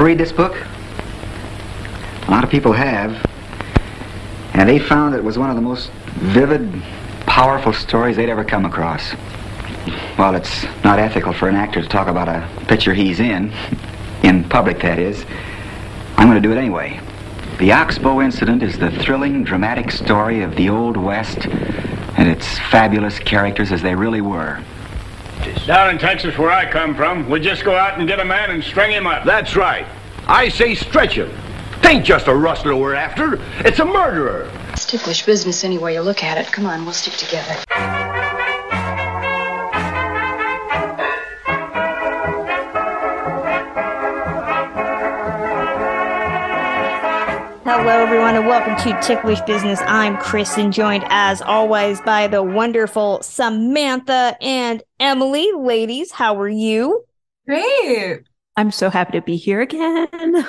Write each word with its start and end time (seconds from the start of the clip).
Ever 0.00 0.06
read 0.06 0.16
this 0.16 0.32
book? 0.32 0.56
A 2.26 2.30
lot 2.30 2.42
of 2.42 2.48
people 2.48 2.72
have. 2.72 3.22
And 4.54 4.66
they 4.66 4.78
found 4.78 5.14
it 5.14 5.22
was 5.22 5.36
one 5.36 5.50
of 5.50 5.56
the 5.56 5.60
most 5.60 5.90
vivid, 6.14 6.82
powerful 7.26 7.74
stories 7.74 8.16
they'd 8.16 8.30
ever 8.30 8.42
come 8.42 8.64
across. 8.64 9.12
Well, 10.16 10.34
it's 10.36 10.64
not 10.84 10.98
ethical 10.98 11.34
for 11.34 11.50
an 11.50 11.54
actor 11.54 11.82
to 11.82 11.86
talk 11.86 12.08
about 12.08 12.28
a 12.30 12.48
picture 12.66 12.94
he's 12.94 13.20
in, 13.20 13.52
in 14.22 14.44
public 14.44 14.80
that 14.80 14.98
is. 14.98 15.26
I'm 16.16 16.30
going 16.30 16.42
to 16.42 16.48
do 16.48 16.50
it 16.50 16.58
anyway. 16.58 16.98
The 17.58 17.72
Oxbow 17.72 18.22
incident 18.22 18.62
is 18.62 18.78
the 18.78 18.90
thrilling, 18.90 19.44
dramatic 19.44 19.90
story 19.90 20.40
of 20.40 20.56
the 20.56 20.70
Old 20.70 20.96
West 20.96 21.44
and 21.44 22.26
its 22.26 22.58
fabulous 22.70 23.18
characters 23.18 23.70
as 23.70 23.82
they 23.82 23.94
really 23.94 24.22
were. 24.22 24.64
Down 25.66 25.90
in 25.90 25.98
Texas, 25.98 26.36
where 26.36 26.50
I 26.50 26.70
come 26.70 26.94
from, 26.94 27.28
we 27.28 27.40
just 27.40 27.64
go 27.64 27.76
out 27.76 27.98
and 27.98 28.08
get 28.08 28.20
a 28.20 28.24
man 28.24 28.50
and 28.50 28.62
string 28.62 28.90
him 28.90 29.06
up. 29.06 29.24
That's 29.24 29.56
right. 29.56 29.86
I 30.26 30.48
say 30.48 30.74
stretch 30.74 31.14
him. 31.14 31.30
Tain't 31.80 32.04
just 32.04 32.26
a 32.26 32.34
rustler 32.34 32.76
we're 32.76 32.94
after. 32.94 33.40
It's 33.64 33.78
a 33.78 33.84
murderer. 33.84 34.50
It's 34.72 34.86
ticklish 34.86 35.24
business 35.24 35.64
any 35.64 35.78
way 35.78 35.94
you 35.94 36.02
look 36.02 36.22
at 36.22 36.38
it. 36.38 36.52
Come 36.52 36.66
on, 36.66 36.84
we'll 36.84 36.92
stick 36.92 37.14
together. 37.14 37.89
Hello, 47.80 47.98
everyone, 47.98 48.36
and 48.36 48.46
welcome 48.46 48.76
to 48.76 49.00
Ticklish 49.00 49.40
Business. 49.40 49.80
I'm 49.86 50.18
Chris, 50.18 50.58
and 50.58 50.70
joined 50.70 51.02
as 51.08 51.40
always 51.40 51.98
by 52.02 52.26
the 52.26 52.42
wonderful 52.42 53.22
Samantha 53.22 54.36
and 54.42 54.82
Emily. 55.00 55.50
Ladies, 55.56 56.12
how 56.12 56.38
are 56.38 56.46
you? 56.46 57.06
Great. 57.48 58.24
I'm 58.58 58.70
so 58.70 58.90
happy 58.90 59.12
to 59.12 59.22
be 59.22 59.36
here 59.36 59.62
again. 59.62 60.08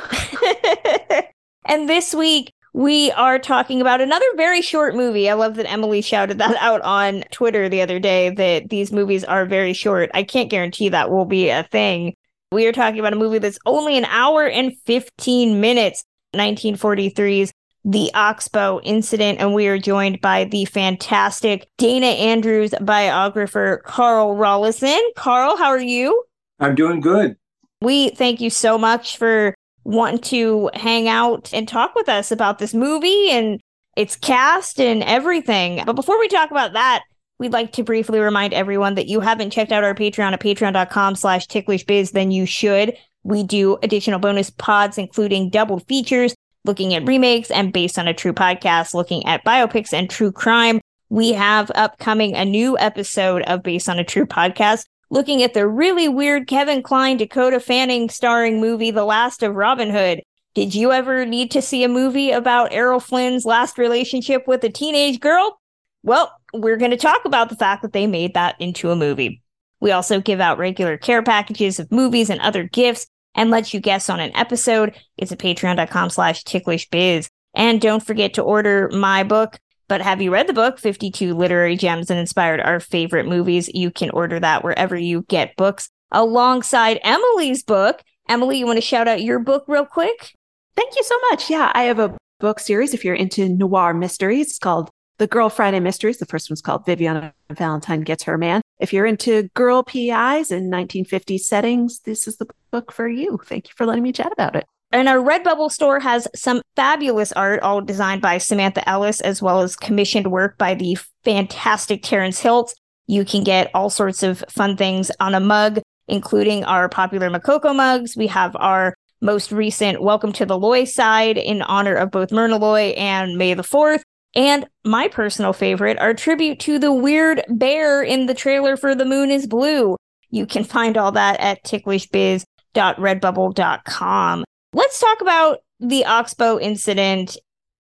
and 1.66 1.88
this 1.88 2.14
week, 2.14 2.52
we 2.74 3.12
are 3.14 3.40
talking 3.40 3.80
about 3.80 4.02
another 4.02 4.26
very 4.36 4.62
short 4.62 4.94
movie. 4.94 5.30
I 5.30 5.34
love 5.34 5.56
that 5.56 5.72
Emily 5.72 6.02
shouted 6.02 6.38
that 6.40 6.58
out 6.60 6.82
on 6.82 7.24
Twitter 7.32 7.70
the 7.70 7.82
other 7.82 7.98
day 7.98 8.32
that 8.32 8.68
these 8.68 8.92
movies 8.92 9.24
are 9.24 9.46
very 9.46 9.72
short. 9.72 10.12
I 10.14 10.24
can't 10.24 10.50
guarantee 10.50 10.90
that 10.90 11.10
will 11.10 11.24
be 11.26 11.48
a 11.48 11.64
thing. 11.64 12.14
We 12.52 12.68
are 12.68 12.74
talking 12.74 13.00
about 13.00 13.14
a 13.14 13.16
movie 13.16 13.40
that's 13.40 13.60
only 13.66 13.98
an 13.98 14.04
hour 14.04 14.46
and 14.46 14.78
15 14.80 15.62
minutes. 15.62 16.04
1943's 16.36 17.52
The 17.86 18.12
Oxbow 18.14 18.82
Incident, 18.84 19.40
and 19.40 19.54
we 19.54 19.68
are 19.68 19.78
joined 19.78 20.22
by 20.22 20.46
the 20.46 20.66
fantastic 20.66 21.68
Dana 21.78 22.08
Andrews 22.08 22.74
biographer, 22.82 23.82
Carl 23.86 24.36
Rollyson. 24.36 25.02
Carl, 25.16 25.58
how 25.58 25.70
are 25.70 25.80
you? 25.80 26.24
I'm 26.60 26.76
doing 26.76 27.00
good. 27.00 27.36
We 27.82 28.10
thank 28.10 28.40
you 28.42 28.50
so 28.50 28.78
much 28.78 29.18
for 29.18 29.56
wanting 29.84 30.20
to 30.20 30.70
hang 30.76 31.08
out 31.08 31.52
and 31.54 31.68
talk 31.68 31.96
with 31.96 32.08
us 32.08 32.32
about 32.32 32.60
this 32.60 32.74
movie 32.74 33.32
and 33.32 33.60
its 33.98 34.16
cast 34.16 34.80
and 34.80 35.04
everything. 35.04 35.84
But 35.86 35.94
before 35.94 36.20
we 36.20 36.28
talk 36.28 36.52
about 36.52 36.74
that, 36.74 37.04
we'd 37.40 37.52
like 37.52 37.72
to 37.74 37.84
briefly 37.84 38.20
remind 38.20 38.54
everyone 38.54 38.96
that 38.96 39.08
you 39.08 39.20
haven't 39.20 39.50
checked 39.50 39.72
out 39.72 39.84
our 39.84 39.96
Patreon 39.96 40.34
at 40.34 40.40
patreon.com 40.40 41.16
slash 41.16 41.48
ticklishbiz, 41.48 42.12
then 42.12 42.32
you 42.32 42.46
should. 42.46 42.96
We 43.24 43.44
do 43.44 43.78
additional 43.84 44.20
bonus 44.20 44.50
pods, 44.50 44.98
including 44.98 45.50
doubled 45.50 45.88
features, 45.88 46.34
looking 46.66 46.94
at 46.94 47.06
remakes 47.06 47.52
and 47.52 47.74
based 47.74 48.00
on 48.00 48.08
a 48.08 48.14
true 48.14 48.34
podcast, 48.34 48.94
looking 48.94 49.26
at 49.26 49.46
biopics 49.46 49.94
and 49.94 50.10
true 50.10 50.32
crime. 50.32 50.82
We 51.10 51.34
have 51.34 51.72
upcoming 51.76 52.36
a 52.36 52.46
new 52.46 52.78
episode 52.78 53.42
of 53.44 53.64
Based 53.64 53.90
on 53.90 54.00
a 54.00 54.04
True 54.06 54.26
Podcast, 54.26 54.86
looking 55.10 55.44
at 55.44 55.54
the 55.54 55.68
really 55.68 56.08
weird 56.08 56.48
Kevin 56.48 56.82
Kline, 56.82 57.18
Dakota 57.18 57.60
Fanning 57.60 58.10
starring 58.10 58.62
movie, 58.62 58.92
The 58.92 59.04
Last 59.04 59.44
of 59.44 59.56
Robin 59.56 59.90
Hood. 59.90 60.22
Did 60.54 60.74
you 60.74 60.94
ever 60.94 61.26
need 61.26 61.52
to 61.52 61.62
see 61.62 61.84
a 61.84 61.90
movie 61.90 62.32
about 62.32 62.72
Errol 62.72 63.02
Flynn's 63.02 63.44
last 63.44 63.78
relationship 63.78 64.48
with 64.48 64.64
a 64.64 64.70
teenage 64.70 65.20
girl? 65.20 65.60
Well, 66.04 66.32
we're 66.54 66.78
going 66.78 66.92
to 66.92 66.98
talk 66.98 67.26
about 67.26 67.50
the 67.50 67.58
fact 67.58 67.82
that 67.82 67.92
they 67.92 68.08
made 68.08 68.34
that 68.34 68.56
into 68.60 68.90
a 68.90 68.96
movie. 68.96 69.42
We 69.82 69.92
also 69.92 70.22
give 70.22 70.40
out 70.40 70.58
regular 70.58 70.98
care 70.98 71.24
packages 71.24 71.78
of 71.78 71.92
movies 71.92 72.30
and 72.30 72.40
other 72.40 72.64
gifts 72.64 73.08
and 73.36 73.50
let 73.50 73.74
you 73.74 73.80
guess 73.80 74.10
on 74.10 74.20
an 74.20 74.36
episode. 74.36 74.96
It's 75.18 75.32
at 75.32 75.40
patreon.com 75.40 76.10
slash 76.10 76.44
ticklishbiz. 76.44 77.28
And 77.54 77.82
don't 77.82 78.06
forget 78.06 78.34
to 78.36 78.42
order 78.42 78.90
my 78.94 79.24
book. 79.24 79.60
But 79.88 80.02
have 80.02 80.22
you 80.22 80.32
read 80.32 80.48
the 80.48 80.54
book, 80.54 80.80
52 80.80 81.34
Literary 81.34 81.76
Gems 81.76 82.08
that 82.08 82.18
Inspired 82.18 82.62
Our 82.62 82.80
Favorite 82.80 83.28
Movies? 83.28 83.70
You 83.74 83.92
can 83.92 84.10
order 84.12 84.40
that 84.40 84.64
wherever 84.64 84.96
you 84.96 85.24
get 85.28 85.56
books 85.58 85.90
alongside 86.12 87.00
Emily's 87.04 87.64
book. 87.64 88.02
Emily, 88.30 88.58
you 88.58 88.66
want 88.66 88.78
to 88.78 88.82
shout 88.82 89.10
out 89.10 89.22
your 89.22 89.40
book 89.40 89.66
real 89.68 89.86
quick? 89.86 90.34
Thank 90.78 90.96
you 90.96 91.04
so 91.04 91.18
much. 91.30 91.50
Yeah, 91.50 91.72
I 91.74 91.84
have 91.84 92.00
a 92.00 92.18
book 92.40 92.60
series 92.60 92.94
if 92.94 93.04
you're 93.04 93.16
into 93.16 93.50
noir 93.50 93.94
mysteries. 93.94 94.48
It's 94.48 94.60
called 94.60 94.90
The 95.22 95.28
Girl 95.28 95.50
Friday 95.50 95.80
Mysteries. 95.80 96.18
The 96.18 96.26
first 96.26 96.50
one's 96.50 96.64
called 96.64 96.84
Viviana 96.84 97.32
Valentine 97.52 98.02
Gets 98.02 98.24
Her 98.24 98.40
Man. 98.40 98.60
If 98.80 98.92
you're 98.92 99.06
into 99.06 99.44
girl 99.54 99.84
PIs 99.84 100.50
in 100.50 100.72
1950s 100.72 101.42
settings, 101.42 102.00
this 102.00 102.28
is 102.28 102.38
the 102.38 102.48
book 102.72 102.92
for 102.92 103.08
you. 103.08 103.40
Thank 103.46 103.68
you 103.68 103.74
for 103.78 103.86
letting 103.86 104.02
me 104.02 104.14
chat 104.14 104.32
about 104.32 104.56
it. 104.56 104.66
And 104.92 105.08
our 105.08 105.18
Redbubble 105.18 105.72
store 105.72 106.00
has 106.00 106.28
some 106.34 106.64
fabulous 106.76 107.32
art, 107.34 107.62
all 107.62 107.82
designed 107.82 108.24
by 108.24 108.40
Samantha 108.40 108.90
Ellis, 108.90 109.22
as 109.22 109.44
well 109.44 109.62
as 109.62 109.76
commissioned 109.76 110.32
work 110.32 110.58
by 110.58 110.74
the 110.74 110.98
fantastic 111.24 112.02
Terrence 112.02 112.40
Hilt. 112.40 112.74
You 113.06 113.24
can 113.24 113.44
get 113.44 113.70
all 113.76 113.92
sorts 113.92 114.24
of 114.24 114.44
fun 114.50 114.76
things 114.76 115.12
on 115.20 115.36
a 115.36 115.40
mug, 115.40 115.82
including 116.08 116.64
our 116.64 116.90
popular 116.90 117.30
Makoko 117.30 117.76
mugs. 117.76 118.18
We 118.18 118.26
have 118.26 118.56
our 118.56 118.96
most 119.22 119.52
recent 119.52 120.02
Welcome 120.02 120.34
to 120.34 120.48
the 120.48 120.58
Loy 120.58 120.86
side 120.86 121.38
in 121.38 121.62
honor 121.62 121.94
of 121.94 122.10
both 122.10 122.32
Myrna 122.32 122.58
Loy 122.58 122.96
and 122.98 123.38
May 123.38 123.54
the 123.54 123.62
4th. 123.62 124.02
And 124.36 124.68
my 124.86 125.08
personal 125.08 125.54
favorite, 125.54 125.98
our 126.00 126.14
tribute 126.14 126.60
to 126.62 126.80
the 126.80 126.94
weird 126.94 127.44
bear 127.50 128.02
in 128.02 128.28
the 128.28 128.34
trailer 128.34 128.78
for 128.78 128.96
The 128.96 129.06
Moon 129.06 129.30
is 129.30 129.46
Blue. 129.46 129.98
You 130.30 130.46
can 130.46 130.64
find 130.64 130.98
all 130.98 131.12
that 131.12 131.38
at 131.40 131.64
ticklishbiz.redbubble.com. 131.66 134.44
Let's 134.74 135.00
talk 135.00 135.20
about 135.20 135.60
the 135.82 136.06
Oxbow 136.06 136.60
incident. 136.60 137.38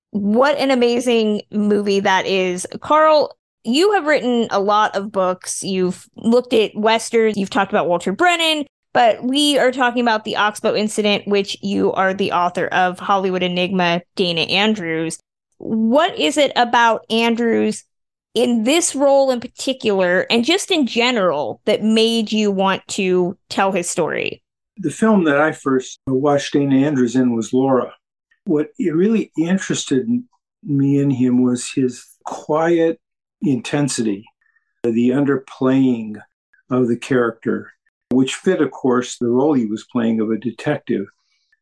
What 0.09 0.57
an 0.57 0.71
amazing 0.71 1.43
movie 1.51 2.01
that 2.01 2.25
is. 2.25 2.67
Carl, 2.81 3.37
you 3.63 3.93
have 3.93 4.05
written 4.05 4.47
a 4.51 4.59
lot 4.59 4.93
of 4.95 5.11
books. 5.11 5.63
You've 5.63 6.09
looked 6.17 6.51
at 6.51 6.75
westerns, 6.75 7.37
you've 7.37 7.49
talked 7.49 7.71
about 7.71 7.87
Walter 7.87 8.11
Brennan, 8.11 8.65
but 8.91 9.23
we 9.23 9.57
are 9.57 9.71
talking 9.71 10.01
about 10.01 10.25
the 10.25 10.35
Oxbow 10.35 10.75
incident, 10.75 11.27
which 11.27 11.55
you 11.61 11.93
are 11.93 12.13
the 12.13 12.33
author 12.33 12.67
of 12.67 12.99
Hollywood 12.99 13.43
Enigma, 13.43 14.01
Dana 14.17 14.41
Andrews 14.41 15.17
what 15.61 16.17
is 16.17 16.37
it 16.37 16.51
about 16.55 17.05
Andrews 17.11 17.83
in 18.33 18.63
this 18.63 18.95
role 18.95 19.29
in 19.29 19.39
particular 19.39 20.25
and 20.29 20.43
just 20.43 20.71
in 20.71 20.87
general 20.87 21.61
that 21.65 21.83
made 21.83 22.31
you 22.31 22.49
want 22.49 22.85
to 22.87 23.37
tell 23.49 23.71
his 23.71 23.89
story? 23.89 24.43
The 24.77 24.89
film 24.89 25.25
that 25.25 25.39
I 25.39 25.51
first 25.51 25.99
watched 26.07 26.53
Dana 26.53 26.75
Andrews 26.87 27.15
in 27.15 27.35
was 27.35 27.53
Laura. 27.53 27.93
What 28.45 28.69
really 28.79 29.31
interested 29.37 30.07
me 30.63 30.99
in 30.99 31.11
him 31.11 31.43
was 31.43 31.71
his 31.71 32.05
quiet 32.25 32.99
intensity, 33.43 34.25
the 34.83 35.09
underplaying 35.09 36.15
of 36.71 36.87
the 36.87 36.97
character, 36.97 37.71
which 38.09 38.35
fit, 38.35 38.61
of 38.61 38.71
course, 38.71 39.17
the 39.17 39.27
role 39.27 39.53
he 39.53 39.67
was 39.67 39.85
playing 39.91 40.19
of 40.21 40.31
a 40.31 40.37
detective. 40.37 41.05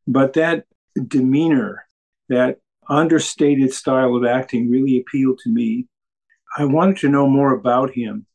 But 0.07 0.33
that 0.33 0.65
demeanor, 1.07 1.85
that 2.29 2.59
understated 2.89 3.73
style 3.73 4.15
of 4.15 4.25
acting 4.25 4.69
really 4.69 4.99
appealed 4.99 5.39
to 5.39 5.49
me. 5.49 5.87
I 6.57 6.65
wanted 6.65 6.97
to 6.97 7.09
know 7.09 7.27
more 7.27 7.53
about 7.53 7.91
him. 7.91 8.25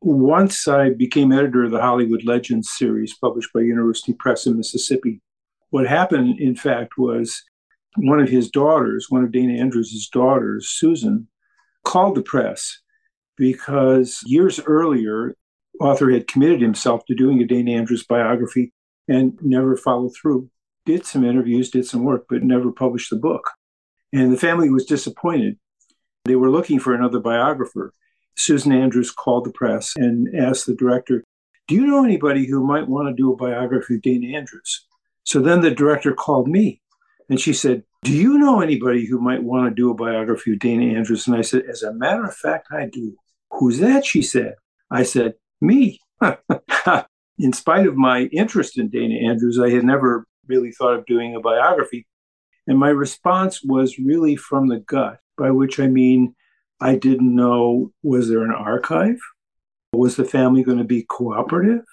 Once 0.00 0.68
I 0.68 0.90
became 0.90 1.32
editor 1.32 1.64
of 1.64 1.70
the 1.70 1.80
Hollywood 1.80 2.24
Legends 2.24 2.70
series 2.70 3.16
published 3.16 3.52
by 3.52 3.60
University 3.60 4.12
Press 4.12 4.46
in 4.46 4.56
Mississippi, 4.56 5.20
what 5.70 5.86
happened, 5.86 6.38
in 6.38 6.54
fact, 6.54 6.98
was 6.98 7.42
one 7.96 8.20
of 8.20 8.28
his 8.28 8.50
daughters, 8.50 9.06
one 9.08 9.24
of 9.24 9.32
Dana 9.32 9.54
Andrews' 9.54 10.08
daughters, 10.12 10.68
Susan, 10.68 11.28
called 11.84 12.14
the 12.14 12.22
press 12.22 12.80
because 13.36 14.20
years 14.26 14.60
earlier, 14.66 15.36
author 15.80 16.10
had 16.10 16.28
committed 16.28 16.60
himself 16.60 17.04
to 17.06 17.14
doing 17.14 17.40
a 17.42 17.46
Dana 17.46 17.72
Andrews 17.72 18.04
biography 18.04 18.72
and 19.08 19.38
never 19.40 19.76
followed 19.76 20.12
through. 20.14 20.48
Did 20.84 21.06
some 21.06 21.24
interviews, 21.24 21.70
did 21.70 21.86
some 21.86 22.04
work, 22.04 22.26
but 22.28 22.42
never 22.42 22.70
published 22.70 23.10
the 23.10 23.16
book. 23.16 23.50
And 24.12 24.32
the 24.32 24.38
family 24.38 24.70
was 24.70 24.84
disappointed. 24.84 25.56
They 26.24 26.36
were 26.36 26.50
looking 26.50 26.78
for 26.78 26.94
another 26.94 27.20
biographer. 27.20 27.92
Susan 28.36 28.72
Andrews 28.72 29.10
called 29.10 29.44
the 29.44 29.52
press 29.52 29.94
and 29.96 30.28
asked 30.34 30.66
the 30.66 30.74
director, 30.74 31.24
Do 31.68 31.74
you 31.74 31.86
know 31.86 32.04
anybody 32.04 32.46
who 32.46 32.64
might 32.64 32.88
want 32.88 33.08
to 33.08 33.14
do 33.14 33.32
a 33.32 33.36
biography 33.36 33.96
of 33.96 34.02
Dana 34.02 34.36
Andrews? 34.36 34.86
So 35.24 35.40
then 35.40 35.60
the 35.60 35.70
director 35.70 36.12
called 36.12 36.48
me 36.48 36.80
and 37.28 37.40
she 37.40 37.52
said, 37.52 37.84
Do 38.02 38.12
you 38.12 38.38
know 38.38 38.60
anybody 38.60 39.06
who 39.06 39.20
might 39.20 39.42
want 39.42 39.68
to 39.68 39.74
do 39.74 39.90
a 39.90 39.94
biography 39.94 40.52
of 40.52 40.58
Dana 40.58 40.96
Andrews? 40.96 41.26
And 41.26 41.36
I 41.36 41.42
said, 41.42 41.62
As 41.70 41.82
a 41.82 41.94
matter 41.94 42.24
of 42.24 42.34
fact, 42.34 42.68
I 42.70 42.86
do. 42.86 43.16
Who's 43.50 43.78
that? 43.78 44.04
She 44.04 44.22
said. 44.22 44.54
I 44.90 45.02
said, 45.02 45.34
Me. 45.60 46.00
in 47.38 47.52
spite 47.52 47.86
of 47.86 47.96
my 47.96 48.24
interest 48.24 48.78
in 48.78 48.88
Dana 48.88 49.30
Andrews, 49.30 49.58
I 49.58 49.70
had 49.70 49.84
never 49.84 50.26
really 50.46 50.72
thought 50.72 50.94
of 50.94 51.06
doing 51.06 51.34
a 51.34 51.40
biography. 51.40 52.06
And 52.66 52.78
my 52.78 52.90
response 52.90 53.62
was 53.62 53.98
really 53.98 54.36
from 54.36 54.68
the 54.68 54.78
gut, 54.78 55.18
by 55.36 55.50
which 55.50 55.80
I 55.80 55.88
mean 55.88 56.34
I 56.80 56.96
didn't 56.96 57.34
know 57.34 57.92
was 58.02 58.28
there 58.28 58.42
an 58.42 58.52
archive? 58.52 59.18
Was 59.92 60.16
the 60.16 60.24
family 60.24 60.62
going 60.62 60.78
to 60.78 60.84
be 60.84 61.06
cooperative? 61.08 61.84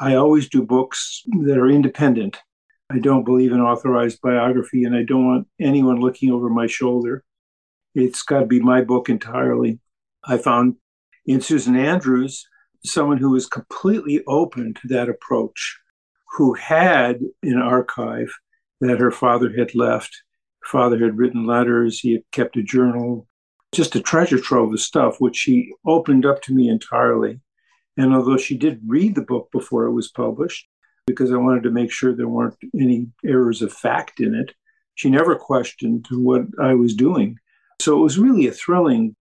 I 0.00 0.14
always 0.14 0.48
do 0.48 0.62
books 0.62 1.22
that 1.42 1.58
are 1.58 1.68
independent. 1.68 2.38
I 2.90 2.98
don't 2.98 3.24
believe 3.24 3.52
in 3.52 3.60
authorized 3.60 4.20
biography, 4.20 4.84
and 4.84 4.94
I 4.94 5.02
don't 5.02 5.26
want 5.26 5.48
anyone 5.60 6.00
looking 6.00 6.30
over 6.30 6.48
my 6.48 6.66
shoulder. 6.66 7.24
It's 7.94 8.22
got 8.22 8.40
to 8.40 8.46
be 8.46 8.60
my 8.60 8.82
book 8.82 9.08
entirely. 9.08 9.78
I 10.24 10.38
found 10.38 10.76
in 11.26 11.40
Susan 11.40 11.76
Andrews 11.76 12.46
someone 12.84 13.18
who 13.18 13.30
was 13.30 13.46
completely 13.46 14.22
open 14.26 14.74
to 14.74 14.88
that 14.88 15.08
approach, 15.08 15.78
who 16.36 16.54
had 16.54 17.20
an 17.42 17.58
archive 17.58 18.32
that 18.80 19.00
her 19.00 19.10
father 19.10 19.52
had 19.56 19.74
left. 19.74 20.22
Father 20.64 20.98
had 20.98 21.18
written 21.18 21.46
letters, 21.46 22.00
he 22.00 22.12
had 22.12 22.22
kept 22.32 22.56
a 22.56 22.62
journal, 22.62 23.26
just 23.72 23.96
a 23.96 24.00
treasure 24.00 24.38
trove 24.38 24.72
of 24.72 24.80
stuff, 24.80 25.20
which 25.20 25.36
she 25.36 25.72
opened 25.86 26.24
up 26.24 26.42
to 26.42 26.54
me 26.54 26.68
entirely. 26.68 27.40
And 27.96 28.14
although 28.14 28.38
she 28.38 28.56
did 28.56 28.80
read 28.86 29.14
the 29.14 29.22
book 29.22 29.50
before 29.52 29.84
it 29.84 29.92
was 29.92 30.10
published, 30.10 30.66
because 31.06 31.32
I 31.32 31.36
wanted 31.36 31.64
to 31.64 31.70
make 31.70 31.92
sure 31.92 32.14
there 32.14 32.28
weren't 32.28 32.56
any 32.74 33.08
errors 33.24 33.62
of 33.62 33.72
fact 33.72 34.20
in 34.20 34.34
it, 34.34 34.54
she 34.94 35.10
never 35.10 35.36
questioned 35.36 36.06
what 36.10 36.42
I 36.60 36.74
was 36.74 36.94
doing. 36.94 37.38
So 37.80 37.98
it 37.98 38.02
was 38.02 38.18
really 38.18 38.46
a 38.46 38.52
thrilling 38.52 39.16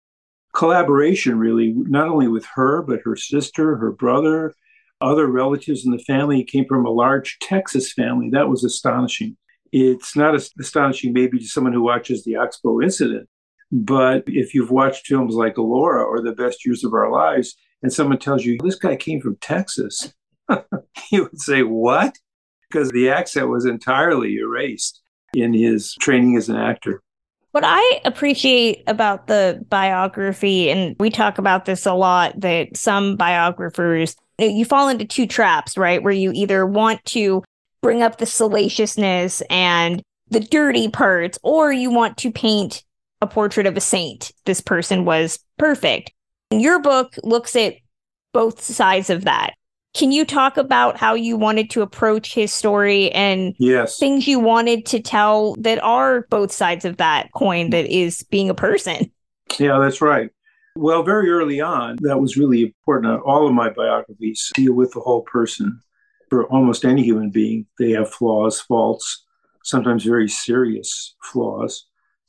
collaboration, 0.54 1.38
really, 1.38 1.74
not 1.76 2.10
only 2.10 2.28
with 2.28 2.46
her, 2.56 2.82
but 2.82 3.02
her 3.06 3.16
sister, 3.16 3.78
her 3.78 3.92
brother, 3.92 4.54
other 5.02 5.28
relatives 5.28 5.86
in 5.86 5.92
the 5.92 6.00
family. 6.00 6.38
He 6.38 6.44
came 6.44 6.66
from 6.66 6.86
a 6.86 6.92
large 6.92 7.38
Texas 7.42 7.92
family. 7.92 8.30
That 8.30 8.50
was 8.50 8.64
astonishing. 8.64 9.38
It's 9.72 10.16
not 10.16 10.36
astonishing, 10.60 11.14
maybe, 11.14 11.40
to 11.40 11.46
someone 11.46 11.74
who 11.74 11.84
watches 11.84 12.24
the 12.24 12.36
Oxbow 12.36 12.82
incident, 12.82 13.30
but 13.72 14.24
if 14.26 14.56
you've 14.56 14.72
watched 14.72 15.06
films 15.06 15.36
like 15.36 15.58
Alora 15.58 16.04
or 16.04 16.22
The 16.22 16.32
Best 16.32 16.66
Years 16.66 16.84
of 16.84 16.94
Our 16.94 17.12
Lives, 17.12 17.56
and 17.84 17.94
someone 17.94 18.18
tells 18.18 18.44
you 18.44 18.58
this 18.64 18.76
guy 18.76 18.96
came 18.96 19.22
from 19.22 19.38
Texas, 19.38 20.14
you 21.12 21.24
would 21.24 21.40
say, 21.40 21.62
What? 21.62 22.18
Because 22.70 22.90
the 22.92 23.10
accent 23.10 23.50
was 23.50 23.66
entirely 23.66 24.36
erased 24.38 25.02
in 25.34 25.54
his 25.54 25.94
training 25.96 26.38
as 26.38 26.50
an 26.50 26.56
actor. 26.56 27.02
What 27.52 27.64
I 27.66 28.02
appreciate 28.06 28.84
about 28.86 29.28
the 29.28 29.64
biography, 29.70 30.70
and 30.70 30.96
we 31.00 31.10
talk 31.10 31.40
about 31.40 31.66
this 31.66 31.86
a 31.88 31.94
lot, 31.94 32.40
that 32.42 32.78
some 32.78 33.16
biographers, 33.16 34.16
you 34.48 34.66
fall 34.66 34.90
into 34.90 35.06
two 35.06 35.28
traps, 35.28 35.78
right? 35.78 36.02
Where 36.02 36.14
you 36.14 36.32
either 36.34 36.66
want 36.66 37.04
to 37.06 37.44
bring 37.82 38.02
up 38.02 38.18
the 38.18 38.26
salaciousness 38.26 39.42
and 39.50 40.02
the 40.30 40.40
dirty 40.40 40.88
parts, 40.90 41.40
or 41.44 41.72
you 41.72 41.90
want 41.90 42.18
to 42.18 42.32
paint 42.32 42.84
a 43.22 43.28
portrait 43.28 43.66
of 43.66 43.76
a 43.76 43.82
saint. 43.82 44.32
This 44.46 44.62
person 44.62 45.06
was 45.06 45.40
perfect. 45.58 46.12
Your 46.52 46.80
book 46.80 47.16
looks 47.24 47.56
at 47.56 47.76
both 48.34 48.62
sides 48.62 49.10
of 49.10 49.26
that. 49.26 49.54
Can 49.96 50.12
you 50.12 50.24
talk 50.24 50.58
about 50.58 50.98
how 50.98 51.16
you 51.16 51.36
wanted 51.36 51.72
to 51.72 51.82
approach 51.82 52.34
his 52.34 52.54
story 52.54 53.12
and 53.12 53.56
yes. 53.58 53.98
things 53.98 54.28
you 54.28 54.40
wanted 54.40 54.86
to 54.88 55.02
tell 55.02 55.56
that 55.56 55.82
are 55.84 56.28
both 56.30 56.52
sides 56.52 56.86
of 56.86 56.98
that 56.98 57.32
coin 57.34 57.72
that 57.72 57.88
is 57.88 58.24
being 58.30 58.50
a 58.50 58.56
person? 58.56 59.12
Yeah, 59.58 59.80
that's 59.80 60.00
right. 60.00 60.30
Well, 60.82 61.04
very 61.04 61.30
early 61.30 61.60
on, 61.60 61.98
that 62.04 62.22
was 62.22 62.38
really 62.38 62.62
important. 62.62 63.22
All 63.24 63.46
of 63.46 63.54
my 63.54 63.70
biographies 63.70 64.50
deal 64.56 64.74
with 64.74 64.94
the 64.94 65.02
whole 65.02 65.24
person. 65.24 65.82
For 66.30 66.48
almost 66.48 66.86
any 66.86 67.04
human 67.04 67.32
being, 67.32 67.66
they 67.78 67.92
have 67.92 68.10
flaws, 68.10 68.62
faults, 68.62 69.26
sometimes 69.66 70.06
very 70.06 70.30
serious 70.30 71.18
flaws 71.22 71.86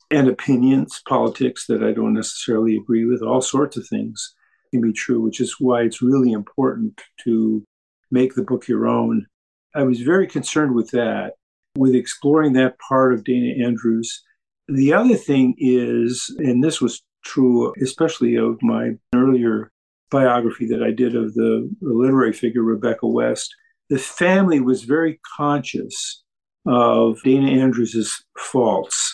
and 0.09 0.27
opinions, 0.27 1.01
politics 1.07 1.65
that 1.67 1.81
I 1.81 1.93
don't 1.93 2.13
necessarily 2.13 2.75
agree 2.75 3.05
with, 3.05 3.21
all 3.21 3.39
sorts 3.39 3.77
of 3.77 3.87
things 3.87 4.35
can 4.71 4.81
be 4.81 4.91
true, 4.91 5.21
which 5.21 5.39
is 5.39 5.55
why 5.61 5.83
it's 5.83 6.01
really 6.01 6.33
important 6.33 6.99
to 7.23 7.63
make 8.11 8.35
the 8.35 8.43
book 8.43 8.67
your 8.67 8.85
own. 8.85 9.27
I 9.75 9.83
was 9.83 10.01
very 10.01 10.27
concerned 10.27 10.75
with 10.75 10.91
that, 10.91 11.35
with 11.77 11.95
exploring 11.95 12.51
that 12.53 12.77
part 12.79 13.13
of 13.13 13.23
Dana 13.23 13.65
Andrews. 13.65 14.21
The 14.67 14.91
other 14.91 15.15
thing 15.15 15.55
is, 15.57 16.35
and 16.39 16.61
this 16.61 16.81
was 16.81 17.01
true 17.23 17.73
especially 17.81 18.35
of 18.35 18.61
my 18.61 18.91
earlier 19.13 19.71
biography 20.09 20.67
that 20.67 20.83
I 20.83 20.91
did 20.91 21.15
of 21.15 21.33
the, 21.33 21.69
literary 21.81 22.33
figure 22.33 22.63
Rebecca 22.63 23.07
West, 23.07 23.53
the 23.89 23.99
family 23.99 24.59
was 24.59 24.83
very 24.83 25.19
conscious 25.37 26.23
of 26.65 27.21
Dana 27.23 27.61
Andrews's 27.61 28.23
faults 28.37 29.13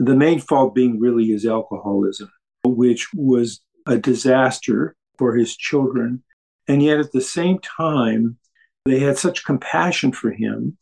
the 0.00 0.16
main 0.16 0.40
fault 0.40 0.74
being 0.74 0.98
really 0.98 1.26
his 1.26 1.44
alcoholism, 1.44 2.32
which 2.64 3.08
was 3.14 3.60
a 3.86 3.98
disaster 3.98 4.96
for 5.18 5.36
his 5.36 5.54
children. 5.54 6.22
And 6.66 6.82
yet 6.82 6.98
at 6.98 7.12
the 7.12 7.20
same 7.20 7.58
time, 7.58 8.38
they 8.86 8.98
had 8.98 9.18
such 9.18 9.44
compassion 9.44 10.12
for 10.12 10.30
him. 10.30 10.78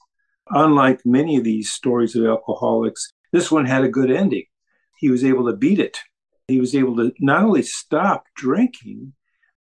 Unlike 0.51 1.01
many 1.05 1.37
of 1.37 1.43
these 1.43 1.73
stories 1.73 2.15
of 2.15 2.25
alcoholics, 2.25 3.13
this 3.33 3.51
one 3.51 3.67
had 3.67 3.83
a 3.83 3.89
good 3.89 4.11
ending. 4.11 4.45
He 4.99 5.11
was 5.11 5.25
able 5.25 5.47
to 5.47 5.57
beat 5.57 5.81
it. 5.81 5.99
He 6.49 6.59
was 6.59 6.75
able 6.75 6.97
to 6.97 7.13
not 7.21 7.45
only 7.45 7.63
stop 7.63 8.25
drinking, 8.35 9.13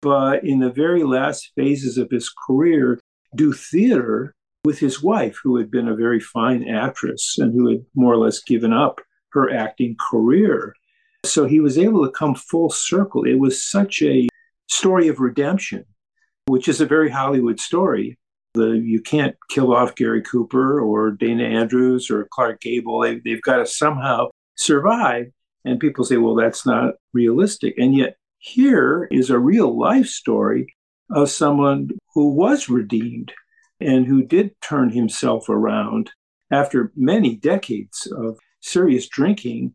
but 0.02 0.44
in 0.44 0.60
the 0.60 0.70
very 0.70 1.02
last 1.02 1.52
phases 1.56 1.96
of 1.98 2.10
his 2.10 2.28
career, 2.46 3.00
do 3.34 3.52
theater 3.52 4.34
with 4.64 4.78
his 4.78 5.02
wife, 5.02 5.38
who 5.42 5.56
had 5.56 5.70
been 5.70 5.88
a 5.88 5.96
very 5.96 6.20
fine 6.20 6.68
actress 6.68 7.36
and 7.38 7.52
who 7.52 7.68
had 7.68 7.84
more 7.94 8.12
or 8.12 8.18
less 8.18 8.42
given 8.42 8.72
up 8.72 9.00
her 9.30 9.50
acting 9.50 9.96
career. 10.10 10.74
So 11.24 11.46
he 11.46 11.60
was 11.60 11.78
able 11.78 12.04
to 12.04 12.10
come 12.10 12.34
full 12.34 12.70
circle. 12.70 13.24
It 13.24 13.38
was 13.38 13.64
such 13.68 14.02
a 14.02 14.28
story 14.68 15.08
of 15.08 15.20
redemption, 15.20 15.84
which 16.46 16.68
is 16.68 16.80
a 16.80 16.86
very 16.86 17.10
Hollywood 17.10 17.58
story. 17.58 18.18
The, 18.54 18.70
you 18.70 19.00
can't 19.00 19.36
kill 19.50 19.74
off 19.74 19.94
Gary 19.94 20.22
Cooper 20.22 20.80
or 20.80 21.10
Dana 21.10 21.44
Andrews 21.44 22.10
or 22.10 22.28
Clark 22.30 22.60
Gable. 22.60 23.00
They, 23.00 23.20
they've 23.24 23.42
got 23.42 23.56
to 23.58 23.66
somehow 23.66 24.28
survive. 24.56 25.26
And 25.66 25.80
people 25.80 26.04
say, 26.04 26.16
well, 26.16 26.36
that's 26.36 26.64
not 26.64 26.94
realistic. 27.12 27.74
And 27.76 27.94
yet, 27.94 28.16
here 28.38 29.08
is 29.10 29.28
a 29.28 29.38
real 29.38 29.76
life 29.76 30.06
story 30.06 30.74
of 31.10 31.28
someone 31.28 31.90
who 32.14 32.32
was 32.32 32.68
redeemed 32.68 33.32
and 33.80 34.06
who 34.06 34.22
did 34.22 34.54
turn 34.60 34.90
himself 34.90 35.48
around 35.48 36.10
after 36.52 36.92
many 36.94 37.36
decades 37.36 38.06
of 38.06 38.38
serious 38.60 39.08
drinking 39.08 39.74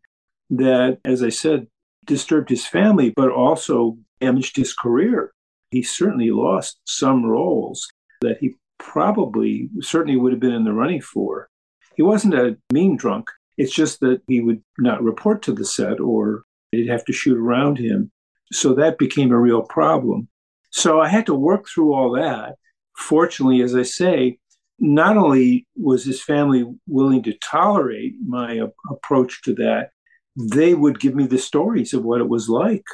that, 0.49 0.99
as 1.03 1.21
I 1.21 1.29
said, 1.29 1.67
disturbed 2.05 2.49
his 2.49 2.65
family, 2.65 3.11
but 3.15 3.29
also 3.29 3.97
damaged 4.21 4.55
his 4.55 4.73
career. 4.73 5.33
He 5.71 5.83
certainly 5.83 6.31
lost 6.31 6.79
some 6.85 7.25
roles 7.25 7.87
that 8.21 8.37
he 8.39 8.55
probably, 8.79 9.69
certainly 9.81 10.17
would 10.17 10.31
have 10.31 10.39
been 10.39 10.53
in 10.53 10.63
the 10.63 10.73
running 10.73 11.01
for. 11.01 11.49
He 11.95 12.01
wasn't 12.01 12.33
a 12.33 12.57
mean 12.71 12.95
drunk. 12.95 13.29
It's 13.61 13.75
just 13.75 13.99
that 13.99 14.23
he 14.27 14.41
would 14.41 14.63
not 14.79 15.03
report 15.03 15.43
to 15.43 15.53
the 15.53 15.65
set 15.65 15.99
or 15.99 16.45
they'd 16.71 16.89
have 16.89 17.05
to 17.05 17.13
shoot 17.13 17.37
around 17.37 17.77
him. 17.77 18.11
So 18.51 18.73
that 18.73 18.97
became 18.97 19.31
a 19.31 19.39
real 19.39 19.61
problem. 19.61 20.27
So 20.71 20.99
I 20.99 21.07
had 21.07 21.27
to 21.27 21.35
work 21.35 21.67
through 21.67 21.93
all 21.93 22.09
that. 22.13 22.55
Fortunately, 22.97 23.61
as 23.61 23.75
I 23.75 23.83
say, 23.83 24.39
not 24.79 25.15
only 25.15 25.67
was 25.75 26.03
his 26.03 26.23
family 26.23 26.65
willing 26.87 27.21
to 27.21 27.37
tolerate 27.37 28.15
my 28.25 28.53
a- 28.55 28.69
approach 28.91 29.43
to 29.43 29.53
that, 29.53 29.91
they 30.35 30.73
would 30.73 30.99
give 30.99 31.13
me 31.13 31.27
the 31.27 31.37
stories 31.37 31.93
of 31.93 32.03
what 32.03 32.19
it 32.19 32.29
was 32.29 32.49
like. 32.49 32.85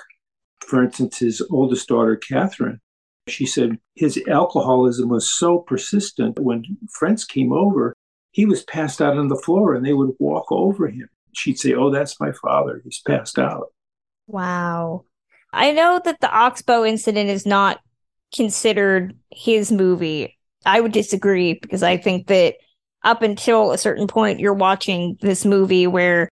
For 0.59 0.83
instance, 0.83 1.19
his 1.19 1.41
oldest 1.49 1.87
daughter, 1.87 2.17
Catherine, 2.17 2.81
she 3.29 3.45
said 3.45 3.79
his 3.95 4.21
alcoholism 4.27 5.07
was 5.07 5.31
so 5.31 5.59
persistent 5.59 6.37
when 6.39 6.65
friends 6.91 7.23
came 7.23 7.53
over, 7.53 7.95
he 8.37 8.45
was 8.45 8.61
passed 8.63 9.01
out 9.01 9.17
on 9.17 9.29
the 9.29 9.35
floor 9.35 9.73
and 9.73 9.83
they 9.83 9.93
would 9.93 10.13
walk 10.19 10.45
over 10.51 10.87
him. 10.87 11.09
She'd 11.33 11.57
say, 11.57 11.73
Oh, 11.73 11.89
that's 11.89 12.19
my 12.19 12.31
father. 12.31 12.81
He's 12.83 13.01
passed 13.05 13.39
out. 13.39 13.73
Wow. 14.27 15.05
I 15.51 15.71
know 15.71 15.99
that 16.05 16.21
the 16.21 16.31
Oxbow 16.31 16.85
incident 16.85 17.31
is 17.31 17.47
not 17.47 17.79
considered 18.31 19.17
his 19.31 19.71
movie 19.71 20.37
I 20.67 20.81
would 20.81 20.91
disagree 20.91 21.53
because 21.53 21.81
I 21.81 21.97
think 21.97 22.27
that 22.27 22.55
up 23.03 23.21
until 23.21 23.71
a 23.71 23.77
certain 23.77 24.05
point, 24.05 24.39
you're 24.39 24.53
watching 24.53 25.17
this 25.21 25.45
movie 25.45 25.87
where 25.87 26.29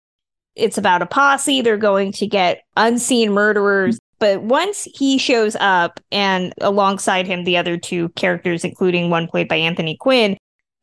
it's 0.55 0.77
about 0.77 1.01
a 1.01 1.07
posse. 1.07 1.61
They're 1.61 1.77
going 1.77 2.11
to 2.13 2.27
get 2.27 2.61
unseen 2.77 3.33
murderers. 3.33 3.97
But 4.19 4.43
once 4.43 4.83
he 4.93 5.17
shows 5.17 5.55
up 5.59 5.99
and 6.11 6.53
alongside 6.61 7.25
him, 7.25 7.43
the 7.43 7.57
other 7.57 7.77
two 7.77 8.09
characters, 8.09 8.63
including 8.63 9.09
one 9.09 9.27
played 9.27 9.47
by 9.47 9.55
Anthony 9.55 9.97
Quinn, 9.97 10.37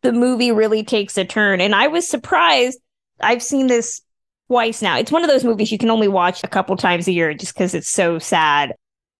the 0.06 0.18
movie 0.18 0.52
really 0.52 0.84
takes 0.84 1.16
a 1.18 1.24
turn. 1.24 1.60
And 1.60 1.74
I 1.74 1.88
was 1.88 2.08
surprised. 2.08 2.78
I've 3.20 3.42
seen 3.42 3.66
this 3.66 4.00
twice 4.48 4.82
now. 4.82 4.98
It's 4.98 5.12
one 5.12 5.24
of 5.24 5.30
those 5.30 5.44
movies 5.44 5.72
you 5.72 5.78
can 5.78 5.90
only 5.90 6.08
watch 6.08 6.44
a 6.44 6.48
couple 6.48 6.76
times 6.76 7.08
a 7.08 7.12
year 7.12 7.34
just 7.34 7.54
because 7.54 7.74
it's 7.74 7.88
so 7.88 8.18
sad 8.18 8.74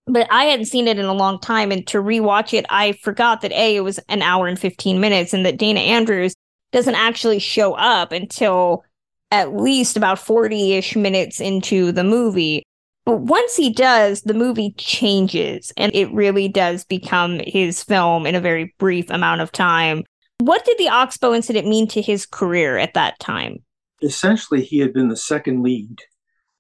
but 0.07 0.29
I 0.31 0.45
hadn't 0.45 0.67
seen 0.67 0.89
it 0.89 0.99
in 0.99 1.05
a 1.05 1.13
long 1.13 1.41
time. 1.41 1.73
And 1.73 1.87
to 1.89 1.99
rewatch 1.99 2.55
it, 2.55 2.65
I 2.71 2.93
forgot 2.93 3.41
that 3.41 3.53
A, 3.53 3.77
it 3.77 3.81
was 3.81 3.99
an 4.09 4.23
hour 4.23 4.47
and 4.47 4.59
15 4.59 5.01
minutes 5.01 5.35
and 5.35 5.45
that 5.45 5.59
Dana 5.59 5.81
Andrews 5.81 6.35
doesn't 6.73 6.95
actually 6.95 7.39
show 7.39 7.75
up 7.75 8.13
until 8.13 8.85
at 9.31 9.57
least 9.57 9.97
about 9.97 10.19
40 10.19 10.75
ish 10.75 10.97
minutes 10.97 11.41
into 11.41 11.91
the 11.91 12.05
movie. 12.05 12.63
But 13.05 13.21
once 13.21 13.57
he 13.57 13.71
does, 13.71 14.23
the 14.23 14.35
movie 14.35 14.75
changes 14.77 15.73
and 15.77 15.95
it 15.95 16.13
really 16.13 16.49
does 16.49 16.85
become 16.85 17.41
his 17.45 17.83
film 17.83 18.27
in 18.27 18.35
a 18.35 18.41
very 18.41 18.75
brief 18.79 19.11
amount 19.11 19.41
of 19.41 19.53
time. 19.53 20.05
What 20.39 20.65
did 20.65 20.79
the 20.79 20.89
Oxbow 20.89 21.35
incident 21.35 21.67
mean 21.67 21.87
to 21.89 22.03
his 22.03 22.27
career 22.27 22.77
at 22.77 22.95
that 22.95 23.19
time? 23.19 23.65
Essentially, 24.03 24.63
he 24.63 24.79
had 24.79 24.93
been 24.93 25.09
the 25.09 25.17
second 25.17 25.63
lead 25.63 26.01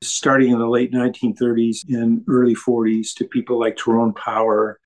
starting 0.02 0.50
in 0.50 0.58
the 0.58 0.68
late 0.68 0.92
1930s 0.92 1.88
and 1.88 2.22
early 2.28 2.54
40s 2.54 3.14
to 3.14 3.24
people 3.24 3.58
like 3.58 3.76
Tyrone 3.76 4.14
Power 4.14 4.78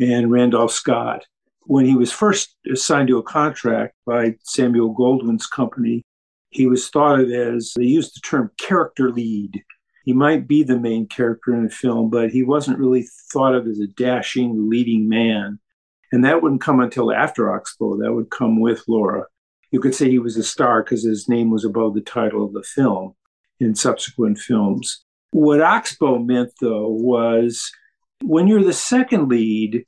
and 0.00 0.30
Randolph 0.30 0.72
Scott. 0.72 1.24
When 1.66 1.86
he 1.86 1.96
was 1.96 2.12
first 2.12 2.56
assigned 2.70 3.08
to 3.08 3.18
a 3.18 3.22
contract 3.22 3.94
by 4.06 4.36
Samuel 4.42 4.94
Goldwyn's 4.94 5.46
company, 5.46 6.02
he 6.50 6.66
was 6.66 6.88
thought 6.88 7.20
of 7.20 7.30
as, 7.30 7.72
they 7.76 7.84
used 7.84 8.14
the 8.14 8.20
term 8.20 8.50
character 8.58 9.10
lead. 9.10 9.62
He 10.04 10.12
might 10.12 10.46
be 10.46 10.62
the 10.62 10.78
main 10.78 11.08
character 11.08 11.54
in 11.54 11.64
the 11.64 11.70
film, 11.70 12.10
but 12.10 12.30
he 12.30 12.42
wasn't 12.42 12.78
really 12.78 13.06
thought 13.32 13.54
of 13.54 13.66
as 13.66 13.80
a 13.80 13.86
dashing 13.86 14.68
leading 14.68 15.08
man. 15.08 15.58
And 16.14 16.24
that 16.24 16.42
wouldn't 16.42 16.60
come 16.60 16.78
until 16.78 17.12
after 17.12 17.52
Oxbow. 17.52 17.96
That 17.96 18.12
would 18.12 18.30
come 18.30 18.60
with 18.60 18.84
Laura. 18.86 19.24
You 19.72 19.80
could 19.80 19.96
say 19.96 20.08
he 20.08 20.20
was 20.20 20.36
a 20.36 20.44
star 20.44 20.80
because 20.80 21.02
his 21.02 21.28
name 21.28 21.50
was 21.50 21.64
above 21.64 21.94
the 21.94 22.02
title 22.02 22.44
of 22.44 22.52
the 22.52 22.62
film 22.62 23.16
in 23.58 23.74
subsequent 23.74 24.38
films. 24.38 25.04
What 25.32 25.60
Oxbow 25.60 26.20
meant, 26.20 26.52
though, 26.60 26.86
was 26.86 27.68
when 28.22 28.46
you're 28.46 28.62
the 28.62 28.72
second 28.72 29.28
lead, 29.28 29.84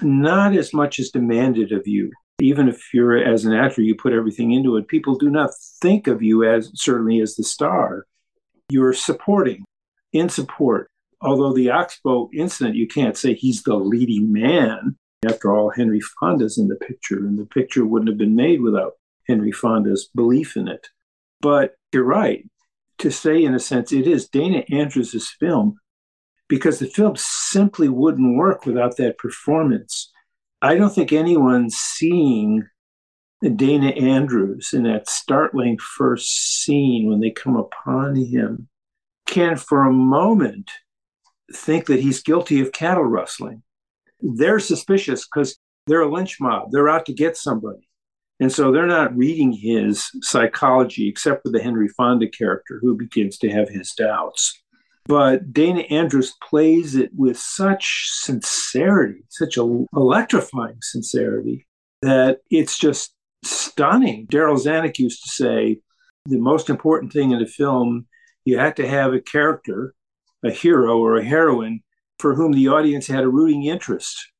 not 0.00 0.54
as 0.54 0.72
much 0.72 1.00
is 1.00 1.10
demanded 1.10 1.72
of 1.72 1.84
you. 1.84 2.12
Even 2.40 2.68
if 2.68 2.94
you're 2.94 3.18
as 3.18 3.44
an 3.44 3.52
actor, 3.52 3.82
you 3.82 3.96
put 3.96 4.12
everything 4.12 4.52
into 4.52 4.76
it. 4.76 4.86
People 4.86 5.16
do 5.16 5.30
not 5.30 5.50
think 5.82 6.06
of 6.06 6.22
you 6.22 6.44
as 6.44 6.70
certainly 6.76 7.20
as 7.20 7.34
the 7.34 7.42
star. 7.42 8.06
You're 8.68 8.92
supporting, 8.92 9.64
in 10.12 10.28
support. 10.28 10.88
Although 11.20 11.54
the 11.54 11.70
Oxbow 11.70 12.30
incident, 12.32 12.76
you 12.76 12.86
can't 12.86 13.16
say 13.16 13.34
he's 13.34 13.64
the 13.64 13.74
leading 13.74 14.32
man. 14.32 14.96
After 15.26 15.54
all, 15.54 15.70
Henry 15.70 16.00
Fonda's 16.00 16.58
in 16.58 16.68
the 16.68 16.76
picture, 16.76 17.18
and 17.18 17.38
the 17.38 17.46
picture 17.46 17.84
wouldn't 17.84 18.08
have 18.08 18.18
been 18.18 18.36
made 18.36 18.60
without 18.60 18.92
Henry 19.26 19.52
Fonda's 19.52 20.08
belief 20.14 20.56
in 20.56 20.68
it. 20.68 20.88
But 21.40 21.74
you're 21.92 22.04
right 22.04 22.48
to 22.98 23.10
say, 23.10 23.42
in 23.42 23.54
a 23.54 23.58
sense, 23.58 23.92
it 23.92 24.06
is 24.06 24.28
Dana 24.28 24.64
Andrews' 24.70 25.34
film 25.38 25.78
because 26.48 26.78
the 26.78 26.86
film 26.86 27.14
simply 27.16 27.88
wouldn't 27.88 28.36
work 28.36 28.66
without 28.66 28.96
that 28.96 29.18
performance. 29.18 30.12
I 30.62 30.76
don't 30.76 30.94
think 30.94 31.12
anyone 31.12 31.70
seeing 31.70 32.66
Dana 33.42 33.88
Andrews 33.88 34.70
in 34.72 34.84
that 34.84 35.08
startling 35.08 35.78
first 35.78 36.62
scene 36.62 37.08
when 37.08 37.20
they 37.20 37.30
come 37.30 37.56
upon 37.56 38.16
him 38.16 38.68
can, 39.26 39.56
for 39.56 39.84
a 39.84 39.92
moment, 39.92 40.70
think 41.52 41.86
that 41.86 42.00
he's 42.00 42.22
guilty 42.22 42.60
of 42.60 42.72
cattle 42.72 43.04
rustling. 43.04 43.62
They're 44.20 44.60
suspicious 44.60 45.26
because 45.26 45.58
they're 45.86 46.02
a 46.02 46.12
lynch 46.12 46.40
mob. 46.40 46.70
They're 46.70 46.88
out 46.88 47.06
to 47.06 47.12
get 47.12 47.36
somebody. 47.36 47.88
And 48.38 48.52
so 48.52 48.70
they're 48.70 48.86
not 48.86 49.16
reading 49.16 49.52
his 49.52 50.10
psychology 50.20 51.08
except 51.08 51.42
for 51.42 51.50
the 51.50 51.62
Henry 51.62 51.88
Fonda 51.88 52.28
character 52.28 52.78
who 52.82 52.96
begins 52.96 53.38
to 53.38 53.50
have 53.50 53.68
his 53.68 53.92
doubts. 53.92 54.62
But 55.06 55.52
Dana 55.52 55.82
Andrews 55.82 56.34
plays 56.42 56.96
it 56.96 57.10
with 57.16 57.38
such 57.38 58.08
sincerity, 58.10 59.24
such 59.28 59.56
a 59.56 59.86
electrifying 59.94 60.78
sincerity, 60.82 61.66
that 62.02 62.38
it's 62.50 62.76
just 62.76 63.14
stunning. 63.44 64.26
Darryl 64.26 64.58
Zanuck 64.58 64.98
used 64.98 65.22
to 65.22 65.30
say 65.30 65.80
the 66.26 66.38
most 66.38 66.68
important 66.68 67.12
thing 67.12 67.30
in 67.30 67.40
a 67.40 67.46
film, 67.46 68.06
you 68.44 68.58
had 68.58 68.76
to 68.76 68.88
have 68.88 69.14
a 69.14 69.20
character, 69.20 69.94
a 70.44 70.50
hero 70.50 70.98
or 70.98 71.16
a 71.16 71.24
heroine, 71.24 71.82
for 72.18 72.34
whom 72.34 72.52
the 72.52 72.68
audience 72.68 73.06
had 73.06 73.24
a 73.24 73.28
rooting 73.28 73.64
interest. 73.64 74.32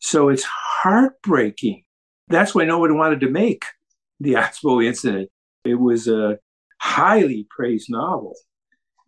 So 0.00 0.28
it's 0.28 0.44
heartbreaking 0.44 1.84
that's 2.30 2.54
why 2.54 2.64
nobody 2.64 2.94
wanted 2.94 3.20
to 3.20 3.28
make 3.28 3.64
the 4.20 4.36
Oxbow 4.36 4.80
incident. 4.80 5.28
It 5.64 5.74
was 5.74 6.08
a 6.08 6.38
highly 6.80 7.46
praised 7.50 7.90
novel, 7.90 8.34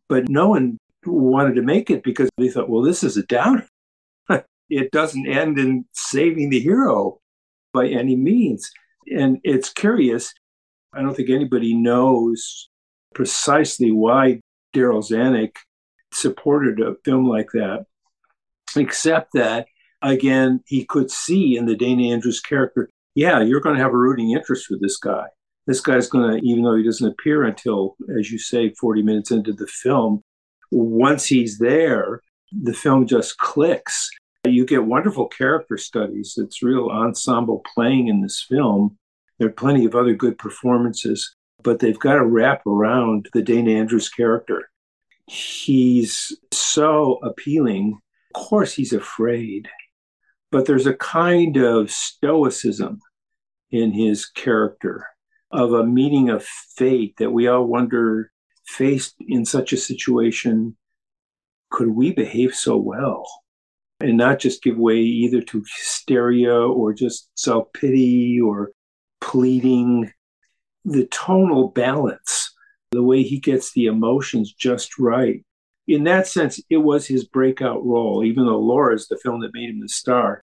but 0.09 0.29
no 0.29 0.49
one 0.49 0.79
wanted 1.07 1.55
to 1.55 1.63
make 1.63 1.91
it 1.91 2.03
because 2.03 2.29
they 2.37 2.51
thought, 2.51 2.69
well, 2.69 2.83
this 2.83 3.03
is 3.03 3.17
a 3.17 3.23
downer. 3.23 3.67
it 4.69 4.91
doesn't 4.91 5.27
end 5.27 5.59
in 5.59 5.87
saving 5.93 6.51
the 6.51 6.61
hero 6.61 7.21
by 7.73 7.89
any 7.89 8.17
means. 8.17 8.71
And 9.11 9.39
it's 9.45 9.73
curious. 9.73 10.35
I 10.93 11.01
don't 11.01 11.15
think 11.15 11.31
anybody 11.31 11.75
knows 11.75 12.69
precisely 13.15 13.91
why 13.91 14.41
Darryl 14.75 15.03
Zanuck 15.03 15.57
supported 16.13 16.81
a 16.81 16.97
film 17.05 17.27
like 17.27 17.49
that, 17.55 17.87
except 18.77 19.33
that, 19.35 19.67
again, 20.01 20.61
he 20.67 20.85
could 20.85 21.11
see 21.11 21.57
in 21.57 21.67
the 21.67 21.77
Dana 21.77 22.13
Andrews 22.13 22.41
character 22.41 22.89
yeah, 23.15 23.43
you're 23.43 23.61
going 23.61 23.77
to 23.77 23.83
have 23.83 23.93
a 23.93 23.99
rooting 23.99 24.31
interest 24.31 24.71
with 24.71 24.81
this 24.81 24.97
guy. 24.97 25.27
This 25.67 25.81
guy's 25.81 26.09
going 26.09 26.31
to, 26.31 26.47
even 26.47 26.65
though 26.65 26.77
he 26.77 26.83
doesn't 26.83 27.07
appear 27.07 27.45
until, 27.45 27.97
as 28.19 28.31
you 28.31 28.39
say, 28.39 28.71
40 28.71 29.03
minutes 29.03 29.31
into 29.31 29.53
the 29.53 29.67
film, 29.67 30.23
once 30.71 31.27
he's 31.27 31.59
there, 31.59 32.21
the 32.51 32.73
film 32.73 33.07
just 33.07 33.39
clicks. 33.39 34.11
You 34.45 34.67
get 34.67 34.87
wonderful 34.87 35.29
character 35.29 35.77
studies. 35.77 36.35
It's 36.37 36.63
real 36.63 36.89
ensemble 36.89 37.63
playing 37.75 38.09
in 38.09 38.23
this 38.23 38.45
film. 38.49 38.97
There 39.39 39.49
are 39.49 39.53
plenty 39.53 39.85
of 39.85 39.95
other 39.95 40.15
good 40.15 40.39
performances, 40.39 41.35
but 41.63 41.79
they've 41.79 41.99
got 41.99 42.15
to 42.15 42.25
wrap 42.25 42.67
around 42.67 43.29
the 43.33 43.43
Dana 43.43 43.73
Andrews 43.73 44.09
character. 44.09 44.69
He's 45.29 46.37
so 46.51 47.21
appealing. 47.23 48.01
Of 48.35 48.43
course, 48.43 48.75
he's 48.75 48.93
afraid 48.93 49.69
but 50.53 50.67
there's 50.67 50.87
a 50.87 50.95
kind 50.95 51.57
of 51.57 51.91
stoicism 51.91 53.01
in 53.71 53.91
his 53.91 54.27
character 54.27 55.07
of 55.51 55.73
a 55.73 55.85
meaning 55.85 56.29
of 56.29 56.45
fate 56.45 57.15
that 57.17 57.31
we 57.31 57.49
all 57.49 57.65
wonder 57.65 58.31
faced 58.67 59.17
in 59.27 59.45
such 59.45 59.73
a 59.73 59.79
situation 59.79 60.77
could 61.71 61.89
we 61.89 62.13
behave 62.13 62.55
so 62.55 62.77
well? 62.77 63.25
And 64.01 64.19
not 64.19 64.41
just 64.41 64.63
give 64.63 64.77
way 64.77 64.99
either 64.99 65.41
to 65.41 65.65
hysteria 65.79 66.55
or 66.55 66.93
just 66.93 67.31
self 67.35 67.73
pity 67.73 68.39
or 68.39 68.73
pleading. 69.23 70.13
The 70.85 71.07
tonal 71.07 71.69
balance 71.69 72.53
the 72.91 73.03
way 73.03 73.23
he 73.23 73.41
gets 73.41 73.73
the 73.73 73.87
emotions 73.87 74.53
just 74.53 74.99
right 74.99 75.43
in 75.87 76.05
that 76.05 76.27
sense, 76.27 76.61
it 76.71 76.79
was 76.79 77.07
his 77.07 77.25
breakout 77.25 77.85
role, 77.85 78.25
even 78.25 78.47
though 78.47 78.61
Laura 78.61 78.95
is 78.95 79.09
the 79.09 79.19
film 79.19 79.41
that 79.41 79.55
made 79.55 79.71
him 79.71 79.81
the 79.81 79.89
star. 79.89 80.43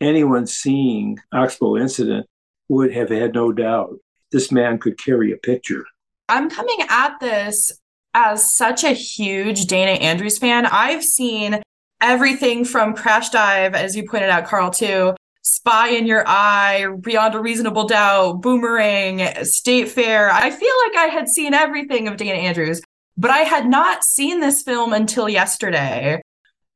Anyone 0.00 0.46
seeing 0.46 1.18
Oxbow 1.32 1.76
Incident 1.76 2.26
would 2.68 2.92
have 2.92 3.10
had 3.10 3.34
no 3.34 3.52
doubt 3.52 3.98
this 4.32 4.52
man 4.52 4.78
could 4.78 4.98
carry 4.98 5.32
a 5.32 5.36
picture. 5.36 5.84
I'm 6.28 6.50
coming 6.50 6.78
at 6.88 7.18
this 7.20 7.80
as 8.14 8.56
such 8.56 8.84
a 8.84 8.92
huge 8.92 9.66
Dana 9.66 9.92
Andrews 9.92 10.38
fan. 10.38 10.66
I've 10.66 11.04
seen 11.04 11.62
everything 12.00 12.64
from 12.64 12.94
Crash 12.94 13.30
Dive, 13.30 13.74
as 13.74 13.96
you 13.96 14.08
pointed 14.08 14.30
out, 14.30 14.46
Carl, 14.46 14.70
to 14.72 15.14
Spy 15.42 15.90
in 15.90 16.06
Your 16.06 16.24
Eye, 16.26 16.86
Beyond 17.00 17.34
a 17.36 17.40
Reasonable 17.40 17.86
Doubt, 17.86 18.42
Boomerang, 18.42 19.44
State 19.44 19.88
Fair. 19.88 20.30
I 20.30 20.50
feel 20.50 20.74
like 20.86 20.96
I 20.96 21.06
had 21.06 21.28
seen 21.28 21.54
everything 21.54 22.08
of 22.08 22.16
Dana 22.16 22.38
Andrews. 22.38 22.82
But 23.16 23.30
I 23.30 23.38
had 23.38 23.66
not 23.66 24.04
seen 24.04 24.40
this 24.40 24.62
film 24.62 24.92
until 24.92 25.28
yesterday. 25.28 26.20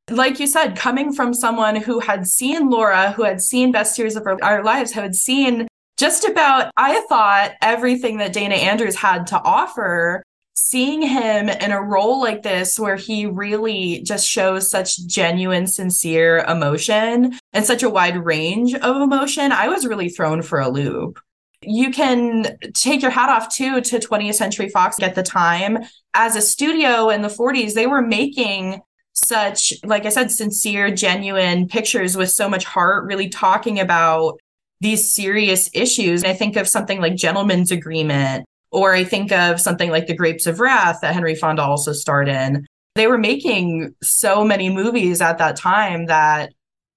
Like 0.08 0.40
you 0.40 0.46
said, 0.46 0.76
coming 0.76 1.12
from 1.12 1.34
someone 1.34 1.76
who 1.76 2.00
had 2.00 2.26
seen 2.26 2.70
Laura, 2.70 3.12
who 3.12 3.24
had 3.24 3.40
seen 3.40 3.72
Best 3.72 3.98
Years 3.98 4.16
of 4.16 4.26
Our, 4.26 4.64
Lives, 4.64 4.92
who 4.92 5.00
had 5.00 5.14
seen 5.14 5.68
just 5.98 6.24
about, 6.24 6.72
I 6.76 7.04
thought, 7.08 7.52
everything 7.60 8.16
that 8.18 8.32
Dana 8.32 8.54
Andrews 8.54 8.96
had 8.96 9.26
to 9.28 9.40
offer, 9.42 10.22
seeing 10.54 11.02
him 11.02 11.48
in 11.48 11.72
a 11.72 11.82
role 11.82 12.20
like 12.20 12.42
this 12.42 12.78
where 12.78 12.96
he 12.96 13.26
really 13.26 14.02
just 14.02 14.26
shows 14.26 14.70
such 14.70 15.06
genuine, 15.06 15.66
sincere 15.66 16.38
emotion 16.48 17.38
and 17.52 17.64
such 17.64 17.82
a 17.82 17.90
wide 17.90 18.24
range 18.24 18.74
of 18.74 19.02
emotion, 19.02 19.52
I 19.52 19.68
was 19.68 19.86
really 19.86 20.08
thrown 20.08 20.42
for 20.42 20.58
a 20.58 20.70
loop 20.70 21.20
you 21.62 21.90
can 21.90 22.58
take 22.74 23.02
your 23.02 23.10
hat 23.10 23.28
off 23.28 23.54
too 23.54 23.80
to 23.80 23.98
20th 23.98 24.34
Century 24.34 24.68
Fox 24.68 24.96
at 25.02 25.14
the 25.14 25.22
time. 25.22 25.78
As 26.14 26.36
a 26.36 26.42
studio 26.42 27.10
in 27.10 27.22
the 27.22 27.28
40s, 27.28 27.74
they 27.74 27.86
were 27.86 28.02
making 28.02 28.80
such, 29.12 29.74
like 29.84 30.06
I 30.06 30.08
said, 30.08 30.30
sincere, 30.30 30.90
genuine 30.90 31.68
pictures 31.68 32.16
with 32.16 32.30
so 32.30 32.48
much 32.48 32.64
heart, 32.64 33.04
really 33.04 33.28
talking 33.28 33.78
about 33.78 34.38
these 34.80 35.12
serious 35.14 35.68
issues. 35.74 36.22
And 36.22 36.32
I 36.32 36.34
think 36.34 36.56
of 36.56 36.66
something 36.66 37.00
like 37.00 37.16
Gentleman's 37.16 37.70
Agreement, 37.70 38.46
or 38.70 38.94
I 38.94 39.04
think 39.04 39.30
of 39.30 39.60
something 39.60 39.90
like 39.90 40.06
The 40.06 40.16
Grapes 40.16 40.46
of 40.46 40.60
Wrath 40.60 41.00
that 41.02 41.14
Henry 41.14 41.34
Fonda 41.34 41.62
also 41.62 41.92
starred 41.92 42.28
in. 42.28 42.66
They 42.94 43.06
were 43.06 43.18
making 43.18 43.94
so 44.02 44.44
many 44.44 44.70
movies 44.70 45.20
at 45.20 45.38
that 45.38 45.56
time 45.56 46.06
that 46.06 46.52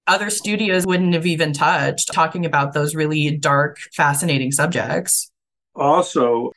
other 0.07 0.29
studios 0.29 0.85
wouldn't 0.85 1.13
have 1.13 1.25
even 1.25 1.53
touched 1.53 2.13
talking 2.13 2.45
about 2.45 2.73
those 2.73 2.95
really 2.95 3.37
dark, 3.37 3.77
fascinating 3.93 4.51
subjects. 4.51 5.31
also, 5.75 6.51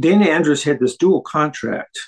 Dana 0.00 0.26
Andrews 0.26 0.64
had 0.64 0.80
this 0.80 0.96
dual 0.96 1.20
contract. 1.22 1.98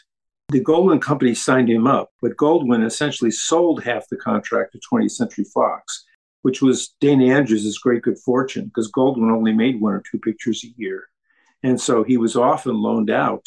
The 0.48 0.62
Goldwyn 0.64 1.00
Company 1.00 1.34
signed 1.34 1.68
him 1.68 1.86
up, 1.86 2.10
but 2.20 2.36
Goldwyn 2.36 2.84
essentially 2.84 3.30
sold 3.30 3.84
half 3.84 4.08
the 4.10 4.16
contract 4.16 4.72
to 4.72 4.80
20th 4.92 5.12
Century 5.12 5.44
Fox, 5.44 6.04
which 6.42 6.60
was 6.60 6.94
Dana 7.00 7.26
Andrews' 7.26 7.78
great 7.78 8.02
good 8.02 8.18
fortune 8.18 8.64
because 8.66 8.90
Goldwyn 8.90 9.30
only 9.30 9.52
made 9.52 9.80
one 9.80 9.92
or 9.92 10.02
two 10.10 10.18
pictures 10.18 10.64
a 10.64 10.74
year. 10.76 11.04
And 11.62 11.80
so 11.80 12.02
he 12.02 12.16
was 12.16 12.36
often 12.36 12.74
loaned 12.74 13.10
out 13.10 13.44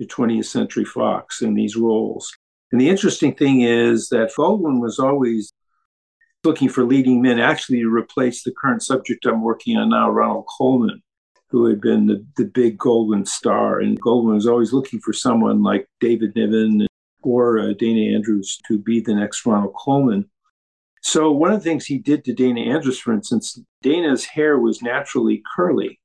to 0.00 0.06
20th 0.06 0.46
Century 0.46 0.84
Fox 0.84 1.42
in 1.42 1.54
these 1.54 1.76
roles. 1.76 2.32
And 2.72 2.80
the 2.80 2.88
interesting 2.88 3.34
thing 3.34 3.62
is 3.62 4.08
that 4.08 4.32
Goldwyn 4.36 4.80
was 4.80 4.98
always 4.98 5.52
looking 6.44 6.68
for 6.68 6.84
leading 6.84 7.20
men, 7.20 7.38
actually 7.38 7.80
to 7.80 7.88
replace 7.94 8.42
the 8.42 8.52
current 8.52 8.82
subject 8.82 9.26
I'm 9.26 9.42
working 9.42 9.76
on 9.76 9.90
now, 9.90 10.10
Ronald 10.10 10.46
Colman, 10.56 11.02
who 11.48 11.66
had 11.66 11.80
been 11.80 12.06
the, 12.06 12.24
the 12.36 12.46
big 12.46 12.78
Goldwyn 12.78 13.26
star. 13.26 13.80
And 13.80 14.00
Goldwyn 14.00 14.34
was 14.34 14.46
always 14.46 14.72
looking 14.72 15.00
for 15.00 15.12
someone 15.12 15.62
like 15.62 15.86
David 16.00 16.34
Niven 16.34 16.86
or 17.22 17.58
uh, 17.58 17.72
Dana 17.78 18.14
Andrews 18.14 18.58
to 18.68 18.78
be 18.78 19.00
the 19.00 19.14
next 19.14 19.44
Ronald 19.44 19.74
Colman. 19.74 20.30
So 21.02 21.30
one 21.30 21.52
of 21.52 21.62
the 21.62 21.64
things 21.64 21.86
he 21.86 21.98
did 21.98 22.24
to 22.24 22.34
Dana 22.34 22.60
Andrews, 22.60 22.98
for 22.98 23.12
instance, 23.12 23.58
Dana's 23.82 24.24
hair 24.24 24.58
was 24.58 24.82
naturally 24.82 25.42
curly, 25.54 25.98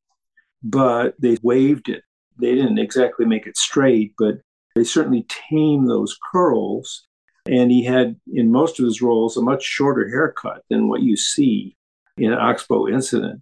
but 0.63 1.15
they 1.19 1.37
waved 1.41 1.89
it. 1.89 2.03
They 2.37 2.55
didn't 2.55 2.79
exactly 2.79 3.25
make 3.25 3.45
it 3.45 3.57
straight, 3.57 4.13
but 4.17 4.35
they 4.75 4.83
certainly 4.83 5.25
tamed 5.49 5.89
those 5.89 6.17
curls. 6.31 7.07
And 7.47 7.71
he 7.71 7.83
had, 7.83 8.15
in 8.33 8.51
most 8.51 8.79
of 8.79 8.85
his 8.85 9.01
roles, 9.01 9.37
a 9.37 9.41
much 9.41 9.63
shorter 9.63 10.09
haircut 10.09 10.63
than 10.69 10.89
what 10.89 11.01
you 11.01 11.15
see 11.15 11.75
in 12.17 12.33
Oxbow 12.33 12.87
Incident. 12.87 13.41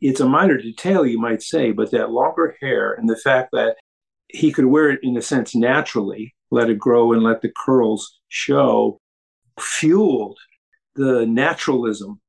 It's 0.00 0.20
a 0.20 0.28
minor 0.28 0.58
detail, 0.58 1.06
you 1.06 1.18
might 1.18 1.42
say, 1.42 1.72
but 1.72 1.90
that 1.92 2.10
longer 2.10 2.56
hair 2.60 2.92
and 2.92 3.08
the 3.08 3.16
fact 3.16 3.50
that 3.52 3.76
he 4.28 4.52
could 4.52 4.66
wear 4.66 4.90
it 4.90 5.00
in 5.02 5.16
a 5.16 5.22
sense 5.22 5.54
naturally, 5.54 6.34
let 6.50 6.70
it 6.70 6.78
grow 6.78 7.12
and 7.12 7.22
let 7.22 7.40
the 7.40 7.52
curls 7.64 8.20
show, 8.28 9.00
fueled 9.58 10.38
the 10.94 11.26
naturalism, 11.26 12.20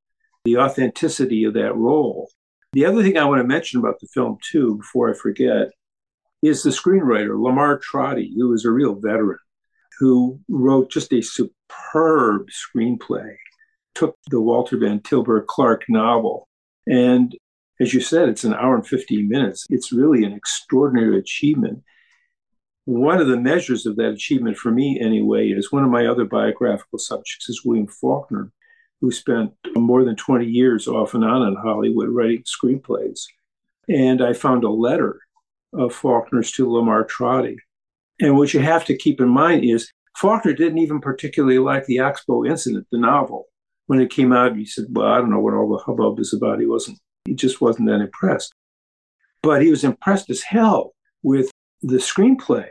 the 0.46 0.58
authenticity 0.58 1.44
of 1.44 1.54
that 1.56 1.76
role. 1.76 2.30
The 2.72 2.86
other 2.86 3.04
thing 3.04 3.18
I 3.18 3.26
want 3.26 3.42
to 3.42 3.48
mention 3.48 3.80
about 3.80 4.00
the 4.00 4.08
film, 4.14 4.38
too, 4.50 4.78
before 4.78 5.10
I 5.10 5.14
forget, 5.14 5.72
is 6.42 6.64
the 6.64 6.70
screenwriter, 6.70 7.42
Lamar 7.42 7.80
Trotti, 7.80 8.32
who 8.36 8.54
is 8.54 8.64
a 8.64 8.72
real 8.72 8.96
veteran, 8.96 9.40
who 10.00 10.40
wrote 10.48 10.90
just 10.90 11.14
a 11.14 11.22
superb 11.22 12.48
screenplay, 12.50 13.36
took 13.96 14.18
the 14.30 14.40
Walter 14.40 14.78
Van 14.78 15.02
Tilburg 15.02 15.46
Clark 15.48 15.84
novel. 15.90 16.48
And 16.88 17.36
as 17.82 17.94
you 17.94 18.02
said, 18.02 18.30
it's 18.30 18.44
an 18.44 18.54
hour 18.54 18.76
and 18.76 18.88
15 18.88 19.28
minutes. 19.28 19.66
It's 19.70 19.92
really 19.92 20.24
an 20.24 20.34
extraordinary 20.34 21.20
achievement. 21.20 21.84
One 22.86 23.20
of 23.20 23.28
the 23.28 23.38
measures 23.38 23.86
of 23.86 23.98
that 23.98 24.14
achievement 24.14 24.58
for 24.58 24.72
me, 24.72 25.00
anyway, 25.00 25.50
is 25.50 25.72
one 25.72 25.84
of 25.84 25.92
my 25.92 26.08
other 26.08 26.26
biographical 26.26 26.98
subjects 26.98 27.50
is 27.50 27.64
William 27.64 27.88
Faulkner, 27.88 28.52
who 29.02 29.12
spent 29.12 29.52
more 29.76 30.04
than 30.04 30.16
20 30.16 30.46
years 30.46 30.88
off 30.88 31.14
and 31.14 31.24
on 31.24 31.48
in 31.48 31.56
Hollywood 31.56 32.10
writing 32.10 32.44
screenplays. 32.44 33.26
And 33.88 34.22
I 34.22 34.34
found 34.34 34.64
a 34.64 34.70
letter 34.70 35.20
of 35.74 35.94
Faulkner's 35.94 36.52
to 36.54 36.70
Lamar 36.70 37.06
Trotti. 37.06 37.58
And 38.22 38.38
what 38.38 38.54
you 38.54 38.60
have 38.60 38.86
to 38.86 38.98
keep 38.98 39.22
in 39.22 39.30
mind 39.30 39.64
is 39.64 39.92
Faulkner 40.18 40.54
didn't 40.54 40.80
even 40.80 41.00
particularly 41.00 41.60
like 41.60 41.86
the 41.86 42.00
Oxbow 42.00 42.46
incident, 42.46 42.88
the 42.92 43.00
novel. 43.00 43.46
When 43.88 44.02
it 44.02 44.12
came 44.12 44.34
out, 44.34 44.56
he 44.56 44.66
said, 44.66 44.86
Well, 44.90 45.08
I 45.08 45.18
don't 45.18 45.32
know 45.32 45.40
what 45.40 45.54
all 45.54 45.70
the 45.70 45.84
hubbub 45.84 46.20
is 46.20 46.34
about. 46.34 46.60
He 46.60 46.66
wasn't, 46.66 47.00
he 47.26 47.34
just 47.34 47.62
wasn't 47.62 47.88
that 47.88 48.02
impressed. 48.02 48.54
But 49.42 49.62
he 49.62 49.70
was 49.70 49.84
impressed 49.84 50.30
as 50.30 50.42
hell 50.42 50.94
with 51.24 51.50
the 51.82 51.98
screenplay 51.98 52.68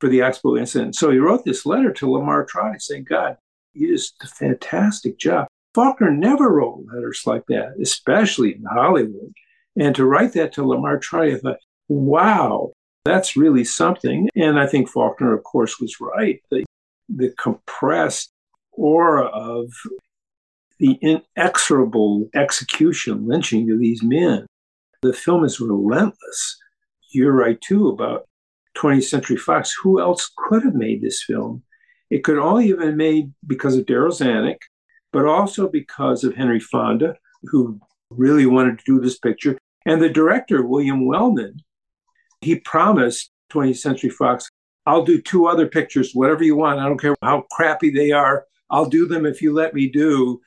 for 0.00 0.08
the 0.08 0.22
Oxbow 0.22 0.56
incident. 0.56 0.96
So 0.96 1.10
he 1.10 1.18
wrote 1.18 1.44
this 1.44 1.64
letter 1.64 1.92
to 1.92 2.10
Lamar 2.10 2.44
Trotti 2.44 2.82
saying, 2.82 3.04
God, 3.08 3.36
you 3.72 3.94
just 3.94 4.18
did 4.18 4.28
a 4.28 4.32
fantastic 4.32 5.16
job. 5.18 5.46
Faulkner 5.74 6.10
never 6.10 6.52
wrote 6.52 6.84
letters 6.92 7.22
like 7.24 7.44
that, 7.48 7.74
especially 7.80 8.54
in 8.54 8.64
Hollywood. 8.64 9.32
And 9.78 9.94
to 9.94 10.04
write 10.04 10.32
that 10.34 10.52
to 10.54 10.66
Lamar 10.66 10.98
Trotti, 10.98 11.36
I 11.36 11.38
thought, 11.38 11.58
wow, 11.88 12.72
that's 13.04 13.36
really 13.36 13.64
something. 13.64 14.28
And 14.36 14.58
I 14.58 14.66
think 14.66 14.88
Faulkner, 14.88 15.34
of 15.34 15.44
course, 15.44 15.80
was 15.80 16.00
right. 16.00 16.40
The, 16.50 16.64
the 17.08 17.32
compressed 17.38 18.32
aura 18.72 19.26
of 19.26 19.72
the 20.78 20.98
inexorable 21.02 22.28
execution, 22.34 23.26
lynching 23.26 23.70
of 23.70 23.78
these 23.78 24.02
men. 24.02 24.46
The 25.02 25.12
film 25.12 25.44
is 25.44 25.60
relentless. 25.60 26.58
You're 27.10 27.32
right, 27.32 27.60
too, 27.60 27.88
about 27.88 28.28
20th 28.76 29.04
Century 29.04 29.36
Fox. 29.36 29.74
Who 29.82 30.00
else 30.00 30.30
could 30.36 30.64
have 30.64 30.74
made 30.74 31.02
this 31.02 31.22
film? 31.22 31.62
It 32.10 32.24
could 32.24 32.38
only 32.38 32.68
have 32.68 32.78
been 32.78 32.96
made 32.96 33.32
because 33.46 33.76
of 33.76 33.86
Darryl 33.86 34.10
Zanuck, 34.10 34.58
but 35.12 35.26
also 35.26 35.68
because 35.68 36.24
of 36.24 36.34
Henry 36.34 36.60
Fonda, 36.60 37.16
who 37.44 37.80
really 38.10 38.46
wanted 38.46 38.78
to 38.78 38.84
do 38.84 39.00
this 39.00 39.18
picture, 39.18 39.58
and 39.86 40.00
the 40.00 40.08
director, 40.08 40.64
William 40.64 41.06
Wellman, 41.06 41.56
he 42.42 42.56
promised 42.56 43.30
20th 43.52 43.78
Century 43.78 44.10
Fox, 44.10 44.50
I'll 44.84 45.04
do 45.04 45.20
two 45.20 45.46
other 45.46 45.66
pictures, 45.66 46.12
whatever 46.12 46.42
you 46.42 46.56
want. 46.56 46.80
I 46.80 46.86
don't 46.86 47.00
care 47.00 47.14
how 47.22 47.46
crappy 47.52 47.90
they 47.90 48.10
are. 48.10 48.46
I'll 48.70 48.88
do 48.88 49.06
them 49.06 49.24
if 49.26 49.40
you 49.40 49.52
let 49.52 49.74
me 49.74 49.88
do 49.88 50.40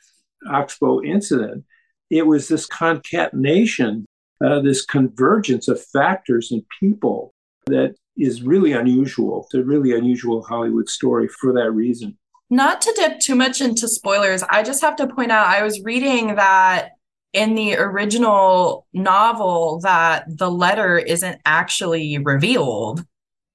Oxbow 0.50 1.02
Incident. 1.04 1.64
It 2.10 2.28
was 2.28 2.48
this 2.48 2.66
concatenation, 2.66 4.06
uh, 4.44 4.60
this 4.60 4.86
convergence 4.86 5.68
of 5.68 5.82
factors 5.82 6.52
and 6.52 6.64
people 6.80 7.34
that 7.68 7.96
is 8.18 8.42
really 8.42 8.74
unusual. 8.74 9.46
It's 9.46 9.54
a 9.54 9.64
really 9.64 9.96
unusual 9.98 10.44
Hollywood 10.44 10.90
story 10.90 11.28
for 11.28 11.54
that 11.54 11.72
reason. 11.72 12.18
Not 12.50 12.82
to 12.82 12.94
dip 12.96 13.20
too 13.20 13.36
much 13.36 13.62
into 13.62 13.88
spoilers, 13.88 14.44
I 14.44 14.64
just 14.64 14.82
have 14.82 14.96
to 14.98 15.08
point 15.08 15.32
out 15.32 15.48
I 15.48 15.64
was 15.64 15.82
reading 15.82 16.36
that 16.36 16.92
in 17.36 17.54
the 17.54 17.76
original 17.76 18.88
novel 18.93 19.82
that 19.82 20.24
the 20.26 20.50
letter 20.50 20.98
isn't 20.98 21.39
actually 21.45 22.17
revealed 22.17 23.04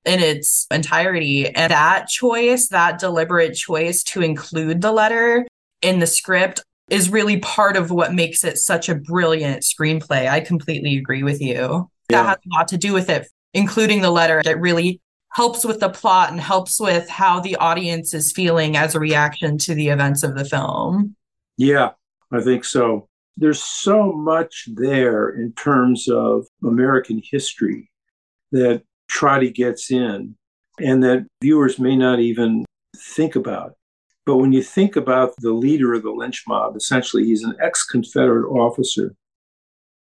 in 0.04 0.20
its 0.20 0.66
entirety. 0.70 1.48
And 1.48 1.72
that 1.72 2.06
choice, 2.06 2.68
that 2.68 2.98
deliberate 2.98 3.54
choice 3.54 4.02
to 4.04 4.20
include 4.20 4.82
the 4.82 4.92
letter 4.92 5.46
in 5.80 5.98
the 5.98 6.06
script 6.06 6.62
is 6.90 7.08
really 7.08 7.38
part 7.38 7.78
of 7.78 7.90
what 7.90 8.12
makes 8.12 8.44
it 8.44 8.58
such 8.58 8.90
a 8.90 8.94
brilliant 8.94 9.62
screenplay. 9.62 10.28
I 10.28 10.40
completely 10.40 10.98
agree 10.98 11.22
with 11.22 11.40
you. 11.40 11.88
Yeah. 12.10 12.22
That 12.22 12.26
has 12.26 12.36
a 12.36 12.58
lot 12.58 12.68
to 12.68 12.76
do 12.76 12.92
with 12.92 13.08
it, 13.08 13.28
including 13.54 14.02
the 14.02 14.10
letter. 14.10 14.42
It 14.44 14.60
really 14.60 15.00
helps 15.32 15.64
with 15.64 15.80
the 15.80 15.88
plot 15.88 16.32
and 16.32 16.40
helps 16.40 16.78
with 16.78 17.08
how 17.08 17.40
the 17.40 17.56
audience 17.56 18.12
is 18.12 18.30
feeling 18.30 18.76
as 18.76 18.94
a 18.94 19.00
reaction 19.00 19.56
to 19.58 19.74
the 19.74 19.88
events 19.88 20.22
of 20.22 20.36
the 20.36 20.44
film. 20.44 21.16
Yeah, 21.56 21.92
I 22.30 22.42
think 22.42 22.64
so 22.64 23.06
there's 23.36 23.62
so 23.62 24.12
much 24.12 24.68
there 24.74 25.30
in 25.30 25.52
terms 25.52 26.08
of 26.08 26.46
American 26.64 27.22
history 27.24 27.90
that 28.52 28.82
Trotti 29.10 29.52
gets 29.52 29.90
in 29.90 30.36
and 30.78 31.02
that 31.02 31.26
viewers 31.42 31.78
may 31.78 31.96
not 31.96 32.20
even 32.20 32.64
think 32.96 33.36
about. 33.36 33.72
But 34.26 34.36
when 34.36 34.52
you 34.52 34.62
think 34.62 34.96
about 34.96 35.32
the 35.38 35.52
leader 35.52 35.94
of 35.94 36.02
the 36.02 36.10
lynch 36.10 36.44
mob, 36.46 36.76
essentially, 36.76 37.24
he's 37.24 37.42
an 37.42 37.56
ex 37.60 37.84
Confederate 37.84 38.48
officer. 38.48 39.14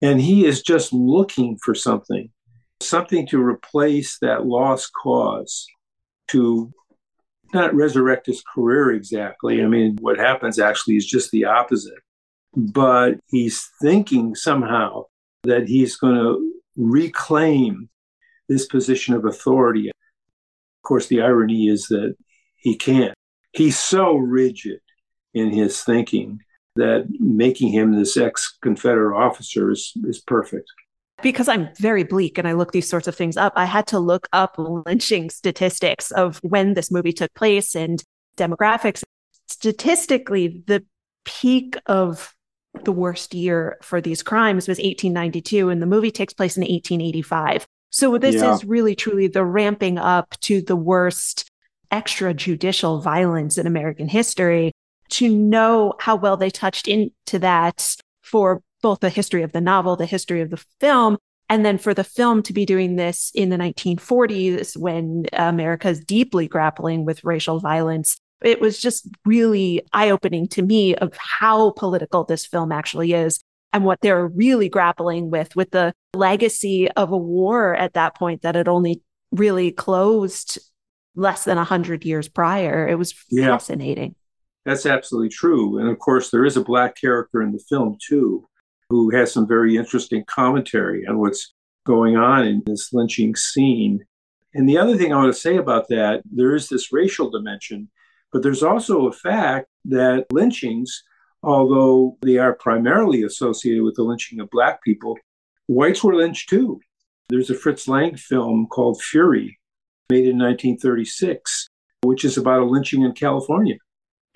And 0.02 0.20
he 0.20 0.44
is 0.44 0.62
just 0.62 0.92
looking 0.92 1.56
for 1.64 1.74
something, 1.74 2.28
something 2.80 3.26
to 3.28 3.40
replace 3.40 4.18
that 4.18 4.46
lost 4.46 4.90
cause, 5.00 5.66
to 6.28 6.72
not 7.54 7.74
resurrect 7.74 8.26
his 8.26 8.42
career 8.42 8.90
exactly. 8.90 9.62
I 9.62 9.66
mean, 9.66 9.96
what 10.00 10.18
happens 10.18 10.58
actually 10.58 10.96
is 10.96 11.06
just 11.06 11.30
the 11.30 11.44
opposite 11.44 12.00
but 12.54 13.18
he's 13.28 13.68
thinking 13.80 14.34
somehow 14.34 15.04
that 15.44 15.68
he's 15.68 15.96
going 15.96 16.14
to 16.14 16.52
reclaim 16.76 17.88
this 18.48 18.66
position 18.66 19.14
of 19.14 19.24
authority. 19.24 19.88
Of 19.88 20.82
course, 20.82 21.06
the 21.06 21.22
irony 21.22 21.68
is 21.68 21.86
that 21.88 22.14
he 22.56 22.76
can't. 22.76 23.14
He's 23.52 23.78
so 23.78 24.14
rigid 24.14 24.80
in 25.34 25.50
his 25.50 25.82
thinking 25.82 26.40
that 26.76 27.06
making 27.18 27.68
him 27.68 27.94
this 27.94 28.16
ex 28.16 28.56
Confederate 28.62 29.16
officer 29.16 29.70
is, 29.70 29.92
is 30.04 30.20
perfect. 30.20 30.70
Because 31.22 31.48
I'm 31.48 31.68
very 31.78 32.02
bleak 32.02 32.38
and 32.38 32.48
I 32.48 32.52
look 32.52 32.72
these 32.72 32.88
sorts 32.88 33.06
of 33.06 33.14
things 33.14 33.36
up, 33.36 33.52
I 33.56 33.64
had 33.64 33.86
to 33.88 33.98
look 33.98 34.26
up 34.32 34.56
lynching 34.58 35.30
statistics 35.30 36.10
of 36.10 36.38
when 36.42 36.74
this 36.74 36.90
movie 36.90 37.12
took 37.12 37.32
place 37.34 37.76
and 37.76 38.02
demographics. 38.36 39.04
Statistically, 39.46 40.62
the 40.66 40.84
peak 41.24 41.76
of 41.86 42.34
the 42.84 42.92
worst 42.92 43.34
year 43.34 43.78
for 43.82 44.00
these 44.00 44.22
crimes 44.22 44.66
was 44.66 44.78
1892, 44.78 45.68
and 45.68 45.80
the 45.82 45.86
movie 45.86 46.10
takes 46.10 46.32
place 46.32 46.56
in 46.56 46.62
1885. 46.62 47.66
So 47.90 48.16
this 48.18 48.36
yeah. 48.36 48.54
is 48.54 48.64
really 48.64 48.94
truly 48.94 49.26
the 49.26 49.44
ramping 49.44 49.98
up 49.98 50.34
to 50.40 50.62
the 50.62 50.76
worst 50.76 51.50
extrajudicial 51.92 53.02
violence 53.02 53.58
in 53.58 53.66
American 53.66 54.08
history. 54.08 54.72
To 55.10 55.28
know 55.28 55.92
how 56.00 56.16
well 56.16 56.38
they 56.38 56.48
touched 56.48 56.88
into 56.88 57.38
that 57.40 57.96
for 58.22 58.62
both 58.80 59.00
the 59.00 59.10
history 59.10 59.42
of 59.42 59.52
the 59.52 59.60
novel, 59.60 59.94
the 59.94 60.06
history 60.06 60.40
of 60.40 60.48
the 60.48 60.64
film, 60.80 61.18
And 61.52 61.66
then 61.66 61.76
for 61.76 61.92
the 61.92 62.02
film 62.02 62.42
to 62.44 62.54
be 62.54 62.64
doing 62.64 62.96
this 62.96 63.30
in 63.34 63.50
the 63.50 63.58
1940s 63.58 64.74
when 64.74 65.26
America 65.34 65.90
is 65.90 66.02
deeply 66.02 66.48
grappling 66.48 67.04
with 67.04 67.24
racial 67.24 67.60
violence, 67.60 68.16
it 68.44 68.60
was 68.60 68.78
just 68.80 69.08
really 69.24 69.82
eye 69.92 70.10
opening 70.10 70.46
to 70.48 70.62
me 70.62 70.94
of 70.96 71.16
how 71.16 71.70
political 71.72 72.24
this 72.24 72.46
film 72.46 72.72
actually 72.72 73.12
is 73.12 73.40
and 73.72 73.84
what 73.84 74.00
they're 74.02 74.26
really 74.26 74.68
grappling 74.68 75.30
with, 75.30 75.54
with 75.56 75.70
the 75.70 75.92
legacy 76.14 76.90
of 76.92 77.10
a 77.10 77.16
war 77.16 77.74
at 77.74 77.94
that 77.94 78.14
point 78.16 78.42
that 78.42 78.54
had 78.54 78.68
only 78.68 79.02
really 79.30 79.70
closed 79.70 80.58
less 81.14 81.44
than 81.44 81.56
100 81.56 82.04
years 82.04 82.28
prior. 82.28 82.86
It 82.86 82.96
was 82.98 83.14
Yeah. 83.30 83.46
fascinating. 83.48 84.14
That's 84.64 84.86
absolutely 84.86 85.30
true. 85.30 85.78
And 85.78 85.88
of 85.88 85.98
course, 85.98 86.30
there 86.30 86.44
is 86.44 86.56
a 86.56 86.62
black 86.64 86.96
character 87.00 87.42
in 87.42 87.52
the 87.52 87.58
film, 87.68 87.96
too, 88.06 88.46
who 88.90 89.10
has 89.10 89.32
some 89.32 89.46
very 89.48 89.76
interesting 89.76 90.24
commentary 90.26 91.06
on 91.06 91.18
what's 91.18 91.52
going 91.84 92.16
on 92.16 92.46
in 92.46 92.62
this 92.64 92.92
lynching 92.92 93.34
scene. 93.34 94.04
And 94.54 94.68
the 94.68 94.78
other 94.78 94.96
thing 94.96 95.12
I 95.12 95.16
want 95.16 95.34
to 95.34 95.40
say 95.40 95.56
about 95.56 95.88
that, 95.88 96.22
there 96.30 96.54
is 96.54 96.68
this 96.68 96.92
racial 96.92 97.30
dimension, 97.30 97.90
but 98.32 98.42
there's 98.42 98.62
also 98.62 99.06
a 99.06 99.12
fact 99.12 99.66
that 99.84 100.26
lynchings, 100.32 101.02
although 101.42 102.16
they 102.22 102.38
are 102.38 102.54
primarily 102.54 103.22
associated 103.22 103.82
with 103.82 103.94
the 103.96 104.02
lynching 104.02 104.40
of 104.40 104.50
black 104.50 104.82
people, 104.82 105.18
whites 105.66 106.02
were 106.02 106.14
lynched 106.14 106.48
too. 106.48 106.80
There's 107.28 107.50
a 107.50 107.54
Fritz 107.54 107.86
Lang 107.88 108.16
film 108.16 108.66
called 108.66 109.02
Fury, 109.02 109.58
made 110.10 110.26
in 110.26 110.38
1936, 110.38 111.68
which 112.02 112.24
is 112.24 112.36
about 112.36 112.62
a 112.62 112.66
lynching 112.66 113.02
in 113.02 113.12
California. 113.12 113.76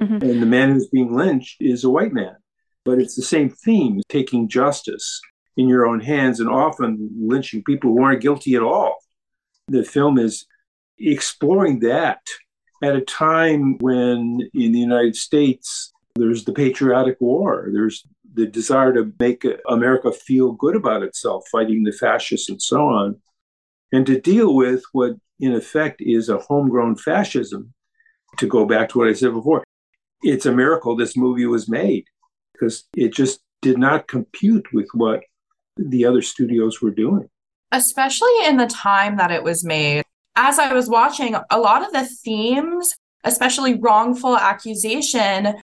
Mhm. 0.00 0.22
And 0.22 0.42
the 0.42 0.46
man 0.46 0.72
who's 0.72 0.88
being 0.88 1.14
lynched 1.14 1.56
is 1.60 1.84
a 1.84 1.90
white 1.90 2.12
man. 2.12 2.36
But 2.84 2.98
it's 2.98 3.16
the 3.16 3.22
same 3.22 3.50
theme 3.50 4.00
taking 4.08 4.48
justice 4.48 5.20
in 5.56 5.68
your 5.68 5.86
own 5.86 6.00
hands 6.00 6.38
and 6.38 6.48
often 6.48 7.10
lynching 7.18 7.64
people 7.64 7.90
who 7.90 8.02
aren't 8.02 8.22
guilty 8.22 8.54
at 8.54 8.62
all. 8.62 8.96
The 9.68 9.84
film 9.84 10.18
is 10.18 10.46
exploring 10.98 11.80
that 11.80 12.20
at 12.82 12.96
a 12.96 13.00
time 13.00 13.78
when 13.78 14.48
in 14.54 14.72
the 14.72 14.78
United 14.78 15.16
States 15.16 15.92
there's 16.14 16.44
the 16.44 16.52
patriotic 16.52 17.16
war, 17.20 17.68
there's 17.72 18.06
the 18.34 18.46
desire 18.46 18.92
to 18.92 19.12
make 19.18 19.46
America 19.68 20.12
feel 20.12 20.52
good 20.52 20.76
about 20.76 21.02
itself, 21.02 21.46
fighting 21.50 21.84
the 21.84 21.92
fascists 21.92 22.48
and 22.48 22.60
so 22.60 22.86
on, 22.86 23.16
and 23.92 24.06
to 24.06 24.20
deal 24.20 24.54
with 24.54 24.82
what 24.92 25.12
in 25.40 25.54
effect 25.54 26.00
is 26.00 26.28
a 26.28 26.38
homegrown 26.38 26.96
fascism. 26.96 27.72
To 28.38 28.46
go 28.46 28.66
back 28.66 28.90
to 28.90 28.98
what 28.98 29.08
I 29.08 29.14
said 29.14 29.32
before, 29.32 29.64
it's 30.22 30.44
a 30.44 30.52
miracle 30.52 30.94
this 30.94 31.16
movie 31.16 31.46
was 31.46 31.68
made 31.70 32.04
because 32.52 32.84
it 32.94 33.14
just 33.14 33.40
did 33.62 33.78
not 33.78 34.08
compute 34.08 34.66
with 34.74 34.88
what 34.92 35.20
the 35.78 36.04
other 36.04 36.20
studios 36.20 36.82
were 36.82 36.90
doing. 36.90 37.28
especially 37.72 38.44
in 38.46 38.56
the 38.56 38.66
time 38.66 39.16
that 39.16 39.30
it 39.30 39.42
was 39.42 39.64
made. 39.64 40.04
As 40.36 40.58
I 40.58 40.72
was 40.74 40.88
watching, 40.88 41.34
a 41.50 41.58
lot 41.58 41.84
of 41.84 41.92
the 41.92 42.04
themes, 42.04 42.94
especially 43.24 43.80
wrongful 43.80 44.36
accusation, 44.36 45.54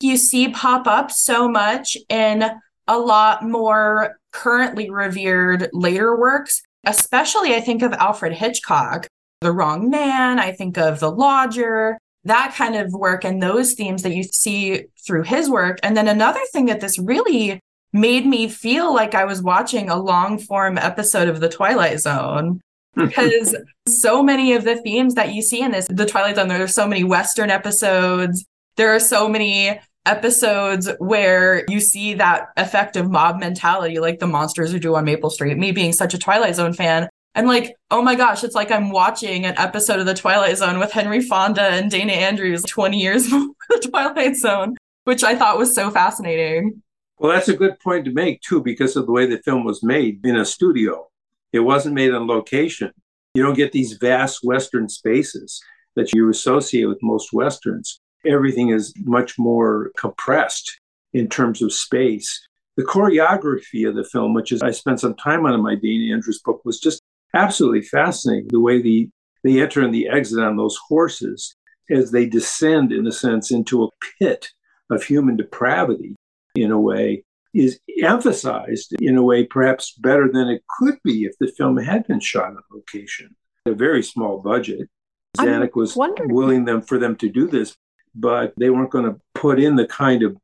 you 0.00 0.16
see 0.16 0.50
pop 0.50 0.86
up 0.86 1.10
so 1.10 1.48
much 1.48 1.96
in 2.08 2.44
a 2.86 2.98
lot 2.98 3.42
more 3.42 4.18
currently 4.32 4.90
revered 4.90 5.70
later 5.72 6.16
works, 6.16 6.62
especially 6.86 7.54
I 7.54 7.60
think 7.60 7.82
of 7.82 7.92
Alfred 7.94 8.34
Hitchcock, 8.34 9.06
The 9.40 9.52
Wrong 9.52 9.90
Man, 9.90 10.38
I 10.38 10.52
think 10.52 10.76
of 10.76 11.00
The 11.00 11.10
Lodger, 11.10 11.98
that 12.24 12.54
kind 12.54 12.76
of 12.76 12.92
work 12.92 13.24
and 13.24 13.42
those 13.42 13.72
themes 13.72 14.02
that 14.02 14.14
you 14.14 14.22
see 14.22 14.84
through 15.06 15.22
his 15.22 15.48
work. 15.48 15.78
And 15.82 15.96
then 15.96 16.06
another 16.06 16.40
thing 16.52 16.66
that 16.66 16.80
this 16.80 16.98
really 16.98 17.60
made 17.92 18.26
me 18.26 18.48
feel 18.48 18.94
like 18.94 19.14
I 19.14 19.24
was 19.24 19.42
watching 19.42 19.88
a 19.88 20.00
long 20.00 20.38
form 20.38 20.76
episode 20.76 21.28
of 21.28 21.40
The 21.40 21.48
Twilight 21.48 22.00
Zone 22.00 22.60
because 22.98 23.56
so 23.86 24.22
many 24.22 24.52
of 24.52 24.64
the 24.64 24.76
themes 24.76 25.14
that 25.14 25.32
you 25.34 25.42
see 25.42 25.62
in 25.62 25.72
this, 25.72 25.86
The 25.88 26.06
Twilight 26.06 26.36
Zone, 26.36 26.48
there 26.48 26.62
are 26.62 26.68
so 26.68 26.86
many 26.86 27.04
Western 27.04 27.50
episodes. 27.50 28.44
There 28.76 28.94
are 28.94 29.00
so 29.00 29.28
many 29.28 29.80
episodes 30.06 30.88
where 30.98 31.64
you 31.68 31.80
see 31.80 32.14
that 32.14 32.48
effect 32.56 32.96
of 32.96 33.10
mob 33.10 33.38
mentality, 33.38 33.98
like 33.98 34.18
the 34.18 34.26
monsters 34.26 34.72
who 34.72 34.78
do 34.78 34.96
on 34.96 35.04
Maple 35.04 35.30
Street. 35.30 35.56
Me 35.58 35.72
being 35.72 35.92
such 35.92 36.14
a 36.14 36.18
Twilight 36.18 36.54
Zone 36.54 36.72
fan, 36.72 37.08
I'm 37.34 37.46
like, 37.46 37.76
oh 37.90 38.02
my 38.02 38.14
gosh, 38.14 38.42
it's 38.42 38.54
like 38.54 38.70
I'm 38.70 38.90
watching 38.90 39.44
an 39.44 39.54
episode 39.58 40.00
of 40.00 40.06
The 40.06 40.14
Twilight 40.14 40.56
Zone 40.56 40.78
with 40.78 40.92
Henry 40.92 41.20
Fonda 41.20 41.62
and 41.62 41.90
Dana 41.90 42.12
Andrews 42.12 42.62
20 42.64 42.98
years 42.98 43.24
before 43.30 43.54
The 43.68 43.88
Twilight 43.90 44.36
Zone, 44.36 44.76
which 45.04 45.22
I 45.22 45.36
thought 45.36 45.58
was 45.58 45.74
so 45.74 45.90
fascinating. 45.90 46.82
Well, 47.18 47.32
that's 47.32 47.48
a 47.48 47.56
good 47.56 47.78
point 47.80 48.04
to 48.06 48.12
make, 48.12 48.40
too, 48.42 48.62
because 48.62 48.96
of 48.96 49.06
the 49.06 49.12
way 49.12 49.26
the 49.26 49.38
film 49.38 49.64
was 49.64 49.82
made 49.82 50.24
in 50.24 50.36
a 50.36 50.44
studio. 50.44 51.08
It 51.52 51.60
wasn't 51.60 51.94
made 51.94 52.12
on 52.12 52.26
location. 52.26 52.92
You 53.34 53.42
don't 53.42 53.56
get 53.56 53.72
these 53.72 53.94
vast 53.94 54.40
Western 54.42 54.88
spaces 54.88 55.60
that 55.96 56.12
you 56.12 56.28
associate 56.28 56.86
with 56.86 57.02
most 57.02 57.32
Westerns. 57.32 58.00
Everything 58.26 58.70
is 58.70 58.92
much 59.04 59.38
more 59.38 59.90
compressed 59.96 60.80
in 61.12 61.28
terms 61.28 61.62
of 61.62 61.72
space. 61.72 62.46
The 62.76 62.84
choreography 62.84 63.88
of 63.88 63.94
the 63.94 64.04
film, 64.04 64.34
which 64.34 64.52
is 64.52 64.62
I 64.62 64.70
spent 64.70 65.00
some 65.00 65.14
time 65.14 65.46
on 65.46 65.54
in 65.54 65.62
my 65.62 65.74
Dana 65.74 66.14
Andrews 66.14 66.40
book, 66.44 66.60
was 66.64 66.78
just 66.78 67.00
absolutely 67.34 67.82
fascinating. 67.82 68.48
The 68.50 68.60
way 68.60 68.80
the 68.82 69.08
they 69.44 69.60
enter 69.62 69.82
and 69.82 69.94
the 69.94 70.08
exit 70.08 70.42
on 70.42 70.56
those 70.56 70.76
horses 70.88 71.54
as 71.90 72.10
they 72.10 72.26
descend, 72.26 72.92
in 72.92 73.06
a 73.06 73.12
sense, 73.12 73.50
into 73.50 73.84
a 73.84 73.88
pit 74.18 74.48
of 74.90 75.02
human 75.02 75.36
depravity 75.36 76.16
in 76.54 76.70
a 76.70 76.80
way 76.80 77.24
is 77.58 77.80
emphasized 78.02 78.94
in 79.00 79.16
a 79.16 79.22
way 79.22 79.44
perhaps 79.44 79.92
better 79.92 80.28
than 80.32 80.48
it 80.48 80.62
could 80.78 80.98
be 81.04 81.24
if 81.24 81.34
the 81.40 81.48
film 81.58 81.76
had 81.76 82.06
been 82.06 82.20
shot 82.20 82.50
on 82.50 82.62
location. 82.72 83.34
A 83.66 83.72
very 83.72 84.02
small 84.02 84.40
budget. 84.40 84.88
Zanuck 85.36 85.74
was 85.74 85.94
wondering- 85.96 86.32
willing 86.32 86.64
them 86.64 86.80
for 86.82 86.98
them 86.98 87.16
to 87.16 87.28
do 87.28 87.46
this, 87.46 87.76
but 88.14 88.54
they 88.56 88.70
weren't 88.70 88.90
going 88.90 89.04
to 89.04 89.20
put 89.34 89.60
in 89.60 89.76
the 89.76 89.86
kind 89.86 90.22
of 90.22 90.36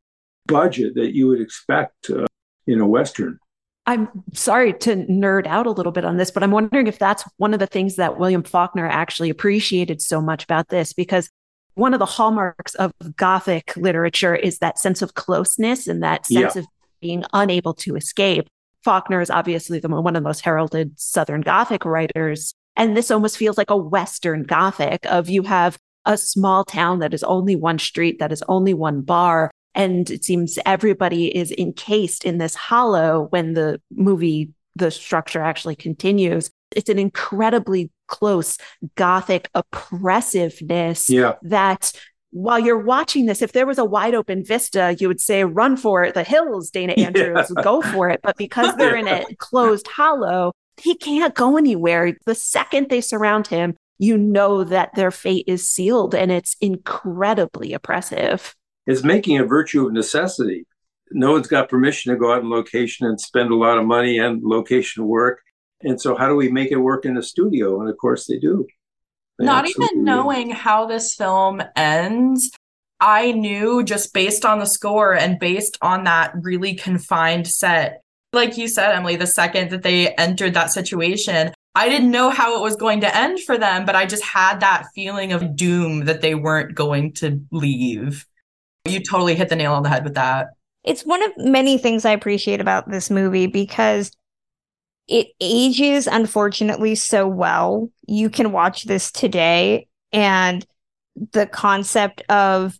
budget 0.46 0.94
that 0.94 1.14
you 1.14 1.26
would 1.28 1.40
expect 1.40 2.10
uh, 2.10 2.26
in 2.66 2.80
a 2.80 2.86
western. 2.86 3.38
I'm 3.86 4.08
sorry 4.32 4.72
to 4.72 4.96
nerd 4.96 5.46
out 5.46 5.66
a 5.66 5.70
little 5.70 5.92
bit 5.92 6.04
on 6.04 6.16
this, 6.16 6.30
but 6.30 6.42
I'm 6.42 6.50
wondering 6.50 6.86
if 6.86 6.98
that's 6.98 7.24
one 7.36 7.52
of 7.52 7.60
the 7.60 7.66
things 7.66 7.96
that 7.96 8.18
William 8.18 8.42
Faulkner 8.42 8.86
actually 8.88 9.30
appreciated 9.30 10.00
so 10.00 10.20
much 10.20 10.42
about 10.44 10.68
this, 10.68 10.92
because 10.92 11.28
one 11.74 11.92
of 11.92 11.98
the 11.98 12.06
hallmarks 12.06 12.74
of 12.76 12.92
Gothic 13.16 13.76
literature 13.76 14.34
is 14.34 14.58
that 14.58 14.78
sense 14.78 15.02
of 15.02 15.14
closeness 15.14 15.86
and 15.86 16.02
that 16.02 16.24
sense 16.26 16.54
Yeah. 16.56 16.62
of 16.62 16.66
being 17.04 17.22
unable 17.34 17.74
to 17.74 17.96
escape. 17.96 18.48
Faulkner 18.82 19.20
is 19.20 19.28
obviously 19.30 19.78
the 19.78 19.88
one 19.88 20.16
of 20.16 20.22
the 20.22 20.28
most 20.28 20.40
heralded 20.40 20.98
Southern 20.98 21.42
Gothic 21.42 21.84
writers. 21.84 22.54
And 22.76 22.96
this 22.96 23.10
almost 23.10 23.36
feels 23.36 23.58
like 23.58 23.70
a 23.70 23.76
Western 23.76 24.42
Gothic 24.42 25.04
of 25.06 25.28
you 25.28 25.42
have 25.42 25.78
a 26.06 26.16
small 26.16 26.64
town 26.64 27.00
that 27.00 27.12
is 27.12 27.22
only 27.22 27.56
one 27.56 27.78
street, 27.78 28.18
that 28.20 28.32
is 28.32 28.42
only 28.48 28.72
one 28.72 29.02
bar. 29.02 29.50
And 29.74 30.08
it 30.10 30.24
seems 30.24 30.58
everybody 30.64 31.34
is 31.36 31.52
encased 31.52 32.24
in 32.24 32.38
this 32.38 32.54
hollow 32.54 33.26
when 33.30 33.52
the 33.52 33.80
movie, 33.94 34.50
the 34.74 34.90
structure 34.90 35.42
actually 35.42 35.76
continues. 35.76 36.50
It's 36.74 36.88
an 36.88 36.98
incredibly 36.98 37.90
close 38.06 38.56
Gothic 38.94 39.50
oppressiveness 39.54 41.10
Yeah. 41.10 41.34
that 41.42 41.92
while 42.34 42.58
you're 42.58 42.76
watching 42.76 43.26
this, 43.26 43.42
if 43.42 43.52
there 43.52 43.64
was 43.64 43.78
a 43.78 43.84
wide 43.84 44.12
open 44.12 44.44
vista, 44.44 44.96
you 44.98 45.06
would 45.06 45.20
say, 45.20 45.44
run 45.44 45.76
for 45.76 46.02
it, 46.02 46.14
the 46.14 46.24
hills, 46.24 46.68
Dana 46.68 46.92
Andrews, 46.96 47.48
go 47.62 47.80
for 47.80 48.10
it. 48.10 48.20
But 48.24 48.36
because 48.36 48.74
they're 48.76 48.96
in 48.96 49.06
a 49.06 49.24
closed 49.36 49.86
hollow, 49.86 50.50
he 50.76 50.96
can't 50.96 51.32
go 51.32 51.56
anywhere. 51.56 52.16
The 52.26 52.34
second 52.34 52.90
they 52.90 53.00
surround 53.00 53.46
him, 53.46 53.76
you 53.98 54.18
know 54.18 54.64
that 54.64 54.96
their 54.96 55.12
fate 55.12 55.44
is 55.46 55.70
sealed 55.70 56.12
and 56.12 56.32
it's 56.32 56.56
incredibly 56.60 57.72
oppressive. 57.72 58.52
It's 58.84 59.04
making 59.04 59.38
a 59.38 59.44
virtue 59.44 59.86
of 59.86 59.92
necessity. 59.92 60.66
No 61.12 61.30
one's 61.30 61.46
got 61.46 61.68
permission 61.68 62.12
to 62.12 62.18
go 62.18 62.32
out 62.32 62.42
on 62.42 62.50
location 62.50 63.06
and 63.06 63.20
spend 63.20 63.52
a 63.52 63.56
lot 63.56 63.78
of 63.78 63.86
money 63.86 64.18
and 64.18 64.42
location 64.42 65.06
work. 65.06 65.40
And 65.82 66.00
so, 66.00 66.16
how 66.16 66.26
do 66.28 66.34
we 66.34 66.50
make 66.50 66.72
it 66.72 66.78
work 66.78 67.04
in 67.04 67.14
the 67.14 67.22
studio? 67.22 67.80
And 67.80 67.88
of 67.88 67.96
course, 67.98 68.26
they 68.26 68.38
do. 68.38 68.66
They 69.38 69.46
Not 69.46 69.64
absolutely 69.64 69.84
even 69.86 70.04
do. 70.04 70.04
knowing 70.04 70.50
how 70.50 70.86
this 70.86 71.14
film 71.14 71.62
ends, 71.76 72.50
I 73.00 73.32
knew 73.32 73.82
just 73.82 74.12
based 74.14 74.44
on 74.44 74.58
the 74.58 74.66
score 74.66 75.14
and 75.14 75.38
based 75.38 75.76
on 75.82 76.04
that 76.04 76.32
really 76.40 76.74
confined 76.74 77.46
set. 77.46 78.00
Like 78.32 78.56
you 78.56 78.68
said, 78.68 78.92
Emily, 78.92 79.16
the 79.16 79.26
second 79.26 79.70
that 79.70 79.82
they 79.82 80.14
entered 80.14 80.54
that 80.54 80.72
situation, 80.72 81.52
I 81.74 81.88
didn't 81.88 82.10
know 82.10 82.30
how 82.30 82.56
it 82.56 82.62
was 82.62 82.76
going 82.76 83.00
to 83.00 83.16
end 83.16 83.40
for 83.40 83.58
them, 83.58 83.84
but 83.84 83.96
I 83.96 84.06
just 84.06 84.24
had 84.24 84.60
that 84.60 84.86
feeling 84.94 85.32
of 85.32 85.56
doom 85.56 86.04
that 86.04 86.20
they 86.20 86.34
weren't 86.34 86.74
going 86.74 87.12
to 87.14 87.40
leave. 87.50 88.26
You 88.84 89.00
totally 89.00 89.34
hit 89.34 89.48
the 89.48 89.56
nail 89.56 89.72
on 89.74 89.82
the 89.82 89.88
head 89.88 90.04
with 90.04 90.14
that. 90.14 90.48
It's 90.84 91.04
one 91.04 91.22
of 91.22 91.32
many 91.38 91.78
things 91.78 92.04
I 92.04 92.12
appreciate 92.12 92.60
about 92.60 92.90
this 92.90 93.10
movie 93.10 93.46
because 93.46 94.12
it 95.06 95.28
ages, 95.40 96.06
unfortunately, 96.06 96.94
so 96.94 97.26
well. 97.28 97.90
You 98.06 98.30
can 98.30 98.52
watch 98.52 98.84
this 98.84 99.10
today, 99.10 99.86
and 100.12 100.66
the 101.32 101.46
concept 101.46 102.22
of 102.28 102.78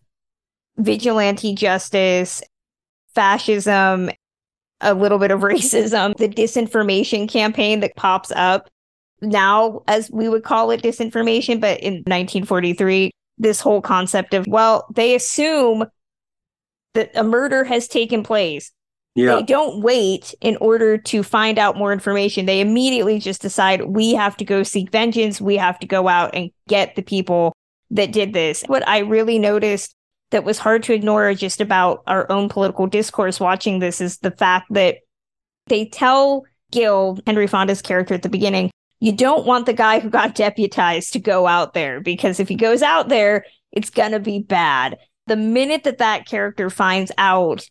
vigilante 0.76 1.54
justice, 1.54 2.42
fascism, 3.14 4.10
a 4.80 4.94
little 4.94 5.18
bit 5.18 5.30
of 5.30 5.40
racism. 5.42 6.16
The 6.16 6.28
disinformation 6.28 7.28
campaign 7.28 7.80
that 7.80 7.96
pops 7.96 8.32
up 8.32 8.68
now, 9.20 9.82
as 9.88 10.10
we 10.10 10.28
would 10.28 10.44
call 10.44 10.70
it 10.70 10.82
disinformation, 10.82 11.60
but 11.60 11.80
in 11.80 11.94
1943, 11.94 13.10
this 13.38 13.60
whole 13.60 13.80
concept 13.80 14.34
of, 14.34 14.46
well, 14.46 14.87
they 14.94 15.14
assume 15.14 15.87
that 16.94 17.10
a 17.14 17.24
murder 17.24 17.64
has 17.64 17.88
taken 17.88 18.22
place. 18.22 18.72
Yeah. 19.14 19.37
They 19.37 19.42
don't 19.42 19.81
wait 19.81 20.35
in 20.40 20.57
order 20.57 20.98
to 20.98 21.22
find 21.22 21.59
out 21.59 21.77
more 21.77 21.92
information. 21.92 22.46
They 22.46 22.61
immediately 22.61 23.20
just 23.20 23.42
decide 23.42 23.85
we 23.85 24.14
have 24.14 24.37
to 24.38 24.44
go 24.44 24.62
seek 24.64 24.90
vengeance. 24.90 25.40
We 25.40 25.57
have 25.57 25.79
to 25.81 25.87
go 25.87 26.09
out 26.09 26.35
and 26.35 26.50
get 26.66 26.96
the 26.96 27.03
people 27.03 27.55
that 27.90 28.12
did 28.12 28.33
this. 28.33 28.64
What 28.66 28.87
I 28.88 28.98
really 28.98 29.38
noticed 29.38 29.94
that 30.31 30.44
was 30.44 30.59
hard 30.59 30.83
to 30.85 30.92
ignore 30.92 31.33
just 31.35 31.61
about 31.61 32.03
our 32.09 32.31
own 32.31 32.48
political 32.48 32.88
discourse 32.88 33.38
watching 33.38 33.79
this 33.79 34.00
is 34.00 34.18
the 34.18 34.33
fact 34.33 34.66
that 34.72 34.96
they 35.68 35.87
tell 35.87 36.42
Gil, 36.72 37.18
Henry 37.24 37.46
Fonda's 37.46 37.81
character 37.81 38.14
at 38.14 38.22
the 38.22 38.29
beginning, 38.29 38.70
you 38.98 39.12
don't 39.12 39.46
want 39.46 39.66
the 39.66 39.72
guy 39.72 40.00
who 40.00 40.11
got 40.11 40.35
deputized 40.35 41.12
to 41.12 41.20
go 41.20 41.46
out 41.46 41.72
there 41.72 42.00
because 42.00 42.40
if 42.40 42.48
he 42.48 42.57
goes 42.57 42.83
out 42.83 43.09
there, 43.09 43.44
it's 43.70 43.90
going 43.90 44.12
to 44.12 44.18
be 44.18 44.40
bad. 44.40 44.96
The 45.29 45.37
minute 45.37 45.85
that 45.85 45.98
that 45.98 46.27
character 46.27 46.68
finds 46.68 47.12
out 47.16 47.68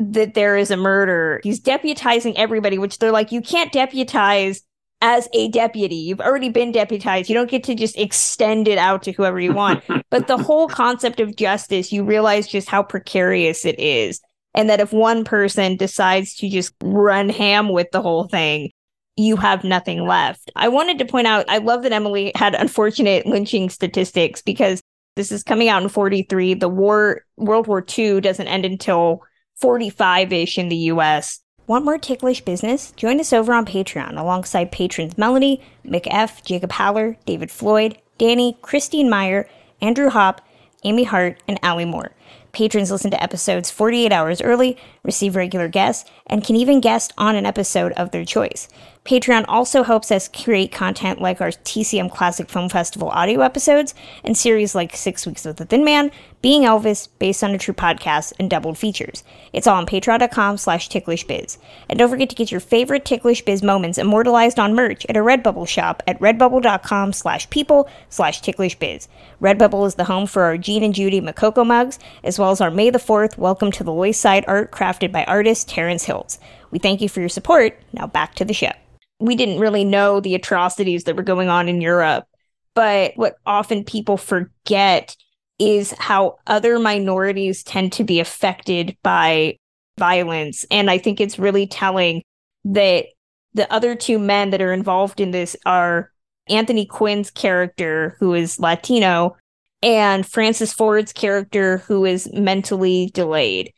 that 0.00 0.34
there 0.34 0.56
is 0.56 0.70
a 0.70 0.76
murder, 0.76 1.40
he's 1.42 1.60
deputizing 1.60 2.34
everybody, 2.36 2.78
which 2.78 2.98
they're 2.98 3.12
like, 3.12 3.32
you 3.32 3.40
can't 3.40 3.72
deputize 3.72 4.62
as 5.00 5.28
a 5.32 5.48
deputy. 5.48 5.96
You've 5.96 6.20
already 6.20 6.48
been 6.48 6.72
deputized. 6.72 7.28
You 7.28 7.34
don't 7.34 7.50
get 7.50 7.64
to 7.64 7.74
just 7.74 7.98
extend 7.98 8.68
it 8.68 8.78
out 8.78 9.02
to 9.04 9.12
whoever 9.12 9.38
you 9.38 9.52
want. 9.52 9.84
but 10.10 10.26
the 10.26 10.36
whole 10.36 10.68
concept 10.68 11.20
of 11.20 11.36
justice, 11.36 11.92
you 11.92 12.04
realize 12.04 12.48
just 12.48 12.68
how 12.68 12.82
precarious 12.82 13.64
it 13.64 13.78
is. 13.78 14.20
And 14.54 14.68
that 14.70 14.80
if 14.80 14.92
one 14.92 15.24
person 15.24 15.76
decides 15.76 16.34
to 16.36 16.48
just 16.48 16.74
run 16.82 17.28
ham 17.28 17.68
with 17.68 17.90
the 17.92 18.02
whole 18.02 18.24
thing, 18.24 18.70
you 19.16 19.36
have 19.36 19.64
nothing 19.64 20.06
left. 20.06 20.50
I 20.56 20.68
wanted 20.68 20.98
to 20.98 21.04
point 21.04 21.26
out, 21.26 21.44
I 21.48 21.58
love 21.58 21.82
that 21.82 21.92
Emily 21.92 22.32
had 22.34 22.54
unfortunate 22.54 23.26
lynching 23.26 23.68
statistics 23.68 24.42
because 24.42 24.80
this 25.16 25.32
is 25.32 25.42
coming 25.42 25.68
out 25.68 25.82
in 25.82 25.88
43. 25.88 26.54
The 26.54 26.68
war, 26.68 27.24
World 27.36 27.66
War 27.66 27.84
II 27.96 28.20
doesn't 28.20 28.46
end 28.46 28.64
until 28.64 29.22
45 29.58 30.32
ish 30.32 30.56
in 30.58 30.68
the 30.68 30.76
US. 30.92 31.40
Want 31.66 31.84
more 31.84 31.98
ticklish 31.98 32.40
business? 32.40 32.92
Join 32.92 33.20
us 33.20 33.32
over 33.32 33.52
on 33.52 33.66
Patreon 33.66 34.18
alongside 34.18 34.72
patrons 34.72 35.18
Melanie, 35.18 35.60
McF, 35.84 36.44
Jacob 36.44 36.72
Haller, 36.72 37.16
David 37.26 37.50
Floyd, 37.50 37.98
Danny, 38.18 38.56
Christine 38.62 39.10
Mier, 39.10 39.48
Andrew 39.82 40.10
Hoppe, 40.10 40.38
Amy 40.84 41.04
Hart, 41.04 41.42
and 41.48 41.58
Ali 41.62 41.84
Moore. 41.84 42.12
Patrons 42.52 42.90
listen 42.90 43.10
to 43.10 43.22
episodes 43.22 43.70
48 43.70 44.12
hours 44.12 44.40
early, 44.40 44.76
receive 45.02 45.36
regular 45.36 45.68
guests, 45.68 46.08
and 46.26 46.44
can 46.44 46.56
even 46.56 46.80
guest 46.80 47.12
on 47.16 47.36
an 47.36 47.46
episode 47.46 47.92
of 47.92 48.10
their 48.10 48.24
choice. 48.24 48.68
Patreon 49.08 49.46
also 49.48 49.84
helps 49.84 50.12
us 50.12 50.28
create 50.28 50.70
content 50.70 51.18
like 51.18 51.40
our 51.40 51.48
TCM 51.48 52.10
Classic 52.12 52.46
Film 52.46 52.68
Festival 52.68 53.08
audio 53.08 53.40
episodes 53.40 53.94
and 54.22 54.36
series 54.36 54.74
like 54.74 54.94
Six 54.94 55.26
Weeks 55.26 55.46
with 55.46 55.56
the 55.56 55.64
Thin 55.64 55.82
Man, 55.82 56.10
Being 56.42 56.64
Elvis, 56.64 57.08
based 57.18 57.42
on 57.42 57.52
a 57.52 57.58
true 57.58 57.72
podcast, 57.72 58.34
and 58.38 58.50
doubled 58.50 58.76
features. 58.76 59.24
It's 59.54 59.66
all 59.66 59.78
on 59.78 59.86
patreon.com 59.86 60.58
slash 60.58 60.90
ticklishbiz. 60.90 61.56
And 61.88 61.98
don't 61.98 62.10
forget 62.10 62.28
to 62.28 62.36
get 62.36 62.50
your 62.50 62.60
favorite 62.60 63.06
Ticklish 63.06 63.42
Biz 63.46 63.62
moments 63.62 63.96
immortalized 63.96 64.58
on 64.58 64.74
merch 64.74 65.06
at 65.08 65.16
a 65.16 65.20
Redbubble 65.20 65.66
shop 65.66 66.02
at 66.06 66.20
redbubble.com 66.20 67.14
slash 67.14 67.48
people 67.48 67.88
slash 68.10 68.42
ticklishbiz. 68.42 69.08
Redbubble 69.40 69.86
is 69.86 69.94
the 69.94 70.04
home 70.04 70.26
for 70.26 70.42
our 70.42 70.58
Gene 70.58 70.84
and 70.84 70.94
Judy 70.94 71.22
Makoko 71.22 71.66
mugs, 71.66 71.98
as 72.22 72.38
well 72.38 72.50
as 72.50 72.60
our 72.60 72.70
May 72.70 72.90
the 72.90 72.98
4th 72.98 73.38
Welcome 73.38 73.72
to 73.72 73.84
the 73.84 73.92
Lois 73.92 74.20
Side 74.20 74.44
art 74.46 74.70
crafted 74.88 75.12
by 75.12 75.24
artist 75.24 75.68
Terrence 75.68 76.04
Hills. 76.04 76.38
We 76.70 76.78
thank 76.78 77.00
you 77.00 77.08
for 77.08 77.20
your 77.20 77.28
support. 77.28 77.78
Now 77.92 78.06
back 78.06 78.34
to 78.36 78.44
the 78.44 78.54
show 78.54 78.72
we 79.20 79.36
didn't 79.36 79.58
really 79.58 79.84
know 79.84 80.20
the 80.20 80.34
atrocities 80.34 81.04
that 81.04 81.16
were 81.16 81.22
going 81.22 81.48
on 81.48 81.68
in 81.68 81.80
Europe. 81.80 82.26
But 82.74 83.12
what 83.16 83.36
often 83.44 83.84
people 83.84 84.16
forget 84.16 85.16
is 85.58 85.92
how 85.98 86.38
other 86.46 86.78
minorities 86.78 87.64
tend 87.64 87.92
to 87.94 88.04
be 88.04 88.20
affected 88.20 88.96
by 89.02 89.56
violence. 89.98 90.64
And 90.70 90.88
I 90.88 90.98
think 90.98 91.20
it's 91.20 91.38
really 91.38 91.66
telling 91.66 92.22
that 92.64 93.06
the 93.54 93.72
other 93.72 93.96
two 93.96 94.20
men 94.20 94.50
that 94.50 94.62
are 94.62 94.72
involved 94.72 95.18
in 95.20 95.32
this 95.32 95.56
are 95.66 96.12
Anthony 96.48 96.86
Quinn's 96.86 97.30
character, 97.30 98.16
who 98.20 98.34
is 98.34 98.60
Latino, 98.60 99.36
and 99.82 100.24
Francis 100.24 100.72
Ford's 100.72 101.12
character, 101.12 101.78
who 101.78 102.04
is 102.04 102.32
mentally 102.32 103.10
delayed 103.12 103.72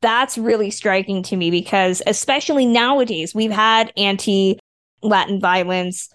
that's 0.00 0.38
really 0.38 0.70
striking 0.70 1.22
to 1.24 1.36
me 1.36 1.50
because 1.50 2.02
especially 2.06 2.66
nowadays 2.66 3.34
we've 3.34 3.50
had 3.50 3.92
anti 3.96 4.58
Latin 5.02 5.40
violence. 5.40 6.08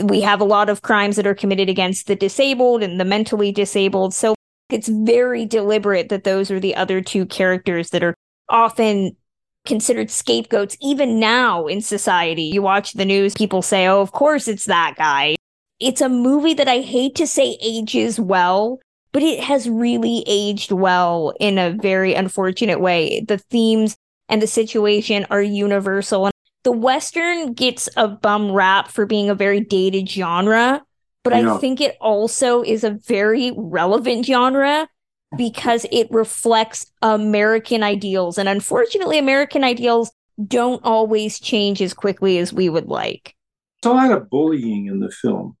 We 0.00 0.20
have 0.22 0.40
a 0.40 0.44
lot 0.44 0.68
of 0.68 0.82
crimes 0.82 1.16
that 1.16 1.26
are 1.26 1.34
committed 1.34 1.68
against 1.68 2.06
the 2.06 2.16
disabled 2.16 2.82
and 2.82 2.98
the 2.98 3.04
mentally 3.04 3.52
disabled. 3.52 4.14
So 4.14 4.34
it's 4.70 4.88
very 4.88 5.44
deliberate 5.44 6.08
that 6.08 6.24
those 6.24 6.50
are 6.50 6.60
the 6.60 6.74
other 6.74 7.00
two 7.00 7.26
characters 7.26 7.90
that 7.90 8.02
are 8.02 8.14
often 8.48 9.16
considered 9.64 10.10
scapegoats, 10.10 10.76
even 10.80 11.20
now 11.20 11.66
in 11.66 11.80
society. 11.80 12.44
You 12.44 12.62
watch 12.62 12.94
the 12.94 13.04
news, 13.04 13.34
people 13.34 13.62
say, 13.62 13.86
oh, 13.86 14.00
of 14.00 14.12
course 14.12 14.48
it's 14.48 14.64
that 14.64 14.94
guy. 14.96 15.36
It's 15.78 16.00
a 16.00 16.08
movie 16.08 16.54
that 16.54 16.68
I 16.68 16.80
hate 16.80 17.14
to 17.16 17.26
say 17.26 17.58
ages 17.60 18.18
well, 18.18 18.80
but 19.12 19.22
it 19.22 19.40
has 19.40 19.68
really 19.68 20.24
aged 20.26 20.72
well 20.72 21.34
in 21.38 21.58
a 21.58 21.70
very 21.70 22.14
unfortunate 22.14 22.80
way. 22.80 23.24
The 23.26 23.38
themes 23.38 23.96
and 24.28 24.40
the 24.40 24.46
situation 24.46 25.26
are 25.30 25.42
universal 25.42 26.30
the 26.64 26.72
Western 26.72 27.54
gets 27.54 27.88
a 27.96 28.08
bum 28.08 28.52
rap 28.52 28.88
for 28.88 29.06
being 29.06 29.28
a 29.28 29.34
very 29.34 29.60
dated 29.60 30.08
genre, 30.08 30.82
but 31.24 31.32
yeah. 31.32 31.54
I 31.54 31.58
think 31.58 31.80
it 31.80 31.96
also 32.00 32.62
is 32.62 32.84
a 32.84 32.90
very 32.90 33.52
relevant 33.56 34.26
genre 34.26 34.88
because 35.36 35.86
it 35.90 36.08
reflects 36.10 36.90
American 37.00 37.82
ideals. 37.82 38.38
And 38.38 38.48
unfortunately, 38.48 39.18
American 39.18 39.64
ideals 39.64 40.12
don't 40.46 40.84
always 40.84 41.40
change 41.40 41.82
as 41.82 41.94
quickly 41.94 42.38
as 42.38 42.52
we 42.52 42.68
would 42.68 42.86
like. 42.86 43.34
There's 43.82 43.92
a 43.92 43.96
lot 43.96 44.12
of 44.12 44.30
bullying 44.30 44.86
in 44.86 45.00
the 45.00 45.10
film. 45.10 45.56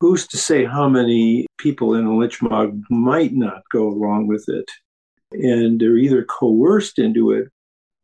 Who's 0.00 0.26
to 0.28 0.36
say 0.36 0.64
how 0.64 0.88
many 0.88 1.46
people 1.58 1.94
in 1.94 2.04
a 2.04 2.16
lynch 2.16 2.40
mob 2.40 2.80
might 2.88 3.32
not 3.32 3.62
go 3.72 3.88
along 3.88 4.28
with 4.28 4.44
it? 4.48 4.70
And 5.32 5.80
they're 5.80 5.96
either 5.96 6.24
coerced 6.24 6.98
into 6.98 7.32
it 7.32 7.48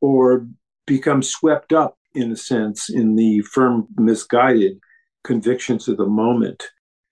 or 0.00 0.46
become 0.86 1.22
swept 1.22 1.72
up 1.72 1.96
in 2.14 2.32
a 2.32 2.36
sense, 2.36 2.90
in 2.90 3.16
the 3.16 3.40
firm, 3.42 3.86
misguided 3.96 4.78
convictions 5.22 5.88
of 5.88 5.96
the 5.96 6.06
moment. 6.06 6.64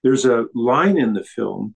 There's 0.03 0.25
a 0.25 0.47
line 0.55 0.99
in 0.99 1.15
the 1.15 1.25
film 1.25 1.75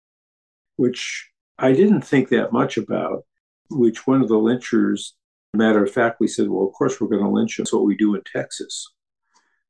which 0.76 1.30
I 1.58 1.72
didn't 1.72 2.02
think 2.02 2.28
that 2.28 2.52
much 2.52 2.76
about, 2.76 3.24
which 3.70 4.06
one 4.06 4.20
of 4.20 4.28
the 4.28 4.34
lynchers, 4.34 5.12
matter 5.54 5.82
of 5.82 5.90
fact, 5.90 6.20
we 6.20 6.28
said, 6.28 6.48
Well, 6.48 6.66
of 6.66 6.72
course, 6.74 7.00
we're 7.00 7.08
going 7.08 7.24
to 7.24 7.30
lynch 7.30 7.58
him. 7.58 7.62
That's 7.62 7.72
what 7.72 7.86
we 7.86 7.96
do 7.96 8.14
in 8.14 8.22
Texas. 8.30 8.92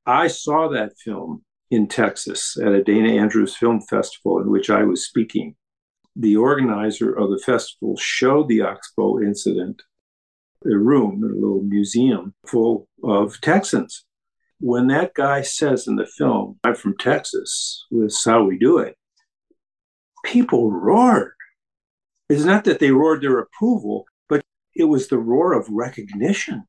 I 0.04 0.28
saw 0.28 0.68
that 0.68 0.98
film 0.98 1.44
in 1.70 1.88
Texas 1.88 2.56
at 2.60 2.72
a 2.72 2.82
Dana 2.82 3.20
Andrews 3.20 3.56
Film 3.56 3.80
Festival 3.80 4.40
in 4.40 4.50
which 4.50 4.70
I 4.70 4.84
was 4.84 5.06
speaking. 5.06 5.56
The 6.14 6.36
organizer 6.36 7.12
of 7.12 7.30
the 7.30 7.38
festival 7.38 7.96
showed 7.96 8.48
the 8.48 8.62
Oxbow 8.62 9.20
incident 9.20 9.82
a 10.64 10.76
room, 10.76 11.22
a 11.22 11.34
little 11.34 11.62
museum 11.62 12.34
full 12.46 12.88
of 13.04 13.40
Texans. 13.40 14.04
When 14.58 14.86
that 14.88 15.14
guy 15.14 15.42
says 15.42 15.86
in 15.86 15.96
the 15.96 16.06
film, 16.06 16.58
I'm 16.64 16.74
from 16.74 16.96
Texas, 16.96 17.84
this 17.90 18.14
is 18.14 18.24
how 18.24 18.44
we 18.44 18.58
do 18.58 18.78
it, 18.78 18.96
people 20.24 20.70
roared. 20.70 21.34
It's 22.28 22.44
not 22.44 22.64
that 22.64 22.80
they 22.80 22.90
roared 22.90 23.22
their 23.22 23.38
approval, 23.38 24.06
but 24.28 24.42
it 24.74 24.84
was 24.84 25.08
the 25.08 25.18
roar 25.18 25.52
of 25.52 25.68
recognition. 25.68 26.64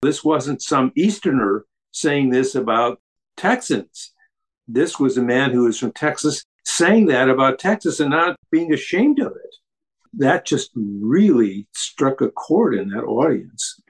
This 0.00 0.24
wasn't 0.24 0.62
some 0.62 0.92
Easterner 0.94 1.64
saying 1.90 2.30
this 2.30 2.54
about 2.54 3.00
Texans. 3.36 4.12
This 4.68 4.98
was 4.98 5.16
a 5.16 5.22
man 5.22 5.52
who 5.52 5.64
was 5.64 5.78
from 5.78 5.92
Texas 5.92 6.44
saying 6.64 7.06
that 7.06 7.28
about 7.28 7.58
Texas 7.58 8.00
and 8.00 8.10
not 8.10 8.36
being 8.50 8.72
ashamed 8.72 9.20
of 9.20 9.32
it 9.32 9.56
that 10.16 10.46
just 10.46 10.70
really 10.74 11.68
struck 11.74 12.20
a 12.20 12.30
chord 12.30 12.74
in 12.74 12.88
that 12.88 13.04
audience. 13.04 13.80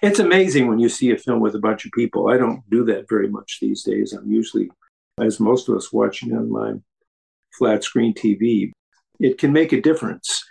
It's 0.00 0.18
amazing 0.18 0.66
when 0.66 0.78
you 0.78 0.88
see 0.88 1.12
a 1.12 1.18
film 1.18 1.40
with 1.40 1.54
a 1.54 1.60
bunch 1.60 1.84
of 1.84 1.92
people. 1.92 2.28
I 2.28 2.36
don't 2.36 2.68
do 2.70 2.84
that 2.86 3.08
very 3.08 3.28
much 3.28 3.58
these 3.60 3.82
days. 3.82 4.12
I'm 4.12 4.30
usually, 4.30 4.70
as 5.20 5.40
most 5.40 5.68
of 5.68 5.76
us, 5.76 5.92
watching 5.92 6.34
on 6.34 6.50
my 6.50 6.74
flat 7.56 7.84
screen 7.84 8.14
TV. 8.14 8.72
It 9.20 9.38
can 9.38 9.52
make 9.52 9.72
a 9.72 9.80
difference 9.80 10.42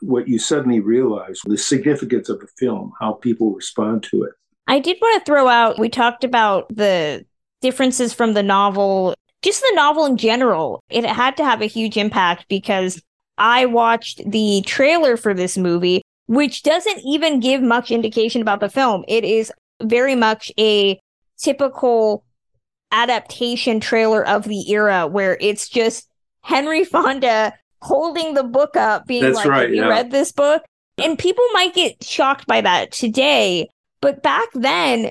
what 0.00 0.28
you 0.28 0.38
suddenly 0.38 0.80
realize 0.80 1.40
the 1.44 1.56
significance 1.56 2.28
of 2.28 2.42
a 2.42 2.46
film, 2.58 2.92
how 3.00 3.14
people 3.14 3.54
respond 3.54 4.02
to 4.02 4.24
it. 4.24 4.32
I 4.66 4.80
did 4.80 4.98
want 5.00 5.20
to 5.20 5.24
throw 5.24 5.48
out, 5.48 5.78
we 5.78 5.88
talked 5.88 6.24
about 6.24 6.68
the 6.74 7.24
differences 7.62 8.12
from 8.12 8.34
the 8.34 8.42
novel, 8.42 9.14
just 9.40 9.62
the 9.62 9.72
novel 9.74 10.04
in 10.04 10.18
general. 10.18 10.82
It 10.90 11.06
had 11.06 11.36
to 11.38 11.44
have 11.44 11.62
a 11.62 11.66
huge 11.66 11.96
impact 11.96 12.46
because 12.48 13.00
I 13.38 13.64
watched 13.64 14.20
the 14.30 14.62
trailer 14.66 15.16
for 15.16 15.32
this 15.32 15.56
movie 15.56 16.02
which 16.26 16.62
doesn't 16.62 17.00
even 17.04 17.40
give 17.40 17.60
much 17.60 17.90
indication 17.90 18.40
about 18.40 18.60
the 18.60 18.68
film. 18.70 19.04
It 19.08 19.24
is 19.24 19.52
very 19.82 20.14
much 20.14 20.50
a 20.58 20.98
typical 21.38 22.24
adaptation 22.90 23.80
trailer 23.80 24.26
of 24.26 24.44
the 24.44 24.70
era 24.70 25.06
where 25.06 25.36
it's 25.40 25.68
just 25.68 26.08
Henry 26.42 26.84
Fonda 26.86 27.52
holding 27.80 28.34
the 28.34 28.44
book 28.44 28.76
up, 28.76 29.06
being 29.06 29.24
That's 29.24 29.36
like, 29.36 29.46
right, 29.46 29.62
Have 29.62 29.74
you 29.74 29.82
yeah. 29.82 29.88
read 29.88 30.10
this 30.10 30.32
book? 30.32 30.62
And 30.96 31.18
people 31.18 31.44
might 31.52 31.74
get 31.74 32.02
shocked 32.02 32.46
by 32.46 32.60
that 32.60 32.92
today. 32.92 33.68
But 34.00 34.22
back 34.22 34.48
then, 34.54 35.10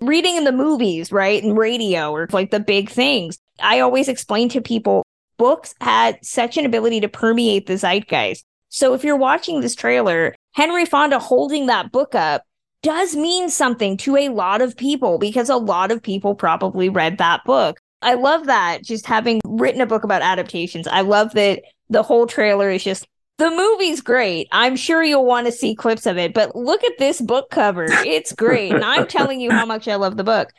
reading 0.00 0.36
in 0.36 0.44
the 0.44 0.52
movies, 0.52 1.12
right, 1.12 1.42
and 1.42 1.56
radio 1.56 2.12
or 2.12 2.28
like 2.32 2.50
the 2.50 2.60
big 2.60 2.88
things, 2.88 3.38
I 3.60 3.80
always 3.80 4.08
explain 4.08 4.48
to 4.50 4.60
people 4.60 5.04
books 5.36 5.74
had 5.80 6.18
such 6.24 6.56
an 6.56 6.66
ability 6.66 7.00
to 7.00 7.08
permeate 7.08 7.66
the 7.66 7.76
zeitgeist. 7.76 8.44
So 8.68 8.92
if 8.94 9.04
you're 9.04 9.16
watching 9.16 9.60
this 9.60 9.74
trailer, 9.74 10.34
Henry 10.52 10.84
Fonda 10.84 11.18
holding 11.18 11.66
that 11.66 11.92
book 11.92 12.14
up 12.14 12.44
does 12.82 13.16
mean 13.16 13.48
something 13.48 13.96
to 13.98 14.16
a 14.16 14.28
lot 14.28 14.60
of 14.60 14.76
people 14.76 15.18
because 15.18 15.48
a 15.48 15.56
lot 15.56 15.90
of 15.90 16.02
people 16.02 16.34
probably 16.34 16.88
read 16.88 17.18
that 17.18 17.44
book. 17.44 17.80
I 18.02 18.14
love 18.14 18.46
that 18.46 18.84
just 18.84 19.06
having 19.06 19.40
written 19.44 19.80
a 19.80 19.86
book 19.86 20.04
about 20.04 20.22
adaptations. 20.22 20.86
I 20.86 21.00
love 21.00 21.32
that 21.32 21.62
the 21.90 22.02
whole 22.02 22.26
trailer 22.26 22.70
is 22.70 22.84
just 22.84 23.08
the 23.38 23.50
movie's 23.50 24.00
great. 24.00 24.48
I'm 24.52 24.76
sure 24.76 25.02
you'll 25.02 25.24
want 25.24 25.46
to 25.46 25.52
see 25.52 25.74
clips 25.74 26.06
of 26.06 26.18
it, 26.18 26.34
but 26.34 26.54
look 26.56 26.82
at 26.84 26.98
this 26.98 27.20
book 27.20 27.50
cover. 27.50 27.86
It's 27.88 28.32
great. 28.32 28.72
and 28.72 28.84
I'm 28.84 29.06
telling 29.06 29.40
you 29.40 29.50
how 29.50 29.64
much 29.64 29.86
I 29.88 29.94
love 29.94 30.16
the 30.16 30.24
book. 30.24 30.52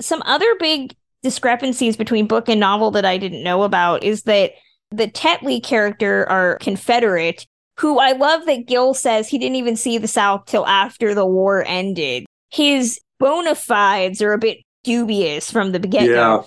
Some 0.00 0.22
other 0.26 0.54
big 0.58 0.94
discrepancies 1.22 1.96
between 1.96 2.26
book 2.26 2.48
and 2.48 2.60
novel 2.60 2.90
that 2.92 3.04
I 3.04 3.18
didn't 3.18 3.42
know 3.42 3.62
about 3.62 4.02
is 4.02 4.22
that 4.24 4.52
the 4.90 5.08
Tetley 5.08 5.62
character 5.62 6.28
are 6.28 6.58
Confederate, 6.58 7.46
who 7.78 7.98
I 7.98 8.12
love 8.12 8.46
that 8.46 8.66
Gil 8.66 8.94
says 8.94 9.28
he 9.28 9.38
didn't 9.38 9.56
even 9.56 9.76
see 9.76 9.98
the 9.98 10.08
South 10.08 10.46
till 10.46 10.66
after 10.66 11.14
the 11.14 11.26
war 11.26 11.64
ended. 11.66 12.26
His 12.50 13.00
bona 13.18 13.54
fides 13.54 14.22
are 14.22 14.32
a 14.32 14.38
bit 14.38 14.58
dubious 14.82 15.50
from 15.50 15.72
the 15.72 15.80
beginning. 15.80 16.10
Yeah. 16.12 16.42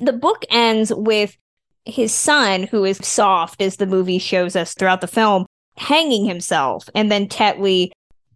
The 0.00 0.12
book 0.12 0.44
ends 0.50 0.92
with 0.94 1.36
his 1.88 2.14
son, 2.14 2.64
who 2.64 2.84
is 2.84 2.98
soft 2.98 3.60
as 3.62 3.76
the 3.76 3.86
movie 3.86 4.18
shows 4.18 4.54
us 4.54 4.74
throughout 4.74 5.00
the 5.00 5.06
film, 5.06 5.46
hanging 5.76 6.24
himself, 6.24 6.88
and 6.94 7.10
then 7.10 7.28
Tetley 7.28 7.90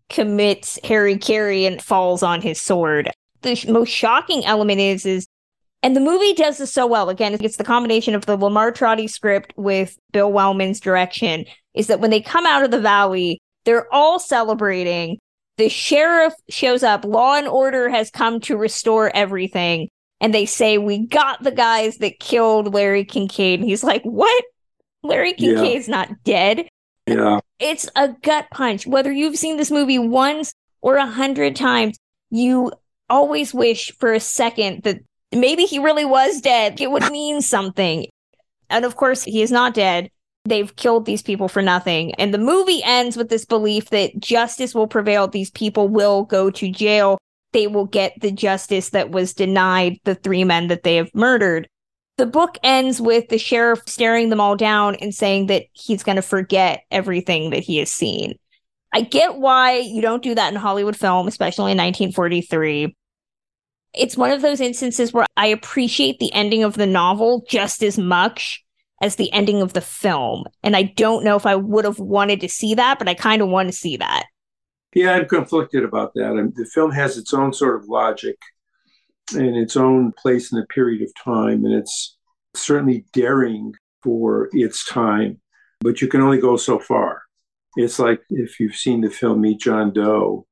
commits 0.09 0.79
hara-kiri 0.85 1.65
and 1.67 1.83
falls 1.83 2.23
on 2.23 2.41
his 2.41 2.61
sword. 2.61 3.11
The 3.43 3.57
sh- 3.57 3.67
most 3.67 3.91
shocking 3.91 4.45
element 4.45 4.81
is 4.81 5.07
is 5.07 5.27
and 5.83 5.97
the 5.97 6.01
movie 6.01 6.33
does 6.33 6.59
this 6.59 6.73
so 6.73 6.87
well. 6.87 7.09
Again, 7.09 7.37
it's 7.41 7.57
the 7.57 7.65
combination 7.65 8.15
of 8.15 8.27
the 8.27 8.37
Lamar 8.37 8.71
Trotti 8.71 9.11
script 9.11 9.53
with 9.57 9.99
Bill 10.13 10.31
Wellman's 10.31 10.79
direction. 10.79 11.45
Is 11.75 11.89
that 11.89 11.99
when 11.99 12.11
they 12.11 12.21
come 12.21 12.47
out 12.47 12.63
of 12.63 12.71
the 12.71 12.81
valley, 12.81 13.41
they're 13.65 13.93
all 13.93 14.21
celebrating. 14.21 15.19
The 15.57 15.69
sheriff 15.69 16.35
shows 16.49 16.85
up. 16.85 17.05
Law 17.05 17.35
and 17.35 17.49
order 17.49 17.89
has 17.89 18.11
come 18.11 18.39
to 18.43 18.57
restore 18.57 19.11
everything. 19.15 19.89
And 20.23 20.33
they 20.33 20.47
say, 20.47 20.79
We 20.79 21.07
got 21.07 21.43
the 21.43 21.51
guys 21.51 21.99
that 21.99 22.21
killed 22.21 22.73
Larry 22.73 23.05
Kincaid. 23.05 23.61
And 23.61 23.69
he's 23.69 23.85
like, 23.85 24.03
What? 24.05 24.45
Larry 25.03 25.35
Yeah. 25.37 25.55
Kincaid's 25.57 25.89
not 25.89 26.09
dead. 26.25 26.69
Yeah. 27.07 27.41
It's 27.59 27.89
a 27.97 28.09
gut 28.23 28.47
punch. 28.53 28.87
Whether 28.87 29.13
you've 29.13 29.37
seen 29.37 29.57
this 29.57 29.71
movie 29.71 29.99
once 29.99 30.55
or 30.81 30.97
a 30.97 31.07
hundred 31.07 31.57
times, 31.57 31.99
you 32.31 32.73
always 33.11 33.53
wish 33.53 33.93
for 33.99 34.13
a 34.13 34.21
second 34.21 34.85
that 34.85 35.01
maybe 35.33 35.65
he 35.65 35.79
really 35.81 36.05
was 36.05 36.41
dead. 36.41 36.81
It 36.81 36.91
would 36.91 37.11
mean 37.11 37.43
something. 37.43 38.07
And 38.71 38.85
of 38.85 38.97
course, 38.97 39.25
he 39.25 39.43
is 39.43 39.51
not 39.51 39.75
dead. 39.75 40.09
They've 40.45 40.75
killed 40.75 41.05
these 41.05 41.23
people 41.23 41.49
for 41.49 41.63
nothing. 41.63 42.15
And 42.15 42.33
the 42.33 42.39
movie 42.39 42.83
ends 42.85 43.17
with 43.17 43.29
this 43.29 43.45
belief 43.45 43.91
that 43.91 44.19
justice 44.19 44.75
will 44.75 44.89
prevail. 44.89 45.29
These 45.29 45.51
people 45.51 45.89
will 45.89 46.25
go 46.25 46.51
to 46.51 46.71
jail. 46.71 47.19
They 47.53 47.67
will 47.67 47.87
get 47.87 48.21
the 48.21 48.31
justice 48.31 48.91
that 48.91 49.11
was 49.11 49.35
denied 49.35 49.99
the 50.05 50.15
three 50.15 50.45
men 50.45 50.69
that 50.69 50.83
they 50.83 50.97
have 50.97 51.15
murdered. 51.15 51.69
The 52.19 52.27
book 52.27 52.59
ends 52.63 53.01
with 53.01 53.29
the 53.29 53.39
sheriff 53.39 53.83
staring 53.87 54.29
them 54.29 54.41
all 54.41 54.57
down 54.57 54.97
and 54.97 55.15
saying 55.15 55.47
that 55.47 55.65
he's 55.73 56.03
going 56.03 56.17
to 56.17 56.23
forget 56.23 56.85
everything 56.91 57.51
that 57.51 57.63
he 57.63 57.79
has 57.79 57.91
seen. 57.91 58.35
I 58.93 59.01
get 59.01 59.37
why 59.37 59.79
you 59.79 60.03
don't 60.03 60.23
do 60.23 60.35
that 60.35 60.53
in 60.53 60.59
Hollywood 60.59 60.97
film, 60.97 61.27
especially 61.27 61.73
in 61.73 61.79
1943 61.79 62.95
it's 63.95 64.17
one 64.17 64.31
of 64.31 64.43
those 64.43 64.61
instances 64.61 65.13
where 65.13 65.27
I 65.37 65.47
appreciate 65.47 66.19
the 66.19 66.33
ending 66.33 66.65
of 66.65 66.75
the 66.75 66.87
novel 66.87 67.45
just 67.49 67.83
as 67.83 67.99
much 67.99 68.65
as 69.01 69.17
the 69.17 69.33
ending 69.33 69.61
of 69.61 69.73
the 69.73 69.81
film. 69.81 70.45
And 70.63 70.77
I 70.77 70.83
don't 70.83 71.25
know 71.25 71.37
if 71.37 71.45
I 71.45 71.57
would 71.57 71.85
have 71.85 71.99
wanted 71.99 72.41
to 72.41 72.49
see 72.49 72.75
that, 72.75 72.99
but 72.99 73.09
I 73.09 73.15
kind 73.15 73.43
of 73.43 73.49
want 73.49 73.69
to 73.69 73.77
see 73.77 73.97
that. 73.99 74.25
Yeah, 74.95 75.13
I'm 75.13 75.27
conflicted 75.27 75.85
about 75.85 76.13
that. 76.15 76.33
And 76.33 76.55
the 76.55 76.67
film 76.67 76.91
has 76.93 77.17
its 77.17 77.33
own 77.33 77.53
sort 77.53 77.77
of 77.77 77.89
logic 77.89 78.37
and 79.35 79.57
its 79.57 79.77
own 79.77 80.13
place 80.13 80.53
in 80.53 80.59
a 80.59 80.67
period 80.67 81.03
of 81.03 81.13
time, 81.23 81.65
and 81.65 81.75
it's 81.75 82.19
certainly 82.55 83.05
daring 83.13 83.75
for 84.03 84.49
its 84.53 84.85
time, 84.85 85.41
but 85.81 86.03
you 86.03 86.09
can 86.09 86.21
only 86.21 86.39
go 86.39 86.57
so 86.57 86.79
far. 86.79 87.23
It's 87.77 87.99
like 87.99 88.21
if 88.29 88.61
you've 88.61 88.77
seen 88.77 89.01
the 89.01 89.11
film 89.11 89.41
Meet 89.41 89.61
John 89.61 89.93
Doe 89.93 90.47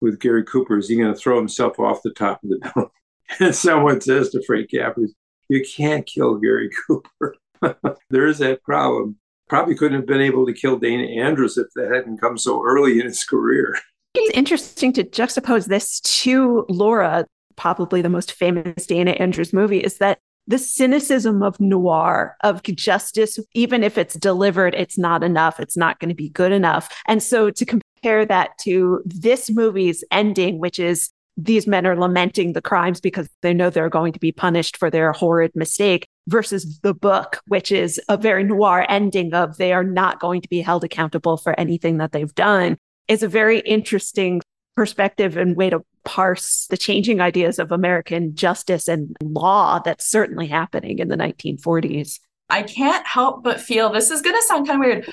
with 0.00 0.20
Gary 0.20 0.44
Cooper, 0.44 0.78
is 0.78 0.88
he 0.88 0.96
going 0.96 1.12
to 1.12 1.18
throw 1.18 1.36
himself 1.36 1.80
off 1.80 2.02
the 2.02 2.12
top 2.12 2.42
of 2.44 2.50
the 2.50 2.72
dome? 2.74 2.90
and 3.40 3.54
someone 3.54 4.00
says 4.00 4.30
to 4.30 4.42
Frank 4.44 4.70
Capra, 4.70 5.04
You 5.48 5.64
can't 5.64 6.06
kill 6.06 6.36
Gary 6.36 6.70
Cooper. 6.86 7.36
there 8.10 8.26
is 8.26 8.38
that 8.38 8.62
problem. 8.62 9.16
Probably 9.52 9.74
couldn't 9.74 9.98
have 9.98 10.06
been 10.06 10.22
able 10.22 10.46
to 10.46 10.54
kill 10.54 10.78
Dana 10.78 11.02
Andrews 11.22 11.58
if 11.58 11.66
that 11.74 11.92
hadn't 11.94 12.22
come 12.22 12.38
so 12.38 12.64
early 12.64 12.98
in 12.98 13.04
his 13.04 13.22
career. 13.22 13.76
It's 14.14 14.34
interesting 14.34 14.94
to 14.94 15.04
juxtapose 15.04 15.66
this 15.66 16.00
to 16.00 16.64
Laura, 16.70 17.26
probably 17.54 18.00
the 18.00 18.08
most 18.08 18.32
famous 18.32 18.86
Dana 18.86 19.10
Andrews 19.10 19.52
movie, 19.52 19.80
is 19.80 19.98
that 19.98 20.20
the 20.46 20.56
cynicism 20.56 21.42
of 21.42 21.60
noir, 21.60 22.34
of 22.42 22.62
justice, 22.62 23.38
even 23.52 23.84
if 23.84 23.98
it's 23.98 24.14
delivered, 24.14 24.74
it's 24.74 24.96
not 24.96 25.22
enough. 25.22 25.60
It's 25.60 25.76
not 25.76 26.00
going 26.00 26.08
to 26.08 26.14
be 26.14 26.30
good 26.30 26.52
enough. 26.52 26.88
And 27.06 27.22
so 27.22 27.50
to 27.50 27.66
compare 27.66 28.24
that 28.24 28.56
to 28.62 29.02
this 29.04 29.50
movie's 29.50 30.02
ending, 30.10 30.60
which 30.60 30.78
is 30.78 31.10
these 31.36 31.66
men 31.66 31.86
are 31.86 32.00
lamenting 32.00 32.54
the 32.54 32.62
crimes 32.62 33.02
because 33.02 33.28
they 33.42 33.52
know 33.52 33.68
they're 33.68 33.90
going 33.90 34.14
to 34.14 34.18
be 34.18 34.32
punished 34.32 34.78
for 34.78 34.88
their 34.88 35.12
horrid 35.12 35.52
mistake 35.54 36.06
versus 36.28 36.78
the 36.80 36.94
book, 36.94 37.40
which 37.46 37.72
is 37.72 38.00
a 38.08 38.16
very 38.16 38.44
noir 38.44 38.86
ending 38.88 39.34
of 39.34 39.56
they 39.56 39.72
are 39.72 39.84
not 39.84 40.20
going 40.20 40.40
to 40.40 40.48
be 40.48 40.60
held 40.60 40.84
accountable 40.84 41.36
for 41.36 41.58
anything 41.58 41.98
that 41.98 42.12
they've 42.12 42.34
done, 42.34 42.78
is 43.08 43.22
a 43.22 43.28
very 43.28 43.60
interesting 43.60 44.40
perspective 44.76 45.36
and 45.36 45.56
way 45.56 45.70
to 45.70 45.82
parse 46.04 46.66
the 46.70 46.76
changing 46.76 47.20
ideas 47.20 47.58
of 47.58 47.72
American 47.72 48.34
justice 48.34 48.88
and 48.88 49.16
law 49.22 49.78
that's 49.78 50.08
certainly 50.08 50.46
happening 50.46 50.98
in 50.98 51.08
the 51.08 51.16
1940s. 51.16 52.18
I 52.50 52.62
can't 52.62 53.06
help 53.06 53.42
but 53.42 53.60
feel 53.60 53.90
this 53.90 54.10
is 54.10 54.22
going 54.22 54.36
to 54.36 54.42
sound 54.42 54.66
kind 54.66 54.82
of 54.82 54.86
weird. 54.86 55.12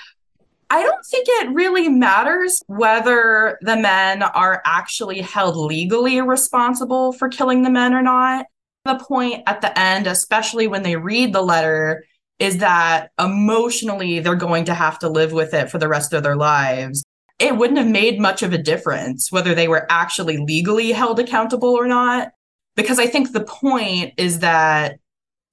I 0.71 0.83
don't 0.83 1.05
think 1.05 1.25
it 1.27 1.49
really 1.51 1.89
matters 1.89 2.61
whether 2.67 3.57
the 3.61 3.75
men 3.75 4.21
are 4.21 4.61
actually 4.65 5.21
held 5.21 5.57
legally 5.57 6.21
responsible 6.21 7.11
for 7.13 7.27
killing 7.27 7.63
the 7.63 7.71
men 7.71 7.93
or 7.93 8.03
not. 8.03 8.45
The 8.85 8.95
point 8.95 9.43
at 9.45 9.61
the 9.61 9.77
end, 9.77 10.07
especially 10.07 10.67
when 10.67 10.83
they 10.83 10.95
read 10.95 11.33
the 11.33 11.41
letter, 11.41 12.05
is 12.39 12.59
that 12.59 13.11
emotionally 13.19 14.19
they're 14.19 14.35
going 14.35 14.65
to 14.65 14.73
have 14.73 14.97
to 14.99 15.09
live 15.09 15.33
with 15.33 15.53
it 15.53 15.69
for 15.69 15.77
the 15.77 15.87
rest 15.87 16.13
of 16.13 16.23
their 16.23 16.37
lives. 16.37 17.03
It 17.37 17.57
wouldn't 17.57 17.77
have 17.77 17.87
made 17.87 18.19
much 18.19 18.43
of 18.43 18.53
a 18.53 18.57
difference 18.57 19.31
whether 19.31 19.53
they 19.53 19.67
were 19.67 19.85
actually 19.89 20.37
legally 20.37 20.91
held 20.91 21.19
accountable 21.19 21.69
or 21.69 21.87
not. 21.87 22.29
Because 22.75 22.99
I 22.99 23.07
think 23.07 23.31
the 23.31 23.43
point 23.43 24.13
is 24.17 24.39
that 24.39 24.99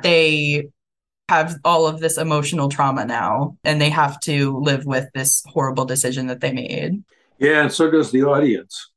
they 0.02 0.68
have 1.28 1.56
all 1.64 1.86
of 1.86 1.98
this 1.98 2.18
emotional 2.18 2.68
trauma 2.68 3.04
now 3.04 3.56
and 3.64 3.80
they 3.80 3.90
have 3.90 4.20
to 4.20 4.58
live 4.58 4.86
with 4.86 5.08
this 5.12 5.42
horrible 5.46 5.84
decision 5.84 6.28
that 6.28 6.40
they 6.40 6.52
made. 6.52 7.02
Yeah, 7.38 7.62
and 7.62 7.72
so 7.72 7.90
does 7.90 8.12
the 8.12 8.22
audience. 8.22 8.90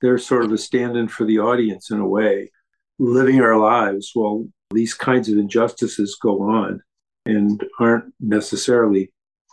They're 0.00 0.18
sort 0.18 0.44
of 0.44 0.52
a 0.52 0.58
stand 0.58 0.96
in 0.96 1.08
for 1.08 1.24
the 1.24 1.38
audience 1.38 1.90
in 1.90 2.00
a 2.00 2.08
way, 2.08 2.50
living 2.98 3.40
our 3.40 3.56
lives 3.58 4.10
while 4.14 4.46
these 4.72 4.94
kinds 4.94 5.28
of 5.28 5.38
injustices 5.38 6.16
go 6.20 6.42
on 6.42 6.80
and 7.26 7.64
aren't 7.80 8.12
necessarily 8.20 9.10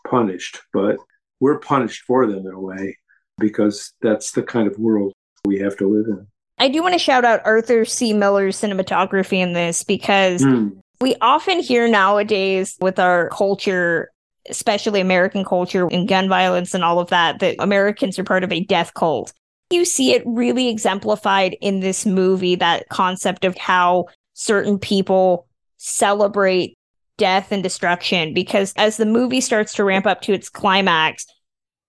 punished, 0.07 0.59
but 0.73 0.97
we're 1.39 1.59
punished 1.59 2.03
for 2.05 2.27
them 2.27 2.45
in 2.45 2.53
a 2.53 2.59
way 2.59 2.97
because 3.39 3.93
that's 4.01 4.31
the 4.31 4.43
kind 4.43 4.67
of 4.67 4.77
world 4.77 5.13
we 5.45 5.57
have 5.59 5.75
to 5.77 5.87
live 5.87 6.05
in. 6.07 6.27
I 6.59 6.67
do 6.67 6.81
want 6.83 6.93
to 6.93 6.99
shout 6.99 7.25
out 7.25 7.41
Arthur 7.43 7.85
C. 7.85 8.13
Miller's 8.13 8.59
cinematography 8.59 9.39
in 9.39 9.53
this 9.53 9.83
because 9.83 10.43
Mm. 10.43 10.77
we 10.99 11.15
often 11.21 11.59
hear 11.59 11.87
nowadays 11.87 12.75
with 12.79 12.99
our 12.99 13.29
culture, 13.29 14.11
especially 14.49 14.99
American 15.01 15.43
culture 15.43 15.87
and 15.91 16.07
gun 16.07 16.29
violence 16.29 16.75
and 16.75 16.83
all 16.83 16.99
of 16.99 17.09
that, 17.09 17.39
that 17.39 17.55
Americans 17.59 18.19
are 18.19 18.23
part 18.23 18.43
of 18.43 18.51
a 18.51 18.63
death 18.63 18.93
cult. 18.93 19.33
You 19.71 19.85
see 19.85 20.13
it 20.13 20.23
really 20.25 20.67
exemplified 20.67 21.57
in 21.61 21.79
this 21.79 22.05
movie 22.05 22.55
that 22.55 22.89
concept 22.89 23.45
of 23.45 23.57
how 23.57 24.07
certain 24.33 24.77
people 24.77 25.47
celebrate 25.77 26.77
death 27.17 27.51
and 27.51 27.63
destruction 27.63 28.33
because 28.33 28.73
as 28.77 28.97
the 28.97 29.05
movie 29.05 29.41
starts 29.41 29.73
to 29.73 29.83
ramp 29.83 30.05
up 30.05 30.21
to 30.21 30.33
its 30.33 30.49
climax, 30.49 31.25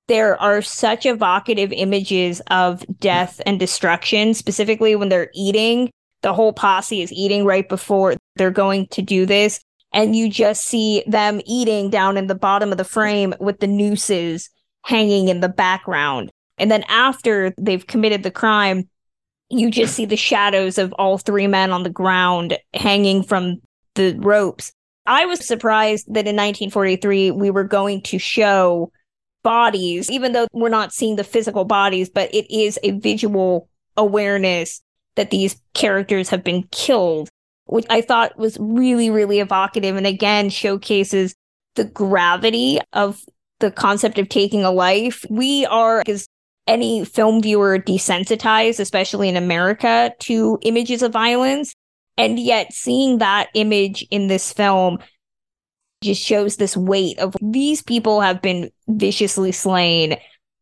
there 0.08 0.40
are 0.40 0.62
such 0.62 1.06
evocative 1.06 1.72
images 1.72 2.40
of 2.48 2.84
death 2.98 3.40
and 3.46 3.58
destruction, 3.58 4.34
specifically 4.34 4.96
when 4.96 5.08
they're 5.08 5.30
eating. 5.34 5.90
The 6.22 6.34
whole 6.34 6.52
posse 6.52 7.02
is 7.02 7.12
eating 7.12 7.44
right 7.44 7.68
before 7.68 8.16
they're 8.36 8.50
going 8.50 8.88
to 8.88 9.02
do 9.02 9.26
this. 9.26 9.60
And 9.94 10.16
you 10.16 10.28
just 10.28 10.64
see 10.64 11.02
them 11.06 11.40
eating 11.46 11.90
down 11.90 12.16
in 12.16 12.26
the 12.26 12.34
bottom 12.34 12.72
of 12.72 12.78
the 12.78 12.84
frame 12.84 13.34
with 13.40 13.60
the 13.60 13.66
nooses 13.66 14.50
hanging 14.84 15.28
in 15.28 15.40
the 15.40 15.48
background. 15.48 16.30
And 16.62 16.70
then 16.70 16.84
after 16.84 17.52
they've 17.58 17.84
committed 17.84 18.22
the 18.22 18.30
crime, 18.30 18.88
you 19.50 19.68
just 19.68 19.96
see 19.96 20.04
the 20.04 20.16
shadows 20.16 20.78
of 20.78 20.92
all 20.92 21.18
three 21.18 21.48
men 21.48 21.72
on 21.72 21.82
the 21.82 21.90
ground 21.90 22.56
hanging 22.72 23.24
from 23.24 23.56
the 23.96 24.16
ropes. 24.20 24.72
I 25.04 25.26
was 25.26 25.44
surprised 25.44 26.06
that 26.06 26.28
in 26.28 26.36
1943 26.36 27.32
we 27.32 27.50
were 27.50 27.64
going 27.64 28.00
to 28.02 28.18
show 28.20 28.92
bodies, 29.42 30.08
even 30.08 30.30
though 30.30 30.46
we're 30.52 30.68
not 30.68 30.92
seeing 30.92 31.16
the 31.16 31.24
physical 31.24 31.64
bodies, 31.64 32.08
but 32.08 32.32
it 32.32 32.48
is 32.48 32.78
a 32.84 32.92
visual 32.92 33.68
awareness 33.96 34.82
that 35.16 35.32
these 35.32 35.60
characters 35.74 36.28
have 36.28 36.44
been 36.44 36.62
killed, 36.70 37.28
which 37.64 37.86
I 37.90 38.02
thought 38.02 38.38
was 38.38 38.56
really, 38.60 39.10
really 39.10 39.40
evocative 39.40 39.96
and 39.96 40.06
again 40.06 40.48
showcases 40.48 41.34
the 41.74 41.84
gravity 41.84 42.78
of 42.92 43.20
the 43.58 43.72
concept 43.72 44.20
of 44.20 44.28
taking 44.28 44.62
a 44.62 44.70
life. 44.70 45.26
We 45.28 45.66
are, 45.66 46.04
as 46.06 46.28
any 46.66 47.04
film 47.04 47.42
viewer, 47.42 47.78
desensitized, 47.78 48.80
especially 48.80 49.28
in 49.28 49.36
America, 49.36 50.12
to 50.20 50.58
images 50.62 51.02
of 51.02 51.12
violence. 51.12 51.74
And 52.16 52.38
yet, 52.38 52.72
seeing 52.72 53.18
that 53.18 53.48
image 53.54 54.06
in 54.10 54.26
this 54.28 54.52
film 54.52 54.98
just 56.02 56.22
shows 56.22 56.56
this 56.56 56.76
weight 56.76 57.18
of 57.18 57.36
these 57.40 57.82
people 57.82 58.20
have 58.20 58.42
been 58.42 58.70
viciously 58.88 59.52
slain 59.52 60.18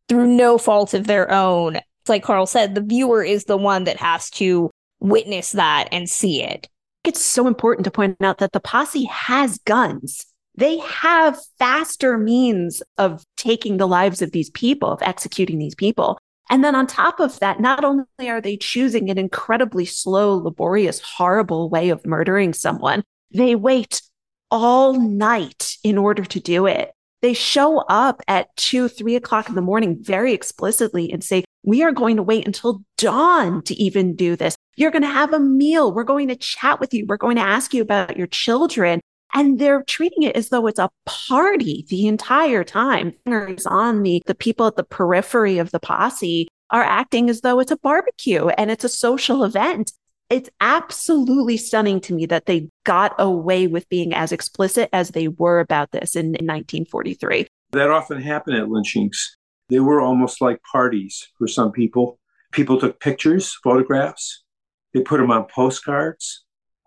through 0.07 0.27
no 0.27 0.57
fault 0.57 0.93
of 0.93 1.07
their 1.07 1.31
own. 1.31 1.75
It's 1.75 2.09
like 2.09 2.23
Carl 2.23 2.45
said, 2.45 2.75
the 2.75 2.81
viewer 2.81 3.23
is 3.23 3.45
the 3.45 3.57
one 3.57 3.83
that 3.85 3.97
has 3.97 4.29
to 4.31 4.69
witness 4.99 5.51
that 5.51 5.89
and 5.91 6.09
see 6.09 6.43
it. 6.43 6.67
It's 7.03 7.21
so 7.21 7.47
important 7.47 7.85
to 7.85 7.91
point 7.91 8.17
out 8.21 8.37
that 8.37 8.51
the 8.51 8.59
posse 8.59 9.05
has 9.05 9.57
guns. 9.59 10.25
They 10.61 10.77
have 10.77 11.39
faster 11.57 12.19
means 12.19 12.83
of 12.99 13.25
taking 13.35 13.77
the 13.77 13.87
lives 13.87 14.21
of 14.21 14.31
these 14.31 14.51
people, 14.51 14.91
of 14.91 15.01
executing 15.01 15.57
these 15.57 15.73
people. 15.73 16.19
And 16.51 16.63
then 16.63 16.75
on 16.75 16.85
top 16.85 17.19
of 17.19 17.39
that, 17.39 17.59
not 17.59 17.83
only 17.83 18.05
are 18.29 18.39
they 18.39 18.57
choosing 18.57 19.09
an 19.09 19.17
incredibly 19.17 19.85
slow, 19.85 20.35
laborious, 20.35 20.99
horrible 20.99 21.67
way 21.71 21.89
of 21.89 22.05
murdering 22.05 22.53
someone, 22.53 23.01
they 23.33 23.55
wait 23.55 24.03
all 24.51 24.93
night 24.93 25.77
in 25.83 25.97
order 25.97 26.23
to 26.25 26.39
do 26.39 26.67
it. 26.67 26.91
They 27.23 27.33
show 27.33 27.79
up 27.89 28.21
at 28.27 28.55
two, 28.55 28.87
three 28.87 29.15
o'clock 29.15 29.49
in 29.49 29.55
the 29.55 29.61
morning 29.61 29.97
very 29.99 30.31
explicitly 30.31 31.11
and 31.11 31.23
say, 31.23 31.43
we 31.63 31.81
are 31.81 31.91
going 31.91 32.17
to 32.17 32.23
wait 32.23 32.45
until 32.45 32.83
dawn 32.99 33.63
to 33.63 33.73
even 33.81 34.15
do 34.15 34.35
this. 34.35 34.55
You're 34.75 34.91
going 34.91 35.01
to 35.01 35.07
have 35.07 35.33
a 35.33 35.39
meal. 35.39 35.91
We're 35.91 36.03
going 36.03 36.27
to 36.27 36.35
chat 36.35 36.79
with 36.79 36.93
you. 36.93 37.07
We're 37.07 37.17
going 37.17 37.37
to 37.37 37.41
ask 37.41 37.73
you 37.73 37.81
about 37.81 38.15
your 38.15 38.27
children. 38.27 39.01
And 39.33 39.59
they're 39.59 39.83
treating 39.83 40.23
it 40.23 40.35
as 40.35 40.49
though 40.49 40.67
it's 40.67 40.79
a 40.79 40.89
party 41.05 41.85
the 41.89 42.07
entire 42.07 42.63
time. 42.63 43.13
On 43.65 44.03
the, 44.03 44.21
the 44.25 44.35
people 44.35 44.67
at 44.67 44.75
the 44.75 44.83
periphery 44.83 45.57
of 45.57 45.71
the 45.71 45.79
posse 45.79 46.47
are 46.69 46.83
acting 46.83 47.29
as 47.29 47.41
though 47.41 47.59
it's 47.59 47.71
a 47.71 47.77
barbecue 47.77 48.47
and 48.47 48.71
it's 48.71 48.83
a 48.83 48.89
social 48.89 49.43
event 49.43 49.91
it's 50.31 50.49
absolutely 50.61 51.57
stunning 51.57 51.99
to 51.99 52.13
me 52.13 52.25
that 52.25 52.45
they 52.45 52.69
got 52.85 53.13
away 53.19 53.67
with 53.67 53.89
being 53.89 54.13
as 54.13 54.31
explicit 54.31 54.89
as 54.93 55.09
they 55.09 55.27
were 55.27 55.59
about 55.59 55.91
this 55.91 56.15
in, 56.15 56.27
in 56.27 56.47
1943. 56.47 57.47
That 57.73 57.89
often 57.89 58.21
happened 58.21 58.55
at 58.55 58.69
lynchings. 58.69 59.35
They 59.67 59.81
were 59.81 59.99
almost 59.99 60.39
like 60.39 60.61
parties 60.71 61.27
for 61.37 61.49
some 61.49 61.73
people. 61.73 62.17
People 62.53 62.79
took 62.79 63.01
pictures, 63.01 63.57
photographs, 63.61 64.43
they 64.93 65.01
put 65.01 65.17
them 65.19 65.31
on 65.31 65.45
postcards. 65.45 66.43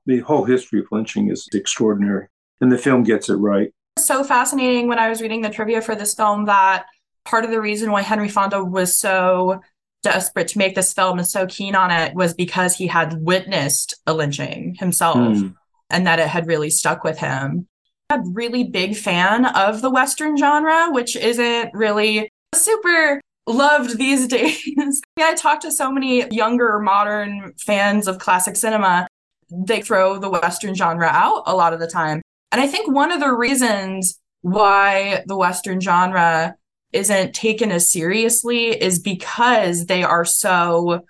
The 0.07 0.21
whole 0.21 0.45
history 0.45 0.81
of 0.81 0.87
lynching 0.91 1.31
is 1.31 1.49
extraordinary, 1.55 2.29
and 2.61 2.71
the 2.71 2.79
film 2.79 3.03
gets 3.03 3.29
it 3.29 3.37
right. 3.37 3.73
So 3.99 4.25
fascinating 4.25 4.89
when 4.89 4.99
I 4.99 5.09
was 5.09 5.21
reading 5.21 5.43
the 5.43 5.51
trivia 5.51 5.81
for 5.81 5.95
this 5.95 6.15
film 6.15 6.47
that 6.47 6.87
part 7.25 7.45
of 7.45 7.51
the 7.51 7.61
reason 7.61 7.91
why 7.91 8.03
Henry 8.03 8.29
Fonda 8.29 8.63
was 8.63 8.99
so 8.99 9.61
desperate 10.03 10.49
to 10.49 10.59
make 10.59 10.75
this 10.75 10.93
film 10.93 11.19
and 11.19 11.27
so 11.27 11.47
keen 11.47 11.75
on 11.75 11.91
it 11.91 12.15
was 12.15 12.35
because 12.35 12.77
he 12.77 12.87
had 12.87 13.15
witnessed 13.23 13.95
a 14.07 14.13
lynching 14.13 14.75
himself 14.75 15.17
mm. 15.17 15.55
and 15.91 16.07
that 16.07 16.19
it 16.19 16.29
had 16.29 16.47
really 16.47 16.71
stuck 16.71 17.03
with 17.03 17.19
him. 17.19 17.67
I'm 18.11 18.21
a 18.21 18.31
really 18.31 18.65
big 18.65 18.97
fan 18.97 19.47
of 19.47 19.81
the 19.81 19.91
Western 19.91 20.37
genre, 20.37 20.91
which 20.91 21.17
isn't 21.17 21.71
really 21.73 22.29
super 22.55 23.21
loved 23.47 23.99
these 23.99 24.29
days. 24.29 25.01
I 25.19 25.35
talk 25.35 25.61
to 25.61 25.73
so 25.73 25.91
many 25.91 26.29
younger 26.29 26.79
modern 26.79 27.55
fans 27.59 28.07
of 28.07 28.19
classic 28.19 28.57
cinema. 28.57 29.07
They 29.51 29.81
throw 29.81 30.19
the 30.19 30.31
Western 30.31 30.75
genre 30.75 31.09
out 31.09 31.45
a 31.47 31.57
lot 31.57 31.73
of 31.73 31.81
the 31.81 31.87
time. 31.87 32.21
And 32.55 32.61
I 32.61 32.69
think 32.69 32.89
one 32.89 33.11
of 33.11 33.19
the 33.19 33.33
reasons 33.33 34.21
why 34.43 35.25
the 35.27 35.37
Western 35.37 35.81
genre 35.81 36.55
isn't 36.93 37.35
taken 37.35 37.73
as 37.73 37.91
seriously 37.91 38.67
is 38.69 39.01
because 39.01 39.87
they 39.87 40.05
are 40.05 40.25
so 40.25 41.01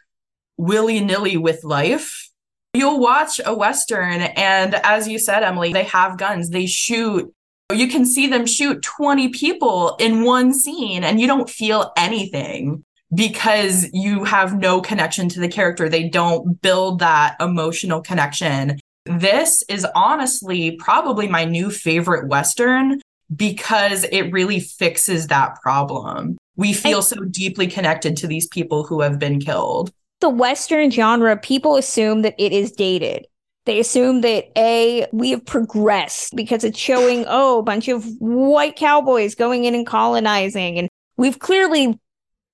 willy 0.57 1.01
nilly 1.01 1.37
with 1.37 1.63
life. 1.63 2.31
You'll 2.73 2.99
watch 2.99 3.43
a 3.45 3.55
Western, 3.55 4.23
and 4.23 4.75
as 4.77 5.07
you 5.07 5.19
said, 5.19 5.43
Emily, 5.43 5.75
they 5.75 5.85
have 5.85 6.17
guns, 6.17 6.49
they 6.49 6.65
shoot. 6.65 7.31
You 7.71 7.89
can 7.89 8.07
see 8.07 8.27
them 8.27 8.47
shoot 8.47 8.81
20 8.81 9.29
people 9.29 9.97
in 10.01 10.25
one 10.25 10.55
scene, 10.55 11.05
and 11.05 11.21
you 11.21 11.27
don't 11.27 11.51
feel 11.51 11.93
anything 11.99 12.87
because 13.15 13.87
you 13.93 14.25
have 14.25 14.59
no 14.59 14.81
connection 14.81 15.29
to 15.29 15.41
the 15.41 15.49
character. 15.49 15.91
They 15.91 16.09
don't 16.09 16.63
build 16.63 17.01
that 17.01 17.37
emotional 17.39 18.01
connection. 18.01 18.79
This 19.07 19.63
is 19.69 19.87
honestly 19.95 20.73
probably 20.73 21.29
my 21.29 21.45
new 21.45 21.71
favorite 21.71 22.29
Western 22.29 23.01
because 23.35 24.05
it 24.05 24.33
really 24.33 24.61
fixes 24.61 25.27
that 25.27 25.61
problem. 25.63 26.39
We 26.57 26.73
feel 26.73 27.03
so 27.03 27.17
deeply 27.25 27.67
connected 27.67 28.17
to 28.19 28.27
these 28.27 28.47
people 28.47 28.85
who 28.85 29.01
have 29.01 29.19
been 29.19 29.41
killed. 29.41 29.93
The 30.21 30.31
Western 30.31 30.91
genre, 30.91 31.37
people 31.37 31.77
assume 31.77 32.23
that 32.23 32.35
it 32.39 32.53
is 32.53 32.73
dated. 32.73 33.27
They 33.67 33.81
assume 33.81 34.21
that 34.21 34.47
A, 34.57 35.07
we 35.13 35.31
have 35.31 35.45
progressed 35.45 36.37
because 36.37 36.65
it's 36.65 36.79
showing, 36.79 37.25
oh, 37.27 37.59
a 37.59 37.63
bunch 37.63 37.89
of 37.89 38.05
white 38.21 38.77
cowboys 38.77 39.35
going 39.35 39.65
in 39.65 39.75
and 39.75 39.87
colonizing. 39.87 40.79
And 40.79 40.89
we've 41.17 41.39
clearly 41.39 41.99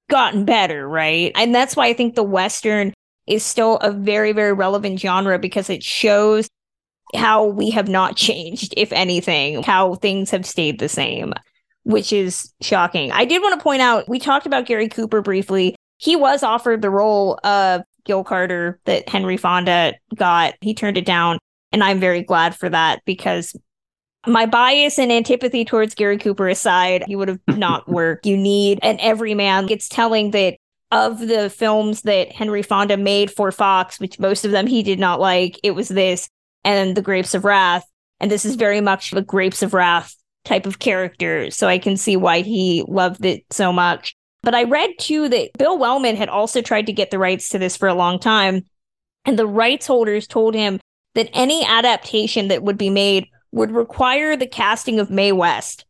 gotten 0.09 0.45
better, 0.45 0.89
right? 0.89 1.33
And 1.35 1.55
that's 1.55 1.77
why 1.77 1.87
I 1.87 1.95
think 1.95 2.15
the 2.15 2.23
Western 2.23 2.93
is 3.31 3.45
still 3.45 3.77
a 3.77 3.93
very, 3.93 4.33
very 4.33 4.53
relevant 4.53 5.01
genre 5.01 5.39
because 5.39 5.71
it 5.71 5.83
shows 5.83 6.49
how 7.15 7.45
we 7.45 7.71
have 7.71 7.89
not 7.89 8.17
changed, 8.17 8.75
if 8.77 8.93
anything, 8.93 9.63
how 9.63 9.95
things 9.95 10.31
have 10.31 10.47
stayed 10.47 10.79
the 10.79 10.89
same, 10.89 11.33
which 11.85 12.13
is 12.13 12.53
shocking. 12.61 13.11
I 13.13 13.25
did 13.25 13.43
want 13.43 13.59
to 13.59 13.63
point 13.63 13.83
out 13.83 14.09
we 14.09 14.19
talked 14.19 14.47
about 14.47 14.67
Gary 14.67 14.89
Cooper 14.89 15.23
briefly. 15.23 15.77
He 15.99 16.17
was 16.17 16.43
offered 16.43 16.83
the 16.83 16.91
role 16.91 17.39
of 17.45 17.83
Gil 18.05 18.25
Carter 18.25 18.81
that 18.85 19.09
Henry 19.09 19.37
Fonda 19.37 19.95
got. 20.15 20.55
He 20.61 20.75
turned 20.75 20.97
it 20.97 21.05
down. 21.05 21.39
And 21.73 21.85
I'm 21.85 22.01
very 22.01 22.23
glad 22.23 22.57
for 22.57 22.69
that 22.69 23.01
because 23.05 23.55
my 24.27 24.45
bias 24.47 24.99
and 24.99 25.13
antipathy 25.13 25.65
towards 25.65 25.95
Gary 25.95 26.19
Cooper 26.19 26.49
aside, 26.49 27.05
he 27.07 27.17
would 27.17 27.29
have 27.29 27.41
not 27.49 27.89
worked. 27.89 28.27
You 28.27 28.37
need 28.37 28.81
an 28.83 28.99
everyman. 29.01 29.69
It's 29.71 29.89
telling 29.89 30.33
that 30.33 30.57
of 30.91 31.21
the 31.21 31.51
films 31.51 32.03
that 32.03 32.33
Henry 32.33 32.63
Fonda 32.63 32.97
made 32.97 33.31
for 33.31 33.53
Fox, 33.53 34.01
which 34.01 34.19
most 34.19 34.45
of 34.45 34.51
them 34.51 34.67
he 34.67 34.83
did 34.83 34.99
not 34.99 35.21
like, 35.21 35.59
it 35.63 35.73
was 35.73 35.89
this 35.89 36.29
and 36.65 36.97
the 36.97 37.03
Grapes 37.03 37.35
of 37.35 37.45
Wrath. 37.45 37.87
And 38.19 38.31
this 38.31 38.45
is 38.45 38.57
very 38.57 38.81
much 38.81 39.13
a 39.13 39.23
Grapes 39.23 39.63
of 39.63 39.73
Wrath 39.73 40.15
type 40.45 40.67
of 40.67 40.79
character. 40.79 41.51
So 41.51 41.69
I 41.69 41.79
can 41.79 41.97
see 41.97 42.17
why 42.17 42.43
he 42.43 42.85
loved 42.87 43.25
it 43.25 43.45
so 43.51 43.73
much. 43.73 44.15
But 44.43 44.55
I 44.55 44.65
read 44.65 44.91
too 44.99 45.29
that 45.29 45.53
Bill 45.59 45.79
Wellman 45.79 46.17
had 46.17 46.29
also 46.29 46.63
tried 46.63 46.87
to 46.87 46.93
get 46.93 47.11
the 47.11 47.19
rights 47.19 47.51
to 47.51 47.59
this 47.59 47.77
for 47.77 47.89
a 47.89 47.95
long 47.95 48.19
time. 48.19 48.65
And 49.25 49.39
the 49.39 49.47
rights 49.47 49.87
holders 49.87 50.27
told 50.27 50.55
him 50.55 50.81
that 51.15 51.31
any 51.35 51.65
adaptation 51.65 52.49
that 52.49 52.63
would 52.63 52.79
be 52.79 52.91
made 52.91 53.27
would 53.53 53.71
require 53.71 54.37
the 54.37 54.47
casting 54.47 54.99
of 54.99 55.11
Mae 55.11 55.33
West. 55.33 55.85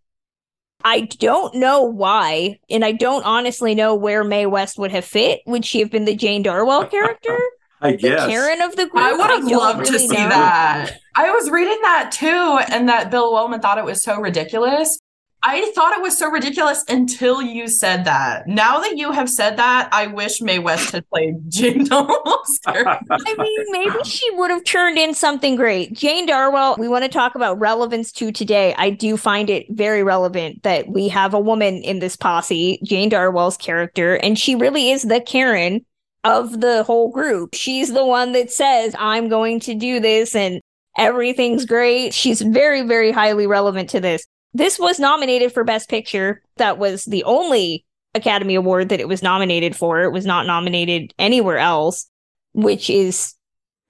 I 0.85 1.03
don't 1.03 1.55
know 1.55 1.83
why, 1.83 2.59
and 2.69 2.85
I 2.85 2.93
don't 2.93 3.25
honestly 3.25 3.75
know 3.75 3.95
where 3.95 4.25
Mae 4.25 4.47
West 4.47 4.79
would 4.79 4.91
have 4.93 5.05
fit. 5.05 5.41
Would 5.47 5.65
she 5.65 5.81
have 5.81 5.91
been 5.91 6.05
the 6.05 6.15
Jane 6.15 6.43
Darwell 6.43 6.87
character? 6.87 7.39
I 7.83 7.93
guess. 7.93 8.27
Karen 8.29 8.61
of 8.61 8.77
the 8.77 8.87
group. 8.87 9.03
I 9.03 9.13
would 9.13 9.31
have 9.31 9.45
loved 9.45 9.81
really 9.81 9.93
to 9.93 9.99
see 9.99 10.09
know. 10.09 10.29
that. 10.29 10.99
I 11.17 11.31
was 11.31 11.51
reading 11.51 11.79
that 11.83 12.13
too, 12.13 12.59
and 12.71 12.89
that 12.89 13.11
Bill 13.11 13.33
Wellman 13.33 13.61
thought 13.61 13.79
it 13.79 13.85
was 13.85 14.03
so 14.03 14.21
ridiculous. 14.21 14.99
I 15.43 15.73
thought 15.75 15.97
it 15.97 16.03
was 16.03 16.19
so 16.19 16.31
ridiculous 16.31 16.85
until 16.89 17.41
you 17.41 17.67
said 17.67 18.05
that. 18.05 18.47
Now 18.47 18.79
that 18.81 18.99
you 18.99 19.11
have 19.13 19.31
said 19.31 19.57
that, 19.57 19.89
I 19.91 20.07
wish 20.07 20.43
Mae 20.43 20.59
West 20.59 20.93
had 20.93 21.09
played 21.09 21.37
Jane 21.49 21.85
Darwell's 21.85 22.59
character. 22.65 23.07
I 23.11 23.35
mean, 23.39 23.65
maybe 23.69 24.05
she 24.05 24.31
would 24.33 24.51
have 24.51 24.65
turned 24.65 24.99
in 24.99 25.15
something 25.15 25.57
great. 25.57 25.95
Jane 25.95 26.27
Darwell, 26.27 26.77
we 26.79 26.89
want 26.89 27.05
to 27.05 27.11
talk 27.11 27.35
about 27.35 27.59
relevance 27.59 28.13
to 28.13 28.33
today. 28.33 28.75
I 28.77 28.91
do 28.91 29.17
find 29.17 29.49
it 29.49 29.67
very 29.71 30.03
relevant 30.03 30.63
that 30.63 30.89
we 30.89 31.09
have 31.09 31.33
a 31.33 31.41
woman 31.41 31.77
in 31.77 32.01
this 32.01 32.17
posse, 32.17 32.79
Jane 32.85 33.09
Darwell's 33.09 33.57
character, 33.57 34.17
and 34.17 34.39
she 34.39 34.55
really 34.55 34.91
is 34.91 35.03
the 35.03 35.21
Karen 35.21 35.87
of 36.23 36.61
the 36.61 36.83
whole 36.83 37.11
group. 37.11 37.55
She's 37.55 37.93
the 37.93 38.05
one 38.05 38.33
that 38.33 38.51
says, 38.51 38.95
I'm 38.99 39.31
going 39.31 39.61
to 39.61 39.75
do 39.75 40.01
this 40.01 40.35
and 40.35 40.61
everything's 40.99 41.65
great. 41.65 42.13
She's 42.13 42.43
very, 42.43 42.83
very 42.83 43.11
highly 43.11 43.47
relevant 43.47 43.89
to 43.91 44.01
this. 44.01 44.27
This 44.53 44.79
was 44.79 44.99
nominated 44.99 45.53
for 45.53 45.65
Best 45.65 45.89
Picture. 45.89 46.43
That 46.57 46.79
was 46.79 47.05
the 47.05 47.25
only 47.25 47.85
Academy 48.15 48.57
Award 48.57 48.89
that 48.89 49.01
it 49.01 49.09
was 49.09 49.23
nominated 49.23 49.77
for. 49.77 50.03
It 50.03 50.13
was 50.13 50.27
not 50.27 50.47
nominated 50.47 51.15
anywhere 51.19 51.59
else, 51.59 52.09
which 52.53 52.91
is 52.91 53.35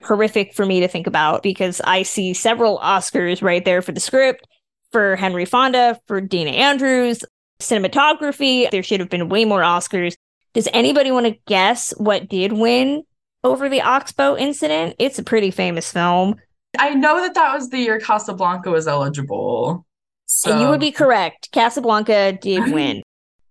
horrific 0.02 0.54
for 0.54 0.66
me 0.66 0.80
to 0.80 0.88
think 0.88 1.06
about 1.06 1.42
because 1.42 1.80
I 1.84 2.02
see 2.02 2.34
several 2.34 2.78
Oscars 2.78 3.42
right 3.42 3.64
there 3.64 3.82
for 3.82 3.92
the 3.92 4.00
script, 4.00 4.46
for 4.92 5.16
Henry 5.16 5.44
Fonda, 5.44 5.98
for 6.06 6.20
Dana 6.20 6.50
Andrews, 6.50 7.24
cinematography. 7.60 8.70
There 8.70 8.82
should 8.82 9.00
have 9.00 9.10
been 9.10 9.28
way 9.28 9.44
more 9.44 9.60
Oscars. 9.60 10.14
Does 10.52 10.68
anybody 10.72 11.10
want 11.10 11.26
to 11.26 11.38
guess 11.46 11.92
what 11.96 12.28
did 12.28 12.52
win 12.52 13.04
over 13.44 13.68
the 13.68 13.82
Ox-Bow 13.82 14.36
Incident? 14.36 14.96
It's 14.98 15.18
a 15.18 15.24
pretty 15.24 15.50
famous 15.50 15.92
film. 15.92 16.36
I 16.78 16.94
know 16.94 17.20
that 17.20 17.34
that 17.34 17.54
was 17.54 17.70
the 17.70 17.78
year 17.78 17.98
Casablanca 17.98 18.70
was 18.70 18.88
eligible. 18.88 19.86
So 20.32 20.52
And 20.52 20.60
you 20.60 20.68
would 20.68 20.78
be 20.80 20.92
correct. 20.92 21.50
Casablanca 21.50 22.38
did 22.40 22.72
win. 22.72 23.02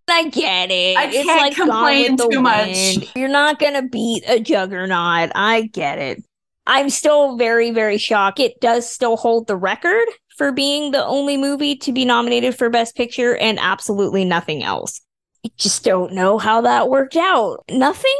I 0.09 0.29
get 0.29 0.71
it. 0.71 0.97
I 0.97 1.05
it's 1.07 1.25
can't 1.25 1.41
like 1.41 1.55
complain 1.55 2.17
too 2.17 2.41
much. 2.41 2.67
Wind. 2.67 3.11
You're 3.15 3.27
not 3.27 3.59
gonna 3.59 3.83
beat 3.83 4.23
a 4.27 4.39
juggernaut. 4.39 5.31
I 5.35 5.69
get 5.73 5.99
it. 5.99 6.23
I'm 6.65 6.89
still 6.89 7.35
very, 7.35 7.71
very 7.71 7.97
shocked. 7.97 8.39
It 8.39 8.59
does 8.61 8.89
still 8.89 9.17
hold 9.17 9.47
the 9.47 9.57
record 9.57 10.07
for 10.37 10.51
being 10.51 10.91
the 10.91 11.05
only 11.05 11.35
movie 11.35 11.75
to 11.75 11.91
be 11.91 12.05
nominated 12.05 12.57
for 12.57 12.69
Best 12.69 12.95
Picture 12.95 13.35
and 13.35 13.59
absolutely 13.59 14.23
nothing 14.23 14.63
else. 14.63 15.01
I 15.45 15.49
just 15.57 15.83
don't 15.83 16.13
know 16.13 16.37
how 16.37 16.61
that 16.61 16.89
worked 16.89 17.17
out. 17.17 17.63
Nothing? 17.69 18.17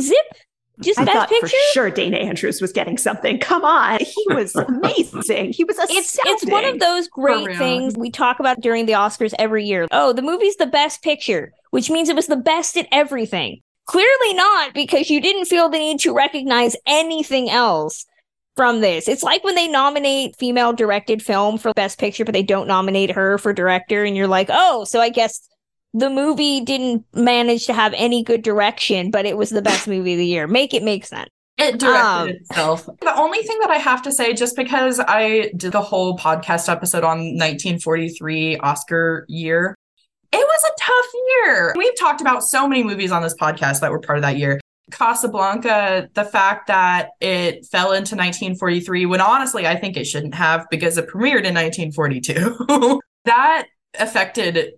Zip? 0.00 0.16
Just 0.80 0.98
I 0.98 1.04
Best 1.04 1.16
thought 1.16 1.28
Picture? 1.28 1.48
for 1.48 1.72
sure 1.72 1.90
Dana 1.90 2.16
Andrews 2.16 2.60
was 2.60 2.72
getting 2.72 2.98
something. 2.98 3.38
Come 3.38 3.64
on. 3.64 3.98
He 4.10 4.34
was 4.34 4.54
amazing. 4.56 5.52
He 5.52 5.64
was 5.64 5.78
astounding. 5.78 5.96
it's 5.98 6.18
it's 6.24 6.46
one 6.46 6.64
of 6.64 6.78
those 6.78 7.08
great 7.08 7.56
things 7.56 7.96
we 7.96 8.10
talk 8.10 8.40
about 8.40 8.60
during 8.60 8.86
the 8.86 8.92
Oscars 8.92 9.34
every 9.38 9.64
year. 9.64 9.86
Oh, 9.90 10.12
the 10.12 10.22
movie's 10.22 10.56
the 10.56 10.66
best 10.66 11.02
picture, 11.02 11.52
which 11.70 11.90
means 11.90 12.08
it 12.08 12.16
was 12.16 12.26
the 12.26 12.36
best 12.36 12.76
at 12.76 12.86
everything. 12.92 13.60
Clearly 13.86 14.34
not, 14.34 14.74
because 14.74 15.10
you 15.10 15.20
didn't 15.20 15.46
feel 15.46 15.68
the 15.68 15.78
need 15.78 16.00
to 16.00 16.14
recognize 16.14 16.76
anything 16.86 17.50
else 17.50 18.06
from 18.56 18.80
this. 18.80 19.08
It's 19.08 19.22
like 19.22 19.42
when 19.42 19.54
they 19.54 19.68
nominate 19.68 20.36
female 20.36 20.72
directed 20.72 21.22
film 21.22 21.58
for 21.58 21.72
best 21.74 21.98
picture, 21.98 22.24
but 22.24 22.32
they 22.34 22.42
don't 22.42 22.68
nominate 22.68 23.10
her 23.10 23.38
for 23.38 23.52
director, 23.52 24.04
and 24.04 24.16
you're 24.16 24.28
like, 24.28 24.48
oh, 24.50 24.84
so 24.84 25.00
I 25.00 25.08
guess 25.08 25.40
the 25.94 26.10
movie 26.10 26.60
didn't 26.60 27.04
manage 27.14 27.66
to 27.66 27.72
have 27.72 27.92
any 27.96 28.22
good 28.22 28.42
direction, 28.42 29.10
but 29.10 29.26
it 29.26 29.36
was 29.36 29.50
the 29.50 29.62
best 29.62 29.88
movie 29.88 30.12
of 30.12 30.18
the 30.18 30.26
year. 30.26 30.46
Make 30.46 30.74
it 30.74 30.82
make 30.82 31.04
sense. 31.04 31.28
It 31.58 31.78
directed 31.78 32.00
Um, 32.00 32.28
itself. 32.28 32.86
The 33.02 33.14
only 33.18 33.42
thing 33.42 33.58
that 33.60 33.68
I 33.70 33.76
have 33.76 34.00
to 34.02 34.12
say, 34.12 34.32
just 34.32 34.56
because 34.56 34.98
I 34.98 35.52
did 35.56 35.72
the 35.72 35.82
whole 35.82 36.16
podcast 36.16 36.70
episode 36.72 37.04
on 37.04 37.18
1943 37.36 38.56
Oscar 38.58 39.26
year, 39.28 39.74
it 40.32 40.38
was 40.38 40.64
a 40.64 40.72
tough 40.80 41.06
year. 41.28 41.74
We've 41.76 41.98
talked 41.98 42.20
about 42.22 42.44
so 42.44 42.66
many 42.66 42.82
movies 42.82 43.12
on 43.12 43.20
this 43.22 43.34
podcast 43.34 43.80
that 43.80 43.90
were 43.90 43.98
part 44.00 44.16
of 44.16 44.22
that 44.22 44.38
year. 44.38 44.58
Casablanca, 44.90 46.08
the 46.14 46.24
fact 46.24 46.68
that 46.68 47.10
it 47.20 47.66
fell 47.66 47.88
into 47.92 48.14
1943, 48.16 49.06
when 49.06 49.20
honestly, 49.20 49.66
I 49.66 49.76
think 49.76 49.96
it 49.96 50.04
shouldn't 50.04 50.34
have 50.34 50.66
because 50.70 50.96
it 50.98 51.08
premiered 51.08 51.44
in 51.44 51.54
1942. 51.54 53.00
that 53.26 53.66
affected 53.98 54.72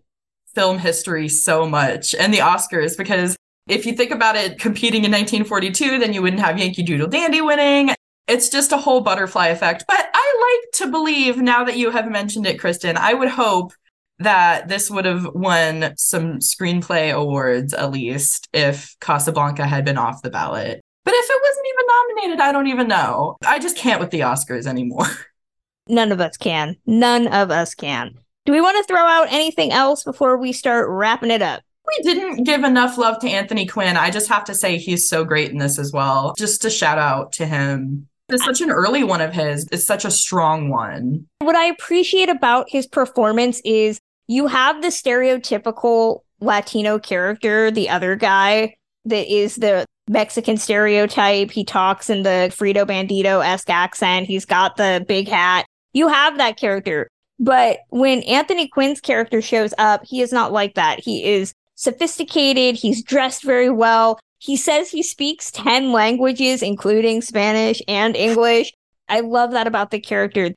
film 0.54 0.78
history 0.78 1.28
so 1.28 1.68
much 1.68 2.14
and 2.14 2.32
the 2.32 2.38
Oscars 2.38 2.96
because 2.96 3.36
if 3.68 3.86
you 3.86 3.92
think 3.92 4.10
about 4.10 4.36
it 4.36 4.58
competing 4.58 5.04
in 5.04 5.12
1942, 5.12 5.98
then 5.98 6.12
you 6.12 6.22
wouldn't 6.22 6.42
have 6.42 6.58
Yankee 6.58 6.82
Doodle 6.82 7.06
Dandy 7.06 7.40
winning. 7.40 7.94
It's 8.26 8.48
just 8.48 8.72
a 8.72 8.76
whole 8.76 9.00
butterfly 9.00 9.48
effect. 9.48 9.84
But 9.86 10.10
I 10.12 10.60
like 10.62 10.72
to 10.74 10.90
believe, 10.90 11.36
now 11.38 11.64
that 11.64 11.76
you 11.76 11.90
have 11.90 12.10
mentioned 12.10 12.46
it, 12.46 12.58
Kristen, 12.58 12.96
I 12.96 13.14
would 13.14 13.28
hope 13.28 13.72
that 14.18 14.68
this 14.68 14.90
would 14.90 15.04
have 15.04 15.26
won 15.34 15.94
some 15.96 16.38
screenplay 16.38 17.12
awards 17.12 17.74
at 17.74 17.90
least 17.90 18.48
if 18.52 18.96
Casablanca 19.00 19.66
had 19.66 19.84
been 19.84 19.98
off 19.98 20.22
the 20.22 20.30
ballot. 20.30 20.80
But 21.04 21.14
if 21.14 21.26
it 21.28 21.42
wasn't 21.42 21.66
even 21.66 21.86
nominated, 21.86 22.40
I 22.40 22.52
don't 22.52 22.68
even 22.68 22.88
know. 22.88 23.36
I 23.44 23.58
just 23.58 23.76
can't 23.76 24.00
with 24.00 24.10
the 24.10 24.20
Oscars 24.20 24.66
anymore. 24.66 25.06
None 25.88 26.12
of 26.12 26.20
us 26.20 26.36
can. 26.36 26.76
None 26.86 27.26
of 27.26 27.50
us 27.50 27.74
can. 27.74 28.18
Do 28.44 28.52
we 28.52 28.60
want 28.60 28.76
to 28.78 28.84
throw 28.92 29.04
out 29.04 29.28
anything 29.30 29.72
else 29.72 30.04
before 30.04 30.36
we 30.36 30.52
start 30.52 30.88
wrapping 30.88 31.30
it 31.30 31.42
up? 31.42 31.62
we 31.86 32.02
didn't 32.02 32.44
give 32.44 32.64
enough 32.64 32.98
love 32.98 33.18
to 33.20 33.28
Anthony 33.28 33.66
Quinn. 33.66 33.96
I 33.96 34.10
just 34.10 34.28
have 34.28 34.44
to 34.44 34.54
say 34.54 34.78
he's 34.78 35.08
so 35.08 35.24
great 35.24 35.50
in 35.50 35.58
this 35.58 35.78
as 35.78 35.92
well. 35.92 36.34
Just 36.38 36.64
a 36.64 36.70
shout 36.70 36.98
out 36.98 37.32
to 37.32 37.46
him. 37.46 38.08
It's 38.28 38.44
such 38.44 38.60
an 38.60 38.70
early 38.70 39.04
one 39.04 39.20
of 39.20 39.32
his. 39.32 39.68
It's 39.72 39.86
such 39.86 40.04
a 40.04 40.10
strong 40.10 40.70
one. 40.70 41.26
What 41.40 41.56
I 41.56 41.66
appreciate 41.66 42.28
about 42.28 42.66
his 42.70 42.86
performance 42.86 43.60
is 43.64 44.00
you 44.26 44.46
have 44.46 44.80
the 44.80 44.88
stereotypical 44.88 46.20
Latino 46.40 46.98
character, 46.98 47.70
the 47.70 47.90
other 47.90 48.16
guy 48.16 48.76
that 49.04 49.32
is 49.32 49.56
the 49.56 49.84
Mexican 50.08 50.56
stereotype. 50.56 51.50
He 51.50 51.64
talks 51.64 52.08
in 52.08 52.22
the 52.22 52.50
Frito 52.56 52.86
Bandito 52.86 53.44
esque 53.44 53.70
accent. 53.70 54.26
He's 54.26 54.46
got 54.46 54.76
the 54.76 55.04
big 55.06 55.28
hat. 55.28 55.66
You 55.92 56.08
have 56.08 56.38
that 56.38 56.56
character. 56.56 57.08
But 57.42 57.80
when 57.88 58.22
Anthony 58.22 58.68
Quinn's 58.68 59.00
character 59.00 59.42
shows 59.42 59.74
up, 59.76 60.02
he 60.04 60.20
is 60.22 60.32
not 60.32 60.52
like 60.52 60.76
that. 60.76 61.00
He 61.00 61.24
is 61.24 61.52
sophisticated. 61.74 62.76
He's 62.76 63.02
dressed 63.02 63.42
very 63.42 63.68
well. 63.68 64.20
He 64.38 64.56
says 64.56 64.90
he 64.90 65.02
speaks 65.02 65.50
10 65.50 65.90
languages, 65.90 66.62
including 66.62 67.20
Spanish 67.20 67.82
and 67.88 68.14
English. 68.14 68.72
I 69.08 69.20
love 69.20 69.50
that 69.50 69.66
about 69.66 69.90
the 69.90 69.98
character. 69.98 70.52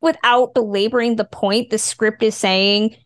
Without 0.00 0.54
belaboring 0.54 1.16
the 1.16 1.26
point, 1.26 1.68
the 1.68 1.76
script 1.76 2.22
is 2.22 2.34
saying 2.34 2.96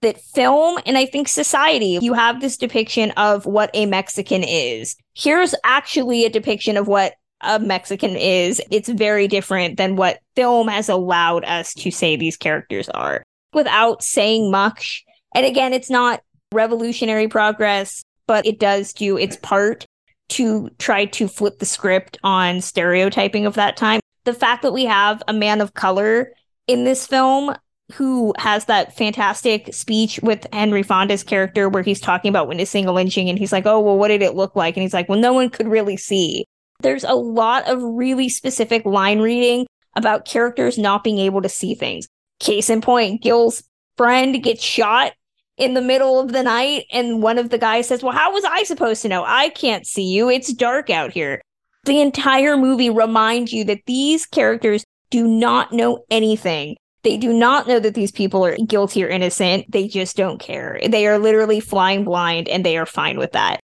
that 0.00 0.18
film 0.18 0.78
and 0.86 0.96
I 0.96 1.04
think 1.04 1.28
society, 1.28 1.98
you 2.00 2.14
have 2.14 2.40
this 2.40 2.56
depiction 2.56 3.10
of 3.18 3.44
what 3.44 3.68
a 3.74 3.84
Mexican 3.84 4.42
is. 4.42 4.96
Here's 5.12 5.54
actually 5.64 6.24
a 6.24 6.30
depiction 6.30 6.78
of 6.78 6.88
what 6.88 7.12
a 7.40 7.58
Mexican 7.58 8.16
is. 8.16 8.60
It's 8.70 8.88
very 8.88 9.28
different 9.28 9.76
than 9.76 9.96
what 9.96 10.20
film 10.36 10.68
has 10.68 10.88
allowed 10.88 11.44
us 11.44 11.74
to 11.74 11.90
say 11.90 12.16
these 12.16 12.36
characters 12.36 12.88
are 12.90 13.22
without 13.52 14.02
saying 14.02 14.50
much. 14.50 15.04
And 15.34 15.46
again, 15.46 15.72
it's 15.72 15.90
not 15.90 16.22
revolutionary 16.52 17.28
progress, 17.28 18.02
but 18.26 18.46
it 18.46 18.58
does 18.58 18.92
do 18.92 19.16
its 19.16 19.36
part 19.36 19.84
to 20.30 20.70
try 20.78 21.06
to 21.06 21.28
flip 21.28 21.58
the 21.58 21.66
script 21.66 22.18
on 22.22 22.60
stereotyping 22.60 23.46
of 23.46 23.54
that 23.54 23.76
time. 23.76 24.00
The 24.24 24.34
fact 24.34 24.62
that 24.62 24.72
we 24.72 24.84
have 24.84 25.22
a 25.26 25.32
man 25.32 25.60
of 25.60 25.74
color 25.74 26.32
in 26.66 26.84
this 26.84 27.06
film 27.06 27.54
who 27.94 28.34
has 28.36 28.66
that 28.66 28.94
fantastic 28.94 29.72
speech 29.72 30.20
with 30.22 30.46
Henry 30.52 30.82
Fonda's 30.82 31.24
character 31.24 31.70
where 31.70 31.82
he's 31.82 32.00
talking 32.00 32.28
about 32.28 32.46
witnessing 32.46 32.84
a 32.86 32.92
lynching 32.92 33.30
and 33.30 33.38
he's 33.38 33.52
like, 33.52 33.64
oh, 33.64 33.80
well, 33.80 33.96
what 33.96 34.08
did 34.08 34.20
it 34.20 34.34
look 34.34 34.54
like? 34.54 34.76
And 34.76 34.82
he's 34.82 34.92
like, 34.92 35.08
well, 35.08 35.18
no 35.18 35.32
one 35.32 35.48
could 35.48 35.66
really 35.66 35.96
see. 35.96 36.44
There's 36.80 37.04
a 37.04 37.14
lot 37.14 37.68
of 37.68 37.82
really 37.82 38.28
specific 38.28 38.84
line 38.84 39.20
reading 39.20 39.66
about 39.96 40.24
characters 40.24 40.78
not 40.78 41.02
being 41.02 41.18
able 41.18 41.42
to 41.42 41.48
see 41.48 41.74
things. 41.74 42.06
Case 42.38 42.70
in 42.70 42.80
point, 42.80 43.22
Gil's 43.22 43.64
friend 43.96 44.40
gets 44.42 44.62
shot 44.62 45.12
in 45.56 45.74
the 45.74 45.82
middle 45.82 46.20
of 46.20 46.32
the 46.32 46.44
night, 46.44 46.84
and 46.92 47.20
one 47.20 47.36
of 47.36 47.50
the 47.50 47.58
guys 47.58 47.88
says, 47.88 48.02
Well, 48.02 48.12
how 48.12 48.32
was 48.32 48.44
I 48.44 48.62
supposed 48.62 49.02
to 49.02 49.08
know? 49.08 49.24
I 49.26 49.48
can't 49.48 49.86
see 49.86 50.04
you. 50.04 50.30
It's 50.30 50.52
dark 50.52 50.88
out 50.88 51.10
here. 51.10 51.42
The 51.84 52.00
entire 52.00 52.56
movie 52.56 52.90
reminds 52.90 53.52
you 53.52 53.64
that 53.64 53.82
these 53.86 54.24
characters 54.24 54.84
do 55.10 55.26
not 55.26 55.72
know 55.72 56.04
anything. 56.10 56.76
They 57.02 57.16
do 57.16 57.32
not 57.32 57.66
know 57.66 57.80
that 57.80 57.94
these 57.94 58.12
people 58.12 58.44
are 58.44 58.56
guilty 58.66 59.04
or 59.04 59.08
innocent. 59.08 59.70
They 59.70 59.88
just 59.88 60.16
don't 60.16 60.38
care. 60.38 60.78
They 60.86 61.06
are 61.06 61.18
literally 61.18 61.60
flying 61.60 62.04
blind 62.04 62.48
and 62.48 62.64
they 62.64 62.76
are 62.76 62.86
fine 62.86 63.18
with 63.18 63.32
that. 63.32 63.60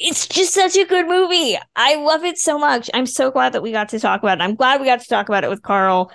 It's 0.00 0.28
just 0.28 0.54
such 0.54 0.76
a 0.76 0.84
good 0.84 1.08
movie. 1.08 1.58
I 1.74 1.96
love 1.96 2.22
it 2.24 2.38
so 2.38 2.56
much. 2.56 2.88
I'm 2.94 3.06
so 3.06 3.32
glad 3.32 3.52
that 3.52 3.62
we 3.62 3.72
got 3.72 3.88
to 3.88 3.98
talk 3.98 4.22
about 4.22 4.40
it. 4.40 4.44
I'm 4.44 4.54
glad 4.54 4.80
we 4.80 4.86
got 4.86 5.00
to 5.00 5.08
talk 5.08 5.28
about 5.28 5.42
it 5.42 5.50
with 5.50 5.62
Carl. 5.62 6.12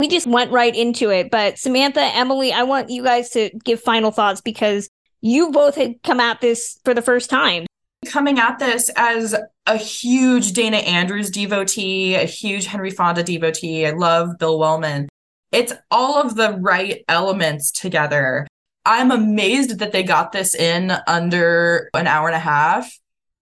We 0.00 0.08
just 0.08 0.26
went 0.26 0.50
right 0.50 0.74
into 0.74 1.10
it. 1.10 1.30
But 1.30 1.58
Samantha, 1.58 2.00
Emily, 2.00 2.50
I 2.50 2.62
want 2.62 2.88
you 2.88 3.04
guys 3.04 3.28
to 3.30 3.50
give 3.62 3.82
final 3.82 4.10
thoughts 4.10 4.40
because 4.40 4.88
you 5.20 5.50
both 5.50 5.74
had 5.74 6.02
come 6.02 6.18
at 6.18 6.40
this 6.40 6.80
for 6.82 6.94
the 6.94 7.02
first 7.02 7.28
time. 7.28 7.66
Coming 8.06 8.38
at 8.38 8.58
this 8.58 8.90
as 8.96 9.36
a 9.66 9.76
huge 9.76 10.52
Dana 10.54 10.78
Andrews 10.78 11.28
devotee, 11.28 12.14
a 12.14 12.24
huge 12.24 12.64
Henry 12.64 12.90
Fonda 12.90 13.22
devotee. 13.22 13.86
I 13.86 13.90
love 13.90 14.38
Bill 14.38 14.58
Wellman. 14.58 15.10
It's 15.52 15.74
all 15.90 16.22
of 16.22 16.36
the 16.36 16.56
right 16.58 17.04
elements 17.06 17.70
together. 17.70 18.46
I'm 18.86 19.10
amazed 19.10 19.78
that 19.80 19.92
they 19.92 20.02
got 20.02 20.32
this 20.32 20.54
in 20.54 20.92
under 21.06 21.90
an 21.92 22.06
hour 22.06 22.28
and 22.28 22.36
a 22.36 22.40
half. 22.40 22.90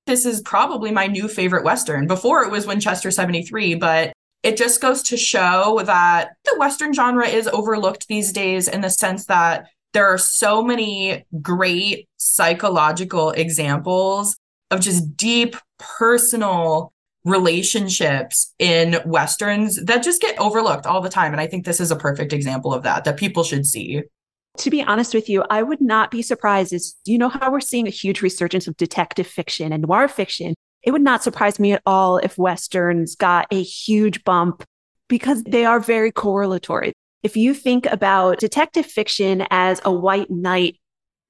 This 0.08 0.24
is 0.24 0.40
probably 0.40 0.90
my 0.90 1.06
new 1.06 1.28
favorite 1.28 1.64
Western. 1.64 2.06
Before 2.06 2.42
it 2.42 2.50
was 2.50 2.66
Winchester 2.66 3.10
73, 3.10 3.74
but 3.74 4.14
it 4.42 4.56
just 4.56 4.80
goes 4.80 5.02
to 5.02 5.18
show 5.18 5.82
that 5.84 6.30
the 6.46 6.56
Western 6.58 6.94
genre 6.94 7.28
is 7.28 7.46
overlooked 7.46 8.08
these 8.08 8.32
days 8.32 8.68
in 8.68 8.80
the 8.80 8.88
sense 8.88 9.26
that 9.26 9.66
there 9.92 10.06
are 10.06 10.16
so 10.16 10.62
many 10.62 11.26
great 11.42 12.08
psychological 12.16 13.32
examples 13.32 14.38
of 14.70 14.80
just 14.80 15.14
deep 15.14 15.56
personal 15.78 16.90
relationships 17.24 18.54
in 18.58 19.02
westerns 19.04 19.76
that 19.84 20.02
just 20.02 20.22
get 20.22 20.38
overlooked 20.38 20.86
all 20.86 21.02
the 21.02 21.10
time 21.10 21.32
and 21.32 21.40
i 21.40 21.46
think 21.46 21.66
this 21.66 21.80
is 21.80 21.90
a 21.90 21.96
perfect 21.96 22.32
example 22.32 22.72
of 22.72 22.84
that 22.84 23.04
that 23.04 23.18
people 23.18 23.42
should 23.42 23.66
see 23.66 24.00
to 24.58 24.70
be 24.70 24.82
honest 24.82 25.14
with 25.14 25.28
you 25.28 25.44
i 25.50 25.62
would 25.62 25.80
not 25.80 26.10
be 26.10 26.20
surprised 26.20 26.72
as 26.72 26.94
you 27.04 27.16
know 27.16 27.28
how 27.28 27.50
we're 27.50 27.60
seeing 27.60 27.86
a 27.86 27.90
huge 27.90 28.22
resurgence 28.22 28.66
of 28.66 28.76
detective 28.76 29.26
fiction 29.26 29.72
and 29.72 29.82
noir 29.82 30.08
fiction? 30.08 30.54
It 30.82 30.92
would 30.92 31.02
not 31.02 31.22
surprise 31.22 31.58
me 31.58 31.72
at 31.72 31.82
all 31.86 32.18
if 32.18 32.38
westerns 32.38 33.16
got 33.16 33.46
a 33.50 33.62
huge 33.62 34.24
bump 34.24 34.64
because 35.08 35.42
they 35.44 35.64
are 35.64 35.80
very 35.80 36.12
correlatory. 36.12 36.92
If 37.22 37.36
you 37.36 37.54
think 37.54 37.86
about 37.86 38.38
detective 38.38 38.86
fiction 38.86 39.46
as 39.50 39.80
a 39.84 39.92
white 39.92 40.30
knight 40.30 40.76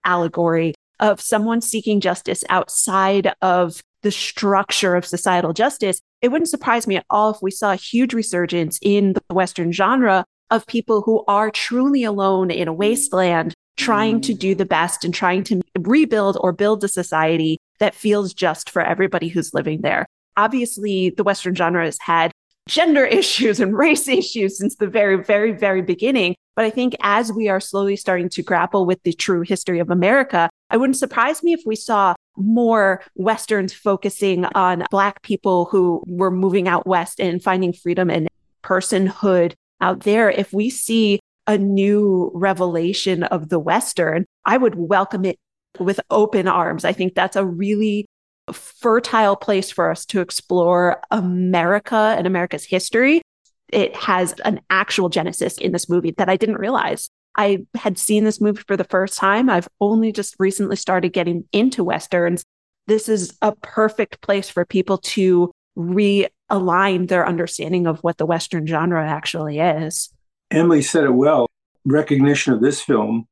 allegory 0.04 0.74
of 1.00 1.20
someone 1.20 1.60
seeking 1.60 2.00
justice 2.00 2.44
outside 2.50 3.32
of 3.40 3.80
the 4.02 4.10
structure 4.10 4.94
of 4.94 5.06
societal 5.06 5.52
justice, 5.52 6.00
it 6.20 6.28
wouldn't 6.28 6.50
surprise 6.50 6.86
me 6.86 6.96
at 6.96 7.06
all 7.08 7.30
if 7.30 7.38
we 7.40 7.50
saw 7.50 7.72
a 7.72 7.76
huge 7.76 8.12
resurgence 8.12 8.78
in 8.82 9.14
the 9.14 9.22
Western 9.34 9.72
genre 9.72 10.24
of 10.50 10.66
people 10.66 11.02
who 11.02 11.24
are 11.28 11.50
truly 11.50 12.04
alone 12.04 12.50
in 12.50 12.68
a 12.68 12.72
wasteland, 12.72 13.54
trying 13.76 14.20
to 14.20 14.34
do 14.34 14.54
the 14.54 14.66
best 14.66 15.04
and 15.04 15.14
trying 15.14 15.44
to 15.44 15.60
rebuild 15.78 16.36
or 16.40 16.52
build 16.52 16.82
a 16.84 16.88
society 16.88 17.58
that 17.78 17.94
feels 17.94 18.34
just 18.34 18.70
for 18.70 18.82
everybody 18.82 19.28
who's 19.28 19.54
living 19.54 19.82
there. 19.82 20.06
Obviously, 20.36 21.10
the 21.10 21.24
Western 21.24 21.54
genre 21.54 21.84
has 21.84 21.98
had 22.00 22.32
gender 22.68 23.04
issues 23.20 23.60
and 23.60 23.76
race 23.76 24.08
issues 24.08 24.58
since 24.58 24.76
the 24.76 24.86
very, 24.86 25.22
very, 25.22 25.52
very 25.52 25.82
beginning. 25.82 26.34
But 26.54 26.64
I 26.64 26.70
think 26.70 26.96
as 27.02 27.32
we 27.32 27.48
are 27.48 27.60
slowly 27.60 27.94
starting 27.94 28.28
to 28.30 28.42
grapple 28.42 28.84
with 28.84 29.00
the 29.04 29.12
true 29.12 29.42
history 29.42 29.78
of 29.78 29.90
America, 29.90 30.50
I 30.70 30.76
wouldn't 30.76 30.96
surprise 30.96 31.42
me 31.42 31.52
if 31.52 31.60
we 31.64 31.76
saw 31.76 32.14
more 32.36 33.02
Westerns 33.14 33.72
focusing 33.72 34.44
on 34.44 34.84
Black 34.90 35.22
people 35.22 35.66
who 35.66 36.02
were 36.06 36.32
moving 36.32 36.66
out 36.66 36.86
West 36.86 37.20
and 37.20 37.42
finding 37.42 37.72
freedom 37.72 38.10
and 38.10 38.28
personhood 38.64 39.54
out 39.80 40.00
there. 40.00 40.30
If 40.30 40.52
we 40.52 40.70
see 40.70 41.20
a 41.46 41.56
new 41.56 42.30
revelation 42.34 43.22
of 43.24 43.48
the 43.48 43.58
Western, 43.58 44.26
I 44.44 44.56
would 44.56 44.74
welcome 44.74 45.24
it 45.24 45.38
with 45.78 46.00
open 46.10 46.48
arms. 46.48 46.84
I 46.84 46.92
think 46.92 47.14
that's 47.14 47.36
a 47.36 47.46
really 47.46 48.06
fertile 48.52 49.36
place 49.36 49.70
for 49.70 49.90
us 49.90 50.04
to 50.06 50.20
explore 50.20 51.00
America 51.10 52.14
and 52.16 52.26
America's 52.26 52.64
history. 52.64 53.22
It 53.70 53.94
has 53.96 54.32
an 54.44 54.60
actual 54.70 55.08
genesis 55.08 55.58
in 55.58 55.72
this 55.72 55.88
movie 55.88 56.12
that 56.12 56.28
I 56.28 56.36
didn't 56.36 56.56
realize. 56.56 57.10
I 57.36 57.66
had 57.74 57.98
seen 57.98 58.24
this 58.24 58.40
movie 58.40 58.62
for 58.66 58.76
the 58.76 58.84
first 58.84 59.18
time. 59.18 59.48
I've 59.48 59.68
only 59.80 60.12
just 60.12 60.34
recently 60.38 60.76
started 60.76 61.12
getting 61.12 61.44
into 61.52 61.84
Westerns. 61.84 62.42
This 62.86 63.08
is 63.08 63.36
a 63.42 63.54
perfect 63.54 64.20
place 64.22 64.48
for 64.48 64.64
people 64.64 64.98
to 64.98 65.52
realign 65.78 67.08
their 67.08 67.26
understanding 67.26 67.86
of 67.86 68.00
what 68.00 68.18
the 68.18 68.26
Western 68.26 68.66
genre 68.66 69.06
actually 69.06 69.60
is. 69.60 70.10
Emily 70.50 70.82
said 70.82 71.04
it 71.04 71.10
well. 71.10 71.46
Recognition 71.84 72.52
of 72.52 72.60
this 72.60 72.82
film 72.82 73.26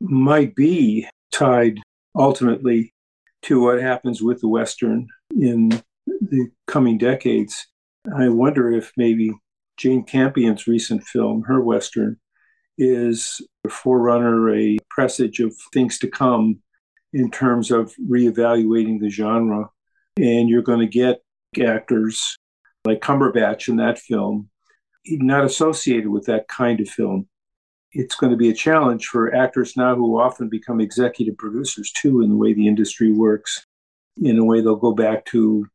might 0.00 0.54
be 0.56 1.06
tied 1.30 1.78
ultimately 2.16 2.92
to 3.42 3.62
what 3.62 3.80
happens 3.80 4.20
with 4.20 4.40
the 4.40 4.48
Western 4.48 5.06
in 5.30 5.70
the 6.06 6.50
coming 6.66 6.98
decades. 6.98 7.66
I 8.16 8.28
wonder 8.28 8.72
if 8.72 8.92
maybe 8.96 9.32
Jane 9.76 10.04
Campion's 10.04 10.66
recent 10.66 11.04
film, 11.04 11.42
her 11.42 11.60
Western, 11.60 12.18
is 12.78 13.40
a 13.64 13.68
forerunner, 13.68 14.54
a 14.54 14.78
presage 14.90 15.40
of 15.40 15.54
things 15.72 15.98
to 16.00 16.08
come 16.08 16.60
in 17.12 17.30
terms 17.30 17.70
of 17.70 17.94
reevaluating 18.08 19.00
the 19.00 19.10
genre. 19.10 19.70
And 20.16 20.48
you're 20.48 20.62
going 20.62 20.80
to 20.80 20.86
get 20.86 21.22
actors 21.60 22.36
like 22.84 23.00
Cumberbatch 23.00 23.68
in 23.68 23.76
that 23.76 23.98
film, 23.98 24.48
not 25.06 25.44
associated 25.44 26.08
with 26.08 26.26
that 26.26 26.48
kind 26.48 26.80
of 26.80 26.88
film 26.88 27.28
it's 27.94 28.14
going 28.14 28.30
to 28.30 28.36
be 28.36 28.48
a 28.48 28.54
challenge 28.54 29.06
for 29.06 29.34
actors 29.34 29.76
now 29.76 29.94
who 29.94 30.18
often 30.18 30.48
become 30.48 30.80
executive 30.80 31.36
producers 31.36 31.92
too 31.92 32.22
in 32.22 32.30
the 32.30 32.36
way 32.36 32.52
the 32.52 32.66
industry 32.66 33.12
works 33.12 33.66
in 34.22 34.38
a 34.38 34.44
way 34.44 34.60
they'll 34.60 34.76
go 34.76 34.94
back 34.94 35.24
to 35.26 35.66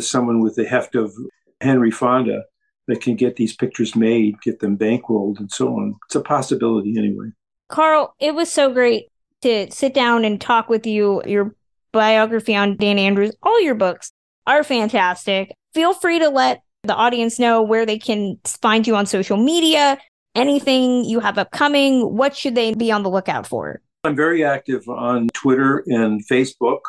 someone 0.00 0.40
with 0.40 0.54
the 0.54 0.64
heft 0.64 0.94
of 0.94 1.12
henry 1.60 1.90
fonda 1.90 2.44
that 2.86 3.00
can 3.00 3.14
get 3.14 3.36
these 3.36 3.54
pictures 3.54 3.94
made 3.94 4.40
get 4.42 4.60
them 4.60 4.76
bankrolled 4.76 5.38
and 5.38 5.50
so 5.50 5.68
on. 5.68 5.94
It's 6.06 6.16
a 6.16 6.20
possibility 6.20 6.96
anyway. 6.96 7.30
Carl 7.68 8.14
it 8.20 8.34
was 8.34 8.52
so 8.52 8.72
great 8.72 9.08
to 9.42 9.70
sit 9.70 9.94
down 9.94 10.24
and 10.24 10.40
talk 10.40 10.68
with 10.68 10.86
you 10.86 11.22
your 11.26 11.54
biography 11.92 12.54
on 12.54 12.76
Dana 12.76 13.00
Andrews 13.00 13.34
all 13.42 13.60
your 13.60 13.74
books 13.74 14.12
are 14.50 14.64
fantastic 14.64 15.52
feel 15.74 15.94
free 15.94 16.18
to 16.18 16.28
let 16.28 16.62
the 16.82 16.94
audience 16.94 17.38
know 17.38 17.62
where 17.62 17.84
they 17.84 17.98
can 17.98 18.38
find 18.44 18.86
you 18.86 18.96
on 18.96 19.06
social 19.06 19.36
media 19.36 19.98
anything 20.34 21.04
you 21.04 21.20
have 21.20 21.38
upcoming? 21.38 22.16
What 22.16 22.36
should 22.36 22.54
they 22.54 22.74
be 22.74 22.92
on 22.92 23.02
the 23.02 23.10
lookout 23.10 23.46
for? 23.46 23.80
I'm 24.04 24.16
very 24.16 24.44
active 24.44 24.88
on 24.88 25.28
Twitter 25.28 25.84
and 25.86 26.26
Facebook, 26.26 26.80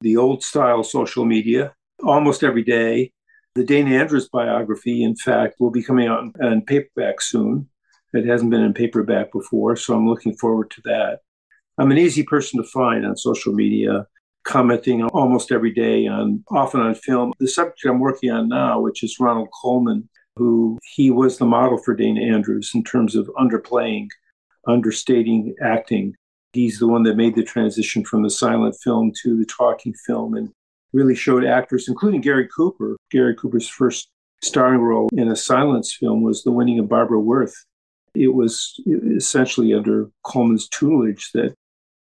the 0.00 0.16
old 0.16 0.42
style 0.42 0.84
social 0.84 1.24
media, 1.24 1.74
almost 2.02 2.44
every 2.44 2.62
day. 2.62 3.12
The 3.54 3.64
Dana 3.64 3.96
Andrews 3.96 4.28
biography, 4.28 5.02
in 5.02 5.16
fact, 5.16 5.56
will 5.60 5.70
be 5.70 5.82
coming 5.82 6.08
out 6.08 6.24
in 6.40 6.62
paperback 6.62 7.20
soon. 7.20 7.68
It 8.12 8.26
hasn't 8.26 8.50
been 8.50 8.62
in 8.62 8.74
paperback 8.74 9.32
before, 9.32 9.76
so 9.76 9.96
I'm 9.96 10.08
looking 10.08 10.36
forward 10.36 10.70
to 10.72 10.80
that. 10.84 11.20
I'm 11.78 11.90
an 11.90 11.98
easy 11.98 12.22
person 12.22 12.62
to 12.62 12.68
find 12.68 13.04
on 13.04 13.16
social 13.16 13.52
media, 13.52 14.06
commenting 14.44 15.02
almost 15.02 15.50
every 15.50 15.72
day 15.72 16.06
on 16.06 16.44
often 16.50 16.80
on 16.80 16.94
film. 16.94 17.32
The 17.38 17.48
subject 17.48 17.84
I'm 17.84 17.98
working 17.98 18.30
on 18.30 18.48
now, 18.48 18.80
which 18.80 19.02
is 19.02 19.18
Ronald 19.18 19.48
Colman, 19.60 20.08
who 20.36 20.78
he 20.82 21.10
was 21.10 21.38
the 21.38 21.46
model 21.46 21.78
for 21.78 21.94
Dana 21.94 22.20
Andrews 22.20 22.70
in 22.74 22.84
terms 22.84 23.16
of 23.16 23.30
underplaying, 23.38 24.08
understating 24.66 25.54
acting. 25.62 26.14
He's 26.52 26.78
the 26.78 26.86
one 26.86 27.02
that 27.04 27.16
made 27.16 27.34
the 27.34 27.42
transition 27.42 28.04
from 28.04 28.22
the 28.22 28.30
silent 28.30 28.76
film 28.82 29.12
to 29.22 29.36
the 29.36 29.46
talking 29.46 29.94
film 30.06 30.34
and 30.34 30.50
really 30.92 31.14
showed 31.14 31.44
actors, 31.44 31.88
including 31.88 32.20
Gary 32.20 32.48
Cooper. 32.54 32.96
Gary 33.10 33.34
Cooper's 33.34 33.68
first 33.68 34.08
starring 34.42 34.80
role 34.80 35.08
in 35.12 35.28
a 35.28 35.36
silence 35.36 35.96
film 35.98 36.22
was 36.22 36.44
The 36.44 36.52
Winning 36.52 36.78
of 36.78 36.88
Barbara 36.88 37.18
Worth. 37.18 37.54
It 38.14 38.34
was 38.34 38.80
essentially 39.16 39.74
under 39.74 40.08
Colman's 40.24 40.68
tutelage 40.68 41.30
that 41.32 41.54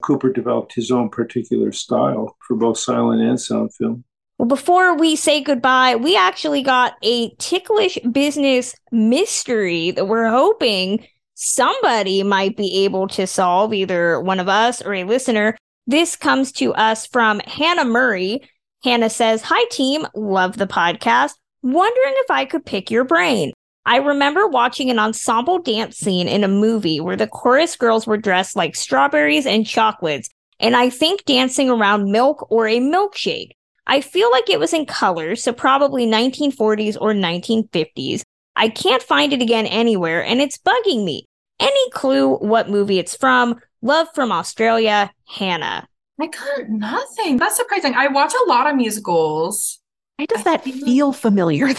Cooper 0.01 0.31
developed 0.31 0.73
his 0.73 0.91
own 0.91 1.09
particular 1.09 1.71
style 1.71 2.35
for 2.47 2.55
both 2.55 2.77
silent 2.77 3.21
and 3.21 3.39
sound 3.39 3.73
film. 3.73 4.03
Well, 4.37 4.47
before 4.47 4.97
we 4.97 5.15
say 5.15 5.41
goodbye, 5.41 5.95
we 5.95 6.17
actually 6.17 6.63
got 6.63 6.95
a 7.03 7.29
ticklish 7.35 7.99
business 8.11 8.75
mystery 8.91 9.91
that 9.91 10.07
we're 10.07 10.29
hoping 10.29 11.05
somebody 11.35 12.23
might 12.23 12.57
be 12.57 12.83
able 12.83 13.07
to 13.09 13.27
solve, 13.27 13.73
either 13.73 14.19
one 14.19 14.39
of 14.39 14.49
us 14.49 14.81
or 14.81 14.93
a 14.93 15.03
listener. 15.03 15.55
This 15.85 16.15
comes 16.15 16.51
to 16.53 16.73
us 16.73 17.05
from 17.05 17.39
Hannah 17.41 17.85
Murray. 17.85 18.41
Hannah 18.83 19.09
says, 19.09 19.43
Hi, 19.43 19.63
team. 19.69 20.07
Love 20.15 20.57
the 20.57 20.67
podcast. 20.67 21.33
Wondering 21.61 22.13
if 22.17 22.31
I 22.31 22.45
could 22.45 22.65
pick 22.65 22.89
your 22.89 23.03
brain. 23.03 23.51
I 23.85 23.97
remember 23.97 24.47
watching 24.47 24.89
an 24.89 24.99
ensemble 24.99 25.59
dance 25.59 25.97
scene 25.97 26.27
in 26.27 26.43
a 26.43 26.47
movie 26.47 26.99
where 26.99 27.15
the 27.15 27.27
chorus 27.27 27.75
girls 27.75 28.05
were 28.05 28.17
dressed 28.17 28.55
like 28.55 28.75
strawberries 28.75 29.47
and 29.47 29.65
chocolates, 29.65 30.29
and 30.59 30.75
I 30.75 30.89
think 30.89 31.25
dancing 31.25 31.69
around 31.69 32.11
milk 32.11 32.45
or 32.51 32.67
a 32.67 32.79
milkshake. 32.79 33.51
I 33.87 34.01
feel 34.01 34.29
like 34.29 34.49
it 34.49 34.59
was 34.59 34.73
in 34.73 34.85
colors, 34.85 35.41
so 35.43 35.51
probably 35.51 36.05
1940s 36.05 36.95
or 37.01 37.13
1950s. 37.13 38.21
I 38.55 38.69
can't 38.69 39.01
find 39.01 39.33
it 39.33 39.41
again 39.41 39.65
anywhere, 39.65 40.23
and 40.23 40.41
it's 40.41 40.57
bugging 40.59 41.03
me. 41.03 41.25
Any 41.59 41.89
clue 41.89 42.35
what 42.35 42.69
movie 42.69 42.99
it's 42.99 43.15
from? 43.15 43.59
Love 43.81 44.07
from 44.13 44.31
Australia, 44.31 45.11
Hannah. 45.27 45.87
I 46.19 46.27
got 46.27 46.69
nothing. 46.69 47.37
That's 47.37 47.55
surprising. 47.55 47.95
I 47.95 48.07
watch 48.07 48.33
a 48.33 48.49
lot 48.49 48.67
of 48.67 48.75
musicals. 48.75 49.79
Why 50.17 50.25
does 50.27 50.43
that 50.43 50.63
feel 50.63 51.13
familiar? 51.13 51.69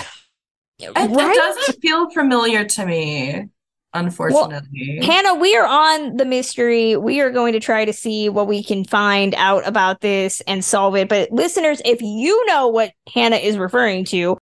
It, 0.79 0.91
right? 0.95 1.11
it 1.11 1.37
doesn't 1.37 1.81
feel 1.81 2.11
familiar 2.11 2.65
to 2.65 2.87
me 2.87 3.49
unfortunately. 3.95 4.99
Well, 5.01 5.07
Hannah, 5.07 5.35
we 5.35 5.57
are 5.57 5.67
on 5.67 6.17
the 6.17 6.25
mystery. 6.25 6.97
We 6.97 7.21
are 7.21 7.31
going 7.31 7.53
to 7.53 7.61
try 7.61 7.85
to 7.85 7.93
see 7.93 8.29
what 8.29 8.47
we 8.47 8.63
can 8.63 8.85
find 8.85 9.35
out 9.35 9.67
about 9.67 10.01
this 10.01 10.41
and 10.47 10.65
solve 10.65 10.97
it. 10.97 11.09
But 11.09 11.31
listeners, 11.31 11.83
if 11.85 12.01
you 12.01 12.45
know 12.47 12.69
what 12.69 12.93
Hannah 13.13 13.37
is 13.37 13.59
referring 13.59 14.05
to, 14.07 14.39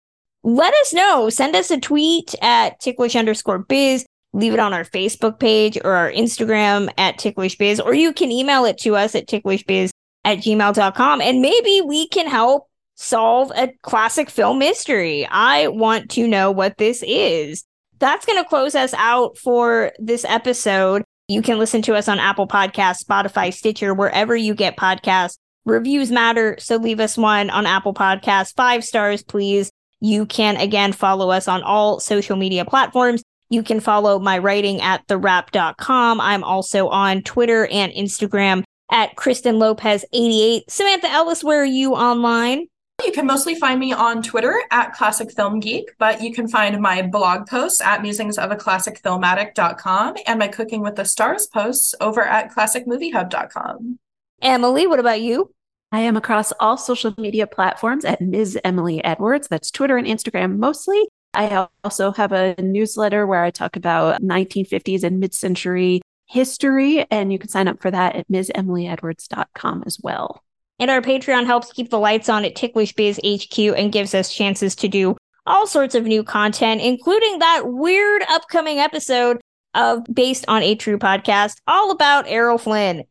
let 0.43 0.73
us 0.73 0.93
know. 0.93 1.30
Send 1.30 1.55
us 1.55 1.71
a 1.71 1.80
tweet 1.80 2.36
at 2.41 2.80
ticklish 2.80 3.15
underscore 3.15 3.59
biz. 3.59 4.05
leave 4.34 4.53
it 4.53 4.59
on 4.59 4.73
our 4.73 4.84
Facebook 4.84 5.39
page 5.39 5.78
or 5.84 5.93
our 5.93 6.11
Instagram 6.11 6.91
at 6.97 7.17
ticklishbiz, 7.17 7.84
or 7.84 7.93
you 7.93 8.13
can 8.13 8.32
email 8.32 8.65
it 8.65 8.78
to 8.80 8.95
us 8.95 9.15
at 9.15 9.28
ticklishbiz 9.28 9.89
at 10.25 10.39
gmail.com. 10.39 11.21
And 11.21 11.41
maybe 11.41 11.82
we 11.82 12.07
can 12.09 12.28
help 12.28 12.66
solve 12.98 13.52
a 13.56 13.72
classic 13.84 14.30
film 14.30 14.60
mystery. 14.60 15.26
I 15.30 15.68
want 15.68 16.10
to 16.12 16.28
know 16.28 16.52
what 16.52 16.78
this 16.78 17.04
is. 17.08 17.64
That's 18.00 18.26
going 18.26 18.41
to 18.41 18.50
close 18.50 18.76
us 18.76 18.93
out 18.95 19.38
for 19.38 19.93
this 20.00 20.26
episode. 20.26 21.04
You 21.28 21.41
can 21.41 21.58
listen 21.58 21.82
to 21.84 21.95
us 21.95 22.08
on 22.08 22.20
Apple 22.20 22.48
Podcasts, 22.48 23.04
Spotify, 23.04 23.54
Stitcher, 23.54 23.93
wherever 23.93 24.36
you 24.36 24.54
get 24.54 24.78
podcasts. 24.78 25.38
Reviews 25.66 26.12
matter, 26.12 26.56
so 26.60 26.78
leave 26.78 27.00
us 27.00 27.18
one 27.18 27.50
on 27.50 27.66
Apple 27.66 27.93
Podcasts. 27.93 28.56
Five 28.56 28.84
stars, 28.84 29.24
please. 29.24 29.70
You 30.00 30.26
can 30.26 30.58
again 30.58 30.93
follow 30.93 31.30
us 31.30 31.48
on 31.48 31.64
all 31.64 32.00
social 32.00 32.38
media 32.38 32.66
platforms. 32.66 33.24
You 33.50 33.64
can 33.64 33.80
follow 33.80 34.20
my 34.20 34.38
writing 34.38 34.82
at 34.82 35.06
thewrap.com. 35.08 36.22
I'm 36.22 36.43
also 36.43 36.88
on 36.89 37.22
Twitter 37.24 37.68
and 37.68 37.91
Instagram 37.93 38.64
at 38.91 39.16
Kristen 39.16 39.60
Lopez 39.60 40.06
88. 40.14 40.70
Samantha 40.70 41.10
Ellis, 41.10 41.43
where 41.43 41.62
are 41.62 41.66
you 41.66 41.93
online? 41.93 42.68
You 43.06 43.12
can 43.12 43.28
mostly 43.28 43.54
find 43.56 43.80
me 43.80 43.93
on 43.93 44.24
Twitter 44.24 44.60
at 44.72 44.93
Classic 44.93 45.32
Film 45.32 45.60
Geek, 45.60 45.91
but 46.00 46.20
you 46.22 46.34
can 46.34 46.48
find 46.48 46.82
my 46.82 47.04
blog 47.04 47.48
posts 47.48 47.80
at 47.80 48.02
musingsofaClassicFilmaddict.com 48.02 50.16
and 50.26 50.39
my 50.39 50.48
Cooking 50.48 50.82
with 50.82 50.95
the 50.95 51.06
Stars 51.06 51.45
posts 51.45 51.93
over 52.02 52.24
at 52.24 52.52
ClassicMovieHub.com. 52.52 54.00
Emily, 54.41 54.88
what 54.88 54.98
about 55.00 55.22
you? 55.22 55.54
I 55.91 56.00
am 56.02 56.18
across 56.18 56.52
all 56.60 56.76
social 56.76 57.14
media 57.18 57.48
platforms 57.48 58.04
at 58.04 58.20
Ms. 58.20 58.60
Emily 58.64 59.02
Edwards. 59.04 59.48
That's 59.48 59.70
Twitter 59.72 59.98
and 59.98 60.08
Instagram 60.08 60.58
mostly. 60.58 61.08
I 61.34 61.68
also 61.84 62.12
have 62.12 62.32
a 62.32 62.56
newsletter 62.62 63.28
where 63.28 63.43
I 63.43 63.52
talk 63.52 63.76
about 63.76 64.22
1950s 64.22 65.04
and 65.04 65.20
mid 65.20 65.36
century 65.36 66.02
history, 66.26 67.06
and 67.10 67.32
you 67.32 67.39
can 67.39 67.50
sign 67.50 67.68
up 67.68 67.80
for 67.80 67.91
that 67.91 68.16
at 68.16 68.28
MsEmilyEdwards.com 68.28 69.84
as 69.86 70.00
well. 70.02 70.43
And 70.80 70.91
our 70.91 71.01
Patreon 71.01 71.45
helps 71.45 71.73
keep 71.73 71.89
the 71.89 71.99
lights 71.99 72.30
on 72.30 72.45
at 72.45 72.55
Ticklish 72.55 72.93
Biz 72.93 73.19
HQ 73.25 73.57
and 73.59 73.91
gives 73.91 74.13
us 74.13 74.34
chances 74.34 74.75
to 74.75 74.88
do 74.88 75.17
all 75.45 75.65
sorts 75.65 75.95
of 75.95 76.05
new 76.05 76.23
content, 76.23 76.82
including 76.82 77.39
that 77.39 77.63
weird 77.65 78.23
upcoming 78.30 78.80
episode 78.80 79.39
of 79.73 80.03
Based 80.11 80.45
on 80.47 80.61
a 80.61 80.75
True 80.75 80.99
podcast 80.99 81.55
all 81.67 81.91
about 81.91 82.25
Errol 82.28 82.57
Flynn. 82.57 83.05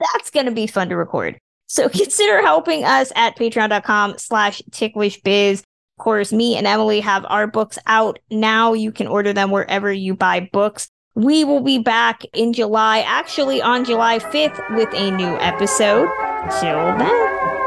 That's 0.00 0.30
going 0.30 0.46
to 0.46 0.52
be 0.52 0.66
fun 0.66 0.88
to 0.88 0.96
record. 0.96 1.38
So 1.66 1.88
consider 1.88 2.42
helping 2.42 2.84
us 2.84 3.12
at 3.16 3.36
patreon.com 3.36 4.18
slash 4.18 4.60
ticklishbiz. 4.70 5.60
Of 5.98 6.04
course, 6.04 6.32
me 6.32 6.56
and 6.56 6.66
Emily 6.66 7.00
have 7.00 7.24
our 7.28 7.46
books 7.46 7.78
out 7.86 8.18
now. 8.30 8.72
You 8.72 8.92
can 8.92 9.06
order 9.06 9.32
them 9.32 9.50
wherever 9.50 9.92
you 9.92 10.14
buy 10.14 10.50
books. 10.52 10.88
We 11.14 11.44
will 11.44 11.60
be 11.60 11.78
back 11.78 12.22
in 12.32 12.54
July, 12.54 13.00
actually 13.00 13.60
on 13.60 13.84
July 13.84 14.18
5th, 14.18 14.76
with 14.76 14.88
a 14.94 15.10
new 15.10 15.36
episode. 15.38 16.08
Till 16.50 16.98
then. 16.98 17.61